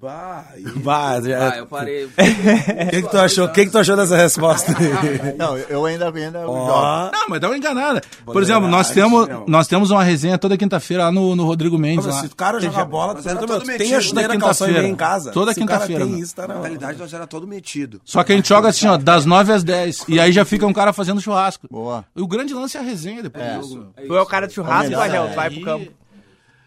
Bah, 0.04 0.44
e- 0.58 0.64
Bah, 0.84 1.22
já- 1.22 1.50
Ah, 1.54 1.58
eu 1.60 1.66
parei. 1.66 2.04
O 2.84 2.90
que, 2.90 3.02
que 3.04 3.10
tu 3.10 3.18
achou? 3.18 3.46
O 3.46 3.50
que, 3.54 3.66
que 3.66 3.72
tu 3.72 3.78
achou 3.78 3.96
dessa 3.96 4.18
resposta? 4.18 4.76
Não, 5.40 5.58
eu 5.58 5.86
ainda, 5.86 6.10
ainda. 6.14 6.46
Ó, 6.46 7.10
Não, 7.10 7.30
mas 7.30 7.40
dá 7.40 7.48
uma 7.48 7.56
enganada. 7.58 8.02
Por 8.26 8.42
exemplo, 8.42 8.68
nós 8.68 8.90
temos, 8.92 9.30
nós 9.48 9.66
temos 9.66 9.92
uma 9.92 10.04
resenha 10.04 10.38
toda 10.38 10.58
quinta-feira 10.58 11.06
lá 11.06 11.12
no, 11.12 11.38
no 11.38 11.46
Rodrigo 11.46 11.78
Mendes. 11.78 12.06
mas 12.06 12.16
lá. 12.16 12.22
se 12.22 12.28
o 12.28 12.36
cara 12.36 12.60
joga 12.60 12.84
bola, 12.84 13.16
tu 13.16 13.30
era 13.30 13.40
todo 13.40 13.60
tu 13.62 13.66
tem 13.66 13.78
metido, 13.78 13.96
a 13.96 14.02
chuteira 14.02 14.34
e 14.34 14.38
quinta-feira. 14.38 14.88
em 14.88 14.96
casa? 14.96 15.32
Toda 15.32 15.54
quinta-feira, 15.56 16.04
tem 16.04 16.16
né? 16.16 16.20
isso, 16.20 16.36
tá 16.36 16.48
Na 16.48 16.60
realidade, 16.60 17.00
nós 17.00 17.14
era 17.14 17.26
todo 17.26 17.48
metido. 17.48 18.02
Só 18.04 18.26
que 18.26 18.34
a 18.34 18.36
gente 18.36 18.50
joga 18.50 18.68
assim, 18.68 18.88
ó, 18.88 18.98
das 18.98 19.26
9 19.26 19.54
às 19.54 19.64
10. 19.64 20.04
E 20.10 20.20
aí 20.20 20.34
já 20.34 20.44
fica 20.44 20.68
um 20.68 20.74
cara 20.74 20.92
fazendo 20.92 21.22
churrasco. 21.22 21.66
Boa. 21.72 22.04
E 22.14 22.22
o 22.22 22.28
grande 22.28 22.54
lance 22.54 22.76
é 22.76 22.82
a 22.82 22.84
resenha 22.84 23.24
depois 23.24 23.46
é 23.46 24.22
o 24.22 24.26
cara 24.26 24.48
de 24.48 24.54
churrasco, 24.54 24.92
tu 24.92 25.36
vai 25.36 25.50
pro 25.50 25.62
campo. 25.62 26.03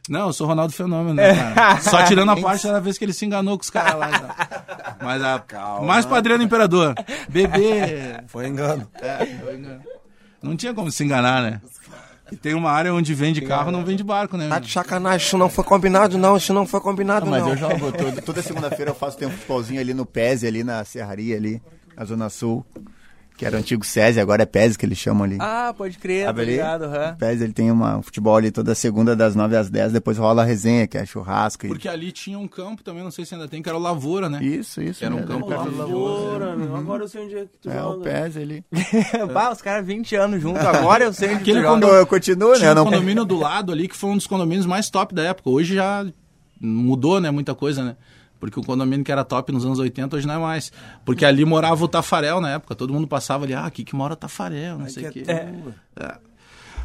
Não, 0.08 0.28
eu 0.28 0.32
sou 0.32 0.46
o 0.46 0.48
Ronaldo 0.50 0.72
Fenômeno, 0.72 1.14
né, 1.14 1.34
cara? 1.54 1.80
Só 1.80 2.02
tirando 2.04 2.30
a 2.30 2.36
parte 2.40 2.66
da 2.66 2.78
vez 2.80 2.96
que 2.96 3.04
ele 3.04 3.12
se 3.12 3.24
enganou 3.26 3.56
com 3.58 3.62
os 3.62 3.70
caras 3.70 3.96
lá. 3.98 4.10
já. 4.10 4.96
Mas 5.02 5.22
a. 5.22 5.44
Mais 5.82 6.06
pra 6.06 6.18
Adriano 6.18 6.42
Imperador. 6.42 6.94
Bebê. 7.28 8.20
Foi 8.28 8.46
engano. 8.46 8.88
Não 10.42 10.56
tinha 10.56 10.72
como 10.72 10.90
se 10.90 11.02
enganar, 11.04 11.42
né? 11.42 11.60
E 12.30 12.36
tem 12.36 12.54
uma 12.54 12.70
área 12.72 12.92
onde 12.92 13.14
vende 13.14 13.40
carro, 13.40 13.70
não 13.70 13.84
vende 13.84 14.02
barco, 14.02 14.36
né? 14.36 14.48
Tá 14.48 14.58
de 14.58 14.70
sacanagem, 14.70 15.24
isso 15.26 15.38
não 15.38 15.48
foi 15.48 15.62
combinado, 15.62 16.18
não. 16.18 16.36
Isso 16.36 16.52
não 16.52 16.66
foi 16.66 16.80
combinado, 16.80 17.24
Não, 17.26 17.30
mas 17.30 17.42
não. 17.42 17.50
eu 17.50 17.56
jogo 17.56 17.92
todo- 17.92 18.22
toda 18.22 18.42
segunda-feira 18.42 18.90
eu 18.90 18.94
faço 18.96 19.16
tempo 19.16 19.32
futebolzinho 19.32 19.80
ali 19.80 19.94
no 19.94 20.04
PES, 20.04 20.42
ali 20.42 20.64
na 20.64 20.84
Serraria, 20.84 21.36
ali, 21.36 21.62
na 21.96 22.04
Zona 22.04 22.28
Sul. 22.28 22.66
Que 23.36 23.44
era 23.44 23.56
o 23.56 23.58
antigo 23.60 23.84
SESI, 23.84 24.18
agora 24.18 24.44
é 24.44 24.46
PES 24.46 24.78
que 24.78 24.86
eles 24.86 24.96
chamam 24.96 25.24
ali. 25.24 25.36
Ah, 25.38 25.74
pode 25.76 25.98
crer, 25.98 26.22
tá 26.22 26.26
Sabe 26.28 26.40
ali? 26.40 26.50
ligado. 26.52 26.84
O 26.86 27.16
PES 27.18 27.40
ele 27.42 27.52
tem 27.52 27.70
uma, 27.70 27.98
um 27.98 28.02
futebol 28.02 28.34
ali 28.34 28.50
toda 28.50 28.74
segunda 28.74 29.14
das 29.14 29.34
9 29.36 29.54
às 29.54 29.68
10, 29.68 29.92
depois 29.92 30.16
rola 30.16 30.40
a 30.40 30.44
resenha, 30.46 30.86
que 30.86 30.96
é 30.96 31.04
churrasco. 31.04 31.66
e- 31.66 31.68
Porque 31.68 31.86
ali 31.86 32.12
tinha 32.12 32.38
um 32.38 32.48
campo 32.48 32.82
também, 32.82 33.02
não 33.04 33.10
sei 33.10 33.26
se 33.26 33.34
ainda 33.34 33.46
tem, 33.46 33.60
que 33.62 33.68
era 33.68 33.76
o 33.76 33.80
Lavoura, 33.80 34.30
né? 34.30 34.42
Isso, 34.42 34.80
isso. 34.80 35.04
Era 35.04 35.14
um 35.14 35.18
mesmo. 35.18 35.32
campo 35.32 35.50
Lavoura. 35.50 36.46
Ora, 36.46 36.56
meu, 36.56 36.74
agora 36.76 37.02
eu 37.04 37.08
sei 37.08 37.24
onde 37.26 37.34
é 37.36 37.40
que 37.42 37.50
tu 37.60 37.70
É 37.70 37.78
o 37.84 37.92
joga. 37.92 38.04
PES 38.10 38.36
ali. 38.38 38.64
Bah, 39.34 39.50
os 39.52 39.60
caras 39.60 39.84
20 39.86 40.16
anos 40.16 40.40
juntos, 40.40 40.64
agora 40.64 41.04
eu 41.04 41.12
sei 41.12 41.28
onde 41.28 41.42
Aquele 41.42 41.58
tu 41.58 41.62
joga. 41.62 41.68
quando- 41.80 41.94
Eu, 41.94 42.06
continuo, 42.06 42.52
né? 42.52 42.58
Tinha 42.58 42.72
um 42.72 42.74
não... 42.74 42.84
condomínio 42.84 43.24
do 43.26 43.36
lado 43.38 43.70
ali, 43.70 43.86
que 43.86 43.96
foi 43.96 44.08
um 44.10 44.16
dos 44.16 44.26
condomínios 44.26 44.64
mais 44.64 44.88
top 44.88 45.14
da 45.14 45.22
época. 45.24 45.50
Hoje 45.50 45.74
já 45.74 46.06
mudou, 46.58 47.20
né, 47.20 47.30
muita 47.30 47.54
coisa, 47.54 47.84
né? 47.84 47.96
Porque 48.38 48.58
o 48.60 48.62
condomínio 48.62 49.04
que 49.04 49.10
era 49.10 49.24
top 49.24 49.52
nos 49.52 49.64
anos 49.64 49.78
80 49.78 50.16
hoje 50.16 50.26
não 50.26 50.34
é 50.34 50.38
mais. 50.38 50.72
Porque 51.04 51.24
ali 51.24 51.44
morava 51.44 51.84
o 51.84 51.88
Tafarel 51.88 52.40
na 52.40 52.50
época. 52.50 52.74
Todo 52.74 52.92
mundo 52.92 53.06
passava 53.06 53.44
ali, 53.44 53.54
ah, 53.54 53.64
aqui 53.64 53.84
que 53.84 53.94
mora 53.96 54.12
o 54.12 54.16
Tafarel, 54.16 54.78
não 54.78 54.88
sei 54.88 55.08
o 55.08 55.12
quê. 55.12 55.24
É. 55.26 55.48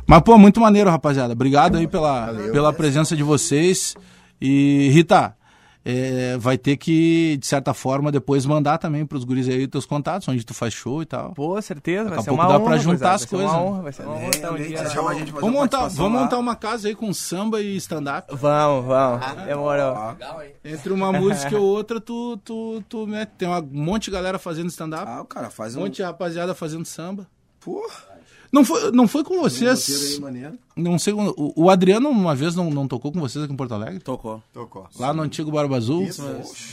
Mas, 0.08 0.22
pô, 0.22 0.38
muito 0.38 0.60
maneiro, 0.60 0.90
rapaziada. 0.90 1.34
Obrigado 1.34 1.78
aí 1.78 1.88
pela, 1.88 2.34
pela 2.52 2.74
presença 2.74 3.16
de 3.16 3.24
vocês. 3.24 3.96
E, 4.42 4.90
Rita, 4.92 5.36
é, 5.84 6.38
vai 6.38 6.58
ter 6.58 6.78
que, 6.78 7.38
de 7.38 7.48
certa 7.48 7.74
forma, 7.74 8.12
depois 8.12 8.46
mandar 8.46 8.78
também 8.78 9.06
pros 9.06 9.24
guris 9.24 9.50
aí 9.50 9.68
teus 9.68 9.86
contatos, 9.86 10.28
onde 10.28 10.46
tu 10.46 10.54
faz 10.54 10.74
show 10.74 11.02
e 11.02 11.06
tal. 11.06 11.34
Pô, 11.34 11.60
certeza, 11.62 12.04
Daqui 12.04 12.10
vai 12.10 12.20
a 12.20 12.22
ser 12.22 12.30
pouco 12.30 12.44
uma 12.44 12.50
dá 12.50 12.60
honra, 12.60 12.70
pra 12.70 12.78
juntar 12.78 13.14
as 13.14 13.26
vai 13.26 13.28
ser 13.28 13.36
uma 13.36 13.44
coisas, 13.44 13.60
né? 13.60 13.68
honra, 13.68 13.82
vai 13.82 13.94
ser 13.94 14.04
uma 14.04 14.16
honra 14.16 14.30
estar 14.30 14.52
um 14.52 14.56
dia. 14.56 14.84
Vamos 15.32 15.52
montar, 15.52 15.88
vamos 15.88 16.14
lá. 16.14 16.24
montar 16.24 16.38
uma 16.38 16.56
casa 16.56 16.88
aí 16.88 16.96
com 16.96 17.12
samba 17.14 17.62
e 17.62 17.76
stand-up. 17.78 18.28
Vamos, 18.36 18.86
vamos. 18.86 19.46
Demorou. 19.46 20.18
Entre 20.64 20.94
uma 20.94 21.12
música 21.12 21.56
e 21.56 21.58
outra, 21.58 22.00
tu, 22.00 22.38
tu, 22.38 22.84
tu 22.88 23.08
mete. 23.08 23.32
Tem 23.38 23.48
um 23.50 23.62
monte 23.72 24.06
de 24.06 24.12
galera 24.12 24.38
fazendo 24.38 24.70
stand-up. 24.70 25.06
Ah, 25.08 25.22
o 25.22 25.26
cara 25.26 25.50
faz 25.50 25.76
Um 25.76 25.80
um... 25.80 25.84
monte 25.84 25.96
de 25.96 26.04
rapaziada 26.04 26.54
fazendo 26.54 26.86
samba. 26.86 27.28
Porra. 27.60 28.11
Não 28.52 28.66
foi, 28.66 28.92
não 28.92 29.08
foi 29.08 29.24
com 29.24 29.40
vocês. 29.42 30.20
aí. 30.20 30.52
Não 30.76 31.00
sei. 31.00 31.14
O, 31.14 31.54
o 31.56 31.70
Adriano 31.70 32.10
uma 32.10 32.36
vez 32.36 32.54
não, 32.54 32.70
não 32.70 32.86
tocou 32.88 33.10
com 33.12 33.20
vocês 33.22 33.44
aqui 33.46 33.54
em 33.54 33.56
Porto 33.56 33.74
Alegre? 33.74 34.00
Tocou. 34.00 34.44
Tocou. 34.54 34.88
Lá 35.00 35.14
no 35.14 35.22
antigo 35.22 35.50
Barba 35.52 35.78
Azul. 35.78 36.06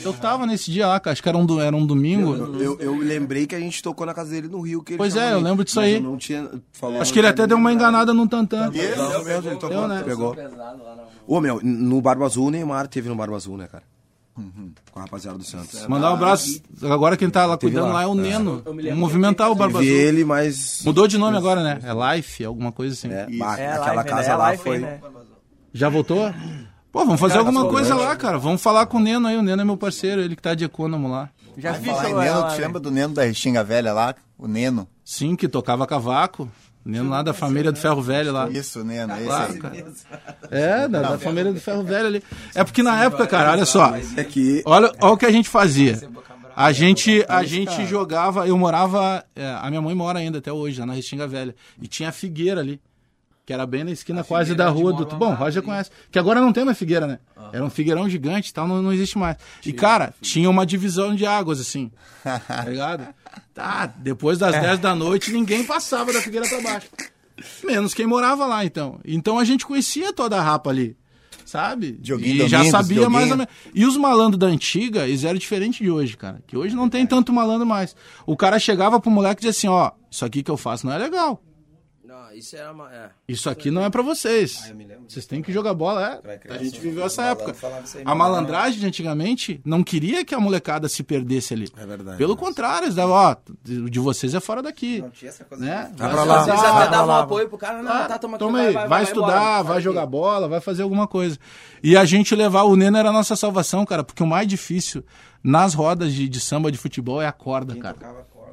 Eu 0.03 0.11
tava 0.13 0.45
nesse 0.45 0.71
dia 0.71 0.87
lá, 0.87 0.99
cara, 0.99 1.13
acho 1.13 1.23
que 1.23 1.29
era 1.29 1.37
um, 1.37 1.45
do- 1.45 1.61
era 1.61 1.73
um 1.75 1.85
domingo. 1.85 2.35
Eu, 2.61 2.77
eu 2.79 2.97
lembrei 2.97 3.47
que 3.47 3.55
a 3.55 3.59
gente 3.59 3.81
tocou 3.81 4.05
na 4.05 4.13
casa 4.13 4.31
dele 4.31 4.49
no 4.49 4.59
Rio. 4.59 4.83
Que 4.83 4.91
ele 4.93 4.97
Pois 4.97 5.15
é, 5.15 5.33
eu 5.33 5.39
lembro 5.39 5.63
disso 5.63 5.79
aí. 5.79 5.93
eu 5.95 6.01
Não 6.01 6.17
tinha 6.17 6.49
falou 6.73 6.99
Acho 6.99 7.13
que 7.13 7.19
ele 7.19 7.27
até 7.27 7.47
deu 7.47 7.55
uma 7.57 7.71
enganada 7.71 8.13
no 8.13 8.27
tantã. 8.27 8.69
Isso 8.73 9.23
mesmo, 9.25 9.49
ele 9.49 9.55
tocou, 9.57 9.71
Eu, 9.77 9.87
né? 9.87 10.03
pegou. 10.03 10.35
Ô, 11.25 11.39
meu, 11.39 11.61
no 11.63 12.01
Barba 12.01 12.25
Azul, 12.25 12.47
o 12.47 12.51
Neymar 12.51 12.87
teve 12.87 13.07
no 13.07 13.15
Barba 13.15 13.35
Azul, 13.37 13.55
né, 13.55 13.67
cara? 13.67 13.83
Com 14.91 14.99
a 14.99 15.03
rapaziada 15.03 15.37
do 15.37 15.43
Santos. 15.43 15.85
Mandar 15.87 16.11
um 16.11 16.13
abraço. 16.15 16.61
Agora 16.83 17.15
quem 17.17 17.29
tá 17.29 17.45
lá 17.45 17.57
Teve 17.57 17.71
cuidando 17.73 17.89
lá. 17.89 17.95
lá 17.95 18.03
é 18.03 18.07
o 18.07 18.13
É. 18.13 18.15
Neno. 18.15 18.63
Movimentar 18.95 19.49
o 19.51 19.55
Barba 19.55 19.79
Vi 19.79 19.87
Azul. 19.89 19.99
ele, 20.01 20.25
mas... 20.25 20.81
Mudou 20.85 21.07
de 21.07 21.17
nome 21.17 21.37
agora, 21.37 21.63
né? 21.63 21.79
É 21.83 22.15
Life, 22.17 22.43
alguma 22.45 22.71
coisa 22.71 22.93
assim. 22.93 23.09
É, 23.11 23.27
bah, 23.37 23.59
É, 23.59 23.71
aquela 23.73 23.93
live, 23.95 24.09
casa 24.09 24.27
né? 24.27 24.33
É 24.33 24.35
lá 24.35 24.43
live, 24.45 24.63
foi... 24.63 24.77
né? 24.79 24.99
Já 25.73 25.89
voltou? 25.89 26.33
Pô, 26.91 27.05
vamos 27.05 27.19
fazer 27.21 27.37
alguma 27.37 27.67
coisa 27.67 27.93
lá, 27.95 28.15
cara. 28.15 28.37
Vamos 28.39 28.61
falar 28.61 28.85
com 28.87 28.97
o 28.97 28.99
Neno 28.99 29.27
aí. 29.27 29.37
O 29.37 29.43
Neno 29.43 29.61
é 29.61 29.65
meu 29.65 29.77
parceiro, 29.77 30.21
ele 30.21 30.35
que 30.35 30.41
tá 30.41 30.55
de 30.55 30.65
econômico 30.65 31.11
lá. 31.11 31.29
Já 31.57 31.73
fiz 31.73 31.91
Falar 31.91 32.09
em 32.09 32.15
Neno, 32.15 32.39
lá, 32.39 32.47
tu 32.47 32.51
né? 32.53 32.65
lembra 32.65 32.79
do 32.79 32.89
Neno 32.89 33.13
da 33.13 33.23
Restinga 33.23 33.63
Velha 33.63 33.93
lá? 33.93 34.15
O 34.37 34.47
Neno. 34.47 34.87
Sim, 35.03 35.35
que 35.35 35.47
tocava 35.47 35.85
cavaco. 35.85 36.49
Neno 36.85 37.09
lá 37.09 37.21
da 37.21 37.33
família 37.33 37.71
do 37.71 37.77
Ferro 37.77 38.01
Velho 38.01 38.31
lá. 38.31 38.49
Isso, 38.49 38.83
Neno, 38.83 39.13
esse 39.15 39.25
Claro, 39.25 39.53
aí. 39.53 39.59
cara. 39.59 39.93
É, 40.49 40.87
da, 40.87 41.01
da 41.01 41.19
família 41.19 41.53
do 41.53 41.59
Ferro 41.59 41.83
Velho 41.85 42.07
ali. 42.07 42.23
É 42.55 42.63
porque 42.63 42.81
na 42.81 43.03
época, 43.03 43.27
cara, 43.27 43.51
olha 43.51 43.65
só. 43.65 43.93
É 44.15 44.23
que... 44.23 44.61
Olha, 44.65 44.91
olha 45.01 45.13
o 45.13 45.17
que 45.17 45.25
a 45.25 45.31
gente 45.31 45.49
fazia. 45.49 45.99
A 46.55 46.71
gente, 46.71 47.23
a 47.29 47.43
gente 47.43 47.85
jogava, 47.85 48.45
eu 48.47 48.57
morava, 48.57 49.23
é, 49.35 49.45
a 49.61 49.69
minha 49.69 49.81
mãe 49.81 49.95
mora 49.95 50.19
ainda 50.19 50.39
até 50.39 50.51
hoje, 50.51 50.79
lá 50.79 50.85
na 50.85 50.93
Restinga 50.93 51.25
Velha. 51.27 51.55
E 51.81 51.87
tinha 51.87 52.09
a 52.09 52.11
Figueira 52.11 52.59
ali, 52.59 52.81
que 53.49 53.53
era 53.53 53.65
bem 53.65 53.83
na 53.83 53.89
esquina 53.89 54.23
quase 54.23 54.53
da 54.53 54.69
rua 54.69 54.93
do... 54.93 55.07
Bom, 55.07 55.33
Roger 55.33 55.63
conhece. 55.63 55.89
Que 56.11 56.19
agora 56.19 56.39
não 56.39 56.53
tem 56.53 56.63
mais 56.63 56.77
Figueira, 56.77 57.07
né? 57.07 57.17
Era 57.51 57.65
um 57.65 57.69
figueirão 57.71 58.07
gigante 58.07 58.51
e 58.51 58.53
tal, 58.53 58.67
não, 58.67 58.79
não 58.79 58.93
existe 58.93 59.17
mais. 59.17 59.37
E, 59.65 59.73
cara, 59.73 60.13
tinha 60.21 60.47
uma 60.47 60.67
divisão 60.67 61.15
de 61.15 61.25
águas, 61.25 61.59
assim. 61.59 61.89
Tá 62.23 62.65
ligado? 62.67 63.07
Tá, 63.51 63.87
depois 63.87 64.37
das 64.37 64.51
10 64.51 64.77
da 64.77 64.93
noite, 64.93 65.31
ninguém 65.31 65.63
passava 65.63 66.13
da 66.13 66.21
Figueira 66.21 66.47
pra 66.47 66.61
baixo. 66.61 66.89
Menos 67.63 67.95
quem 67.95 68.05
morava 68.05 68.45
lá, 68.45 68.63
então. 68.63 68.99
Então 69.03 69.39
a 69.39 69.43
gente 69.43 69.65
conhecia 69.65 70.13
toda 70.13 70.37
a 70.37 70.41
rapa 70.43 70.69
ali. 70.69 70.95
Sabe? 71.43 71.93
Dioguinho 71.93 72.45
e 72.45 72.47
já 72.47 72.59
Domingos, 72.59 72.69
sabia 72.69 72.99
Dioguinho. 72.99 73.09
mais 73.09 73.31
ou 73.31 73.37
menos. 73.37 73.51
E 73.73 73.83
os 73.83 73.97
malandros 73.97 74.37
da 74.37 74.45
antiga, 74.45 75.07
eles 75.07 75.23
eram 75.23 75.39
diferentes 75.39 75.79
de 75.79 75.89
hoje, 75.89 76.15
cara. 76.15 76.39
Que 76.45 76.55
hoje 76.55 76.75
não 76.75 76.87
tem 76.87 77.07
tanto 77.07 77.33
malandro 77.33 77.65
mais. 77.65 77.95
O 78.27 78.37
cara 78.37 78.59
chegava 78.59 78.99
pro 78.99 79.09
moleque 79.09 79.41
e 79.41 79.49
dizia 79.49 79.49
assim: 79.49 79.67
ó, 79.67 79.89
isso 80.11 80.23
aqui 80.23 80.43
que 80.43 80.51
eu 80.51 80.57
faço 80.57 80.85
não 80.85 80.93
é 80.93 80.99
legal. 80.99 81.41
Não, 82.09 82.33
isso 82.33 82.55
era 82.55 82.71
uma. 82.71 82.91
É. 82.91 83.09
Isso 83.27 83.47
aqui 83.51 83.69
não 83.69 83.83
é 83.85 83.89
pra 83.91 84.01
vocês. 84.01 84.73
Vocês 85.07 85.27
têm 85.27 85.43
que 85.43 85.53
jogar 85.53 85.75
bola, 85.75 86.19
é. 86.25 86.39
A 86.49 86.57
gente 86.57 86.79
viveu 86.79 87.05
essa 87.05 87.21
época. 87.23 87.55
A 88.03 88.15
malandragem 88.15 88.79
de 88.79 88.87
antigamente 88.87 89.61
não 89.63 89.83
queria 89.83 90.25
que 90.25 90.33
a 90.33 90.39
molecada 90.39 90.89
se 90.89 91.03
perdesse 91.03 91.53
ali. 91.53 91.69
É 91.77 91.85
verdade. 91.85 92.17
Pelo 92.17 92.35
contrário, 92.35 92.85
eles 92.85 92.95
davam, 92.95 93.13
ó, 93.15 93.35
de 93.63 93.87
de 93.91 93.99
vocês 93.99 94.33
é 94.33 94.39
fora 94.39 94.63
daqui. 94.63 95.01
Não 95.01 95.11
tinha 95.11 95.29
essa 95.29 95.45
coisa. 95.45 95.63
Né? 95.63 95.91
Vai 95.95 96.09
pra 96.11 96.23
lá. 96.23 96.41
Até 96.41 96.89
dava 96.89 97.11
um 97.11 97.15
apoio 97.15 97.47
pro 97.47 97.57
cara, 97.59 97.83
não, 97.83 97.91
Ah, 97.91 98.05
tá, 98.07 98.17
toma 98.17 98.37
aqui, 98.37 98.45
toma 98.45 98.59
aí, 98.59 98.73
vai, 98.73 99.03
estudar, 99.03 99.59
embora. 99.59 99.63
vai 99.63 99.81
jogar 99.81 100.05
bola, 100.07 100.47
vai 100.47 100.59
fazer 100.59 100.81
alguma 100.81 101.07
coisa. 101.07 101.37
E 101.83 101.95
a 101.95 102.05
gente 102.05 102.33
levar 102.33 102.63
o 102.63 102.75
Neno 102.75 102.97
era 102.97 103.09
a 103.09 103.13
nossa 103.13 103.35
salvação, 103.35 103.85
cara, 103.85 104.03
porque 104.03 104.23
o 104.23 104.27
mais 104.27 104.47
difícil 104.47 105.05
nas 105.43 105.75
rodas 105.75 106.11
de, 106.11 106.27
de 106.27 106.39
samba 106.39 106.71
de 106.71 106.77
futebol 106.77 107.21
é 107.21 107.27
a 107.27 107.31
corda, 107.31 107.75
cara. 107.75 107.97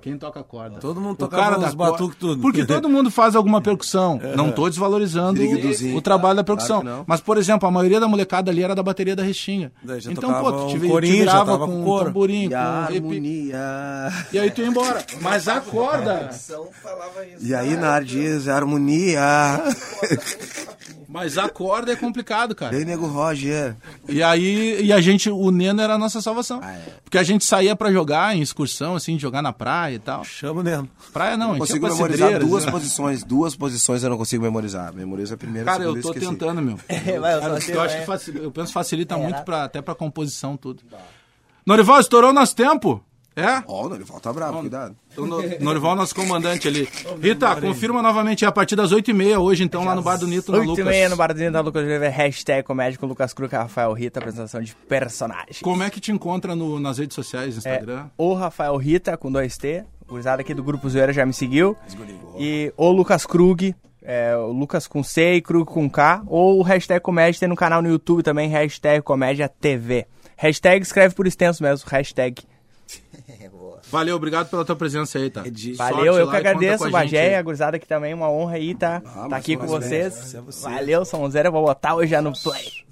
Quem 0.06 0.16
toca 0.16 0.38
a 0.38 0.44
corda? 0.44 0.78
Todo 0.78 1.00
mundo 1.00 1.14
O 1.14 1.16
tocava 1.16 1.42
cara 1.42 1.58
os 1.58 1.74
corda. 1.74 1.90
batuques 1.90 2.16
tudo. 2.16 2.40
Porque 2.40 2.64
todo 2.64 2.88
mundo 2.88 3.10
faz 3.10 3.34
alguma 3.34 3.60
percussão. 3.60 4.20
Não 4.36 4.52
tô 4.52 4.68
desvalorizando 4.68 5.42
o, 5.42 5.96
o 5.96 6.00
trabalho 6.00 6.36
da 6.36 6.44
percussão. 6.44 6.80
Claro. 6.80 7.02
Mas, 7.08 7.20
por 7.20 7.36
exemplo, 7.36 7.66
a 7.68 7.72
maioria 7.72 7.98
da 7.98 8.06
molecada 8.06 8.48
ali 8.48 8.62
era 8.62 8.72
da 8.72 8.84
bateria 8.84 9.16
da 9.16 9.24
Restinga. 9.24 9.72
Já 9.98 10.12
Então, 10.12 10.32
pô, 10.40 10.52
tu 10.52 10.78
te, 10.78 10.88
corinho, 10.88 11.12
te 11.12 11.18
virava 11.18 11.58
com 11.58 11.66
com 11.66 11.92
um 11.92 12.04
tamborim, 12.04 12.44
E 12.44 12.48
com 12.50 12.54
um 12.54 12.58
harmonia... 12.58 13.58
E 14.32 14.38
aí 14.38 14.48
tu 14.48 14.60
ia 14.60 14.68
embora. 14.68 15.04
Mas 15.20 15.48
a 15.48 15.60
corda... 15.60 16.30
E 17.40 17.52
aí, 17.52 17.76
Nardes, 17.76 18.46
harmonia... 18.46 19.60
Mas 21.16 21.38
a 21.38 21.48
corda 21.48 21.90
é 21.92 21.96
complicado, 21.96 22.54
cara. 22.54 22.76
Ei, 22.76 22.84
nego 22.84 23.06
Roger. 23.06 23.74
E 24.06 24.22
aí, 24.22 24.84
e 24.84 24.92
a 24.92 25.00
gente, 25.00 25.30
o 25.30 25.50
Neno 25.50 25.80
era 25.80 25.94
a 25.94 25.98
nossa 25.98 26.20
salvação. 26.20 26.60
Ah, 26.62 26.72
é. 26.74 26.82
Porque 27.02 27.16
a 27.16 27.22
gente 27.22 27.42
saía 27.42 27.74
pra 27.74 27.90
jogar 27.90 28.36
em 28.36 28.42
excursão, 28.42 28.94
assim, 28.94 29.18
jogar 29.18 29.40
na 29.40 29.50
praia 29.50 29.94
e 29.94 29.98
tal. 29.98 30.22
Chama 30.24 30.60
o 30.60 30.62
Neno. 30.62 30.86
Praia 31.14 31.34
não, 31.38 31.52
a 31.52 31.54
Eu 31.54 31.58
consigo 31.60 31.88
memorizar 31.88 32.38
duas 32.38 32.66
né? 32.66 32.70
posições. 32.70 33.24
Duas 33.24 33.56
posições 33.56 34.04
eu 34.04 34.10
não 34.10 34.18
consigo 34.18 34.42
memorizar. 34.42 34.92
Memorizo 34.92 35.32
a 35.32 35.36
primeira, 35.38 35.70
a 35.70 35.72
Cara, 35.72 35.84
eu 35.84 35.94
tô 36.02 36.10
esqueci. 36.10 36.26
tentando, 36.26 36.60
meu. 36.60 36.78
É, 36.86 37.18
vai, 37.18 37.34
eu 37.34 37.40
Cara, 37.40 37.60
tô 37.60 37.72
eu, 37.72 37.80
acho 37.80 37.94
né? 37.94 38.00
que 38.00 38.06
faci- 38.06 38.36
eu 38.36 38.50
penso 38.50 38.72
facilita 38.74 39.16
muito 39.16 39.42
pra, 39.42 39.64
até 39.64 39.80
pra 39.80 39.94
composição, 39.94 40.54
tudo. 40.54 40.82
Norival, 41.64 41.98
estourou 41.98 42.32
nosso 42.32 42.54
tempo? 42.54 43.02
É? 43.36 43.62
Ó, 43.66 43.84
o 43.84 43.88
Norival 43.90 44.18
tá 44.18 44.32
bravo, 44.32 44.60
cuidado. 44.60 44.96
O 45.14 45.26
No- 45.26 45.42
Norival, 45.60 45.94
nosso 45.94 46.14
comandante 46.14 46.66
ali. 46.66 46.88
Rita, 47.20 47.54
confirma 47.60 48.00
novamente 48.00 48.46
é 48.46 48.48
a 48.48 48.52
partir 48.52 48.76
das 48.76 48.92
8h30 48.92 49.38
hoje, 49.38 49.62
então, 49.62 49.84
lá 49.84 49.94
no 49.94 50.00
Bar 50.02 50.16
do 50.16 50.26
Nito, 50.26 50.50
na 50.50 50.58
8 50.58 50.64
e 50.66 50.70
Lucas. 50.70 50.86
meia 50.86 51.08
no 51.10 51.16
Barzinho 51.16 51.52
da 51.52 51.60
Lucas 51.60 51.82
Oliveira, 51.82 52.08
hashtag 52.08 52.62
comédia 52.66 52.98
com 52.98 53.04
Lucas 53.06 53.34
Cruca, 53.34 53.58
Rafael 53.58 53.92
Rita, 53.92 54.20
apresentação 54.20 54.62
de 54.62 54.74
personagem. 54.74 55.56
Como 55.62 55.82
é 55.82 55.90
que 55.90 56.00
te 56.00 56.10
encontra 56.10 56.56
no- 56.56 56.80
nas 56.80 56.96
redes 56.96 57.14
sociais, 57.14 57.54
É, 57.54 57.58
Instagram? 57.58 58.06
o 58.16 58.32
Rafael 58.32 58.74
Rita, 58.78 59.18
com 59.18 59.30
dois 59.30 59.58
T, 59.58 59.84
o 60.06 60.12
gurizada 60.12 60.40
aqui 60.40 60.54
do 60.54 60.62
Grupo 60.64 60.88
Zoeira 60.88 61.12
já 61.12 61.26
me 61.26 61.34
seguiu, 61.34 61.76
e 62.38 62.72
o 62.74 62.90
Lucas 62.90 63.26
Krug, 63.26 63.74
é, 64.02 64.34
o 64.34 64.50
Lucas 64.52 64.86
com 64.86 65.02
C 65.02 65.34
e 65.34 65.42
Krug 65.42 65.66
com 65.70 65.90
K, 65.90 66.22
ou 66.26 66.58
o 66.58 66.62
hashtag 66.62 67.00
comédia 67.02 67.40
tem 67.40 67.48
no 67.50 67.56
canal 67.56 67.82
no 67.82 67.88
YouTube 67.90 68.22
também, 68.22 68.48
hashtag 68.48 69.02
comédia 69.02 69.46
TV. 69.46 70.06
Hashtag 70.38 70.82
escreve 70.82 71.14
por 71.14 71.26
extenso 71.26 71.62
mesmo, 71.62 71.86
hashtag. 71.90 72.42
Valeu, 73.90 74.16
obrigado 74.16 74.48
pela 74.48 74.64
tua 74.64 74.76
presença 74.76 75.18
aí, 75.18 75.30
tá? 75.30 75.44
Valeu, 75.76 76.14
eu 76.14 76.28
que 76.28 76.36
agradeço 76.36 76.84
a 76.84 76.90
Bagé, 76.90 77.28
aí. 77.28 77.34
a 77.36 77.42
gurizada 77.42 77.76
aqui 77.76 77.86
também, 77.86 78.12
uma 78.12 78.30
honra 78.30 78.56
aí, 78.56 78.74
tá? 78.74 79.02
Ah, 79.04 79.26
tá 79.28 79.36
aqui 79.36 79.56
com 79.56 79.66
vocês. 79.66 80.34
é 80.34 80.40
você. 80.40 80.68
Valeu, 80.68 81.04
Sonzeira, 81.04 81.50
vou 81.50 81.64
botar 81.64 81.94
hoje 81.94 82.10
já 82.10 82.20
no 82.20 82.32
play. 82.32 82.85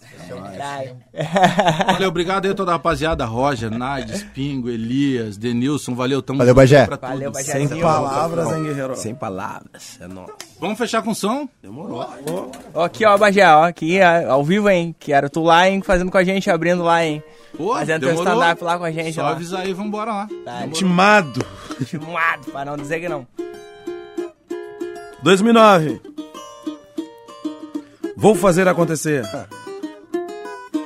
Valeu, 1.86 2.08
obrigado 2.08 2.46
aí 2.46 2.52
a 2.52 2.54
toda 2.54 2.70
a 2.72 2.74
rapaziada, 2.74 3.24
Roger, 3.24 3.70
Nades, 3.70 4.22
Pingo, 4.34 4.68
Elias, 4.70 5.36
Denilson, 5.36 5.94
valeu, 5.94 6.22
tamo 6.22 6.38
Valeu, 6.38 6.54
Bagé. 6.54 6.86
Valeu, 6.86 7.32
Sem 7.34 7.52
Bagézinho. 7.54 7.80
palavras, 7.82 8.52
hein, 8.52 8.62
guerreiro? 8.62 8.96
Sem 8.96 9.14
palavras, 9.14 9.98
é 10.00 10.06
nóis. 10.08 10.30
Vamos 10.60 10.78
fechar 10.78 11.02
com 11.02 11.14
som? 11.14 11.48
Ó, 12.74 12.84
Aqui, 12.84 13.04
ó, 13.04 13.16
Bagé, 13.18 13.46
ó, 13.46 13.64
aqui 13.64 13.98
ó, 14.00 14.32
ao 14.32 14.44
vivo, 14.44 14.68
hein? 14.70 14.94
Quero 14.98 15.28
tu 15.28 15.42
lá, 15.42 15.68
hein, 15.68 15.82
fazendo 15.82 16.10
com 16.10 16.18
a 16.18 16.24
gente, 16.24 16.50
abrindo 16.50 16.82
lá, 16.82 17.04
hein? 17.04 17.22
Pô, 17.56 17.74
Fazendo 17.74 18.00
teu 18.00 18.08
demorou. 18.10 18.32
stand-up 18.32 18.64
lá 18.64 18.78
com 18.78 18.84
a 18.84 18.90
gente, 18.90 19.12
Só 19.14 19.22
lá. 19.22 19.30
avisar 19.30 19.60
aí, 19.60 19.72
vambora 19.72 20.10
lá. 20.12 20.28
Tá, 20.44 20.66
Timado. 20.72 21.44
Timado, 21.86 22.50
pra 22.50 22.64
não 22.64 22.76
dizer 22.76 23.00
que 23.00 23.08
não. 23.08 23.26
2009. 25.22 26.00
Vou 28.16 28.34
fazer 28.34 28.66
acontecer. 28.68 29.22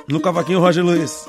No 0.09 0.19
cavaquinho 0.19 0.59
Roger 0.59 0.83
Luiz. 0.83 1.27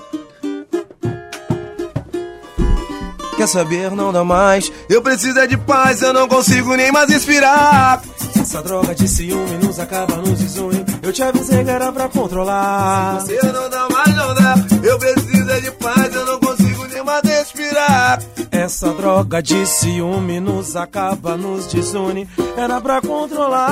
Quer 3.37 3.47
saber? 3.47 3.91
Não 3.91 4.12
dá 4.12 4.24
mais. 4.24 4.72
Eu 4.89 5.03
preciso 5.03 5.39
é 5.39 5.47
de 5.47 5.57
paz, 5.57 6.03
eu 6.03 6.12
não 6.12 6.26
consigo 6.26 6.74
nem 6.76 6.91
mais 6.91 7.09
respirar. 7.11 8.03
Essa 8.39 8.62
droga 8.62 8.95
de 8.95 9.07
ciúme 9.07 9.59
nos 9.62 9.78
acaba 9.78 10.16
nos 10.16 10.39
desune. 10.39 10.85
Eu 11.03 11.12
te 11.12 11.22
avisei 11.22 11.62
que 11.62 11.70
era 11.70 11.93
pra 11.93 12.09
controlar. 12.09 13.20
Você 13.20 13.41
não 13.53 13.68
dá 13.68 13.87
mais, 13.91 14.16
não 14.16 14.35
dá. 14.35 14.55
Eu 14.83 14.99
preciso 14.99 15.51
é 15.51 15.61
de 15.61 15.70
paz, 15.72 16.14
eu 16.14 16.24
não 16.24 16.41
consigo 16.41 16.87
nem 16.87 17.05
mais 17.05 17.22
respirar. 17.22 18.22
Essa 18.51 18.93
droga 18.93 19.43
de 19.43 19.66
ciúme 19.66 20.41
nos 20.41 20.74
acaba 20.74 21.37
nos 21.37 21.66
desune. 21.66 22.28
Era 22.57 22.81
pra 22.81 23.01
controlar. 23.03 23.66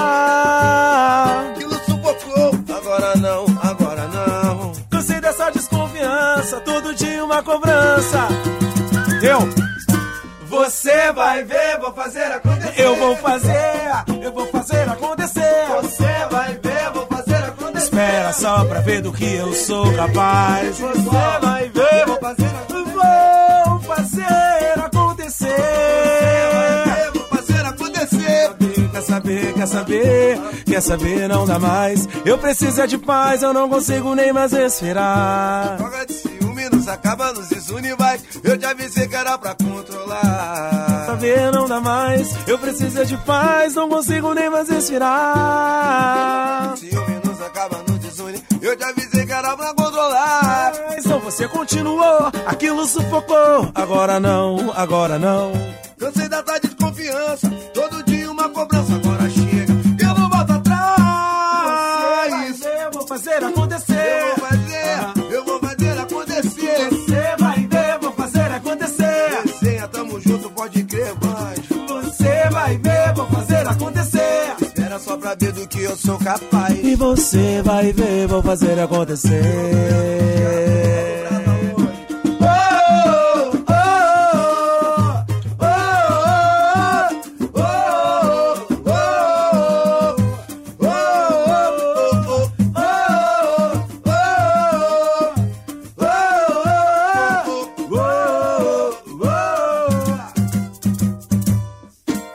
Aquilo 1.50 1.74
sufocou, 1.86 2.52
agora 2.74 3.16
não, 3.16 3.47
uma 7.38 7.42
cobrança. 7.42 8.28
Eu, 9.22 9.48
Você 10.48 11.12
vai 11.12 11.44
ver, 11.44 11.78
vou 11.80 11.92
fazer 11.92 12.24
acontecer. 12.24 12.82
eu 12.82 12.96
vou 12.96 13.16
fazer, 13.16 14.04
eu 14.22 14.32
vou 14.32 14.46
fazer 14.48 14.88
acontecer. 14.88 15.66
Você 15.82 16.26
vai 16.30 16.58
ver, 16.62 16.92
vou 16.92 17.06
fazer 17.06 17.36
acontecer. 17.36 17.84
Espera 17.84 18.32
só 18.32 18.64
pra 18.64 18.80
ver 18.80 19.02
do 19.02 19.12
que 19.12 19.34
eu 19.34 19.52
sou 19.52 19.92
capaz. 19.94 20.78
Você 20.78 21.38
vai 21.40 21.68
ver. 21.68 22.06
vou 22.06 22.18
fazer 22.18 22.48
Vou 23.66 23.80
fazer 23.80 24.78
acontecer. 24.84 25.54
Vou 27.14 27.24
fazer 27.28 27.66
acontecer. 27.66 28.54
Quer 28.92 29.02
saber, 29.02 29.52
quer 29.54 29.66
saber, 29.66 30.40
quer 30.66 30.80
saber, 30.80 31.28
não 31.28 31.46
dá 31.46 31.58
mais. 31.58 32.08
Eu 32.24 32.38
preciso 32.38 32.80
é 32.80 32.86
de 32.86 32.98
paz, 32.98 33.42
eu 33.42 33.52
não 33.52 33.68
consigo 33.68 34.14
nem 34.14 34.32
mais 34.32 34.52
respirar. 34.52 35.78
Joga 35.78 36.06
de 36.06 36.27
nos 36.88 36.88
acaba, 36.88 37.32
nos 37.32 37.48
desune, 37.48 37.94
vai. 37.94 38.18
Eu 38.42 38.56
te 38.56 38.64
avisei 38.64 39.06
que 39.06 39.14
era 39.14 39.36
pra 39.36 39.54
controlar. 39.54 41.04
Saber 41.06 41.52
não 41.52 41.68
dá 41.68 41.80
mais, 41.80 42.48
eu 42.48 42.58
preciso 42.58 43.00
é 43.00 43.04
de 43.04 43.16
paz, 43.18 43.74
não 43.74 43.88
consigo 43.88 44.32
nem 44.32 44.48
mais 44.48 44.68
respirar. 44.68 46.74
Ciúme 46.76 47.20
nos 47.24 47.42
acaba, 47.42 47.82
nos 47.86 47.98
desune. 47.98 48.42
Eu 48.62 48.76
te 48.76 48.84
avisei 48.84 49.26
que 49.26 49.32
era 49.32 49.56
pra 49.56 49.74
controlar. 49.74 50.72
Então 50.96 51.20
você 51.20 51.46
continuou, 51.48 52.30
aquilo 52.46 52.86
sufocou. 52.86 53.70
Agora 53.74 54.18
não, 54.18 54.72
agora 54.74 55.18
não. 55.18 55.52
Cansei 55.98 56.28
da 56.28 56.42
tarde 56.42 56.68
de 56.68 56.76
confiança. 56.76 57.50
Todo 57.74 58.02
dia 58.04 58.30
uma 58.30 58.48
cobrança, 58.48 58.94
agora 58.94 59.28
chega. 59.28 59.87
Ver 75.36 75.52
do 75.52 75.68
que 75.68 75.82
eu 75.82 75.94
sou 75.94 76.18
capaz. 76.18 76.78
E 76.82 76.94
você 76.94 77.60
vai 77.62 77.92
ver, 77.92 78.26
vou 78.26 78.42
fazer 78.42 78.80
acontecer. 78.80 79.42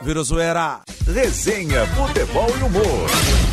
Virou 0.02 0.22
zoeira. 0.22 0.93
Resenha, 1.14 1.86
futebol 1.94 2.48
e 2.58 2.62
humor. 2.64 3.43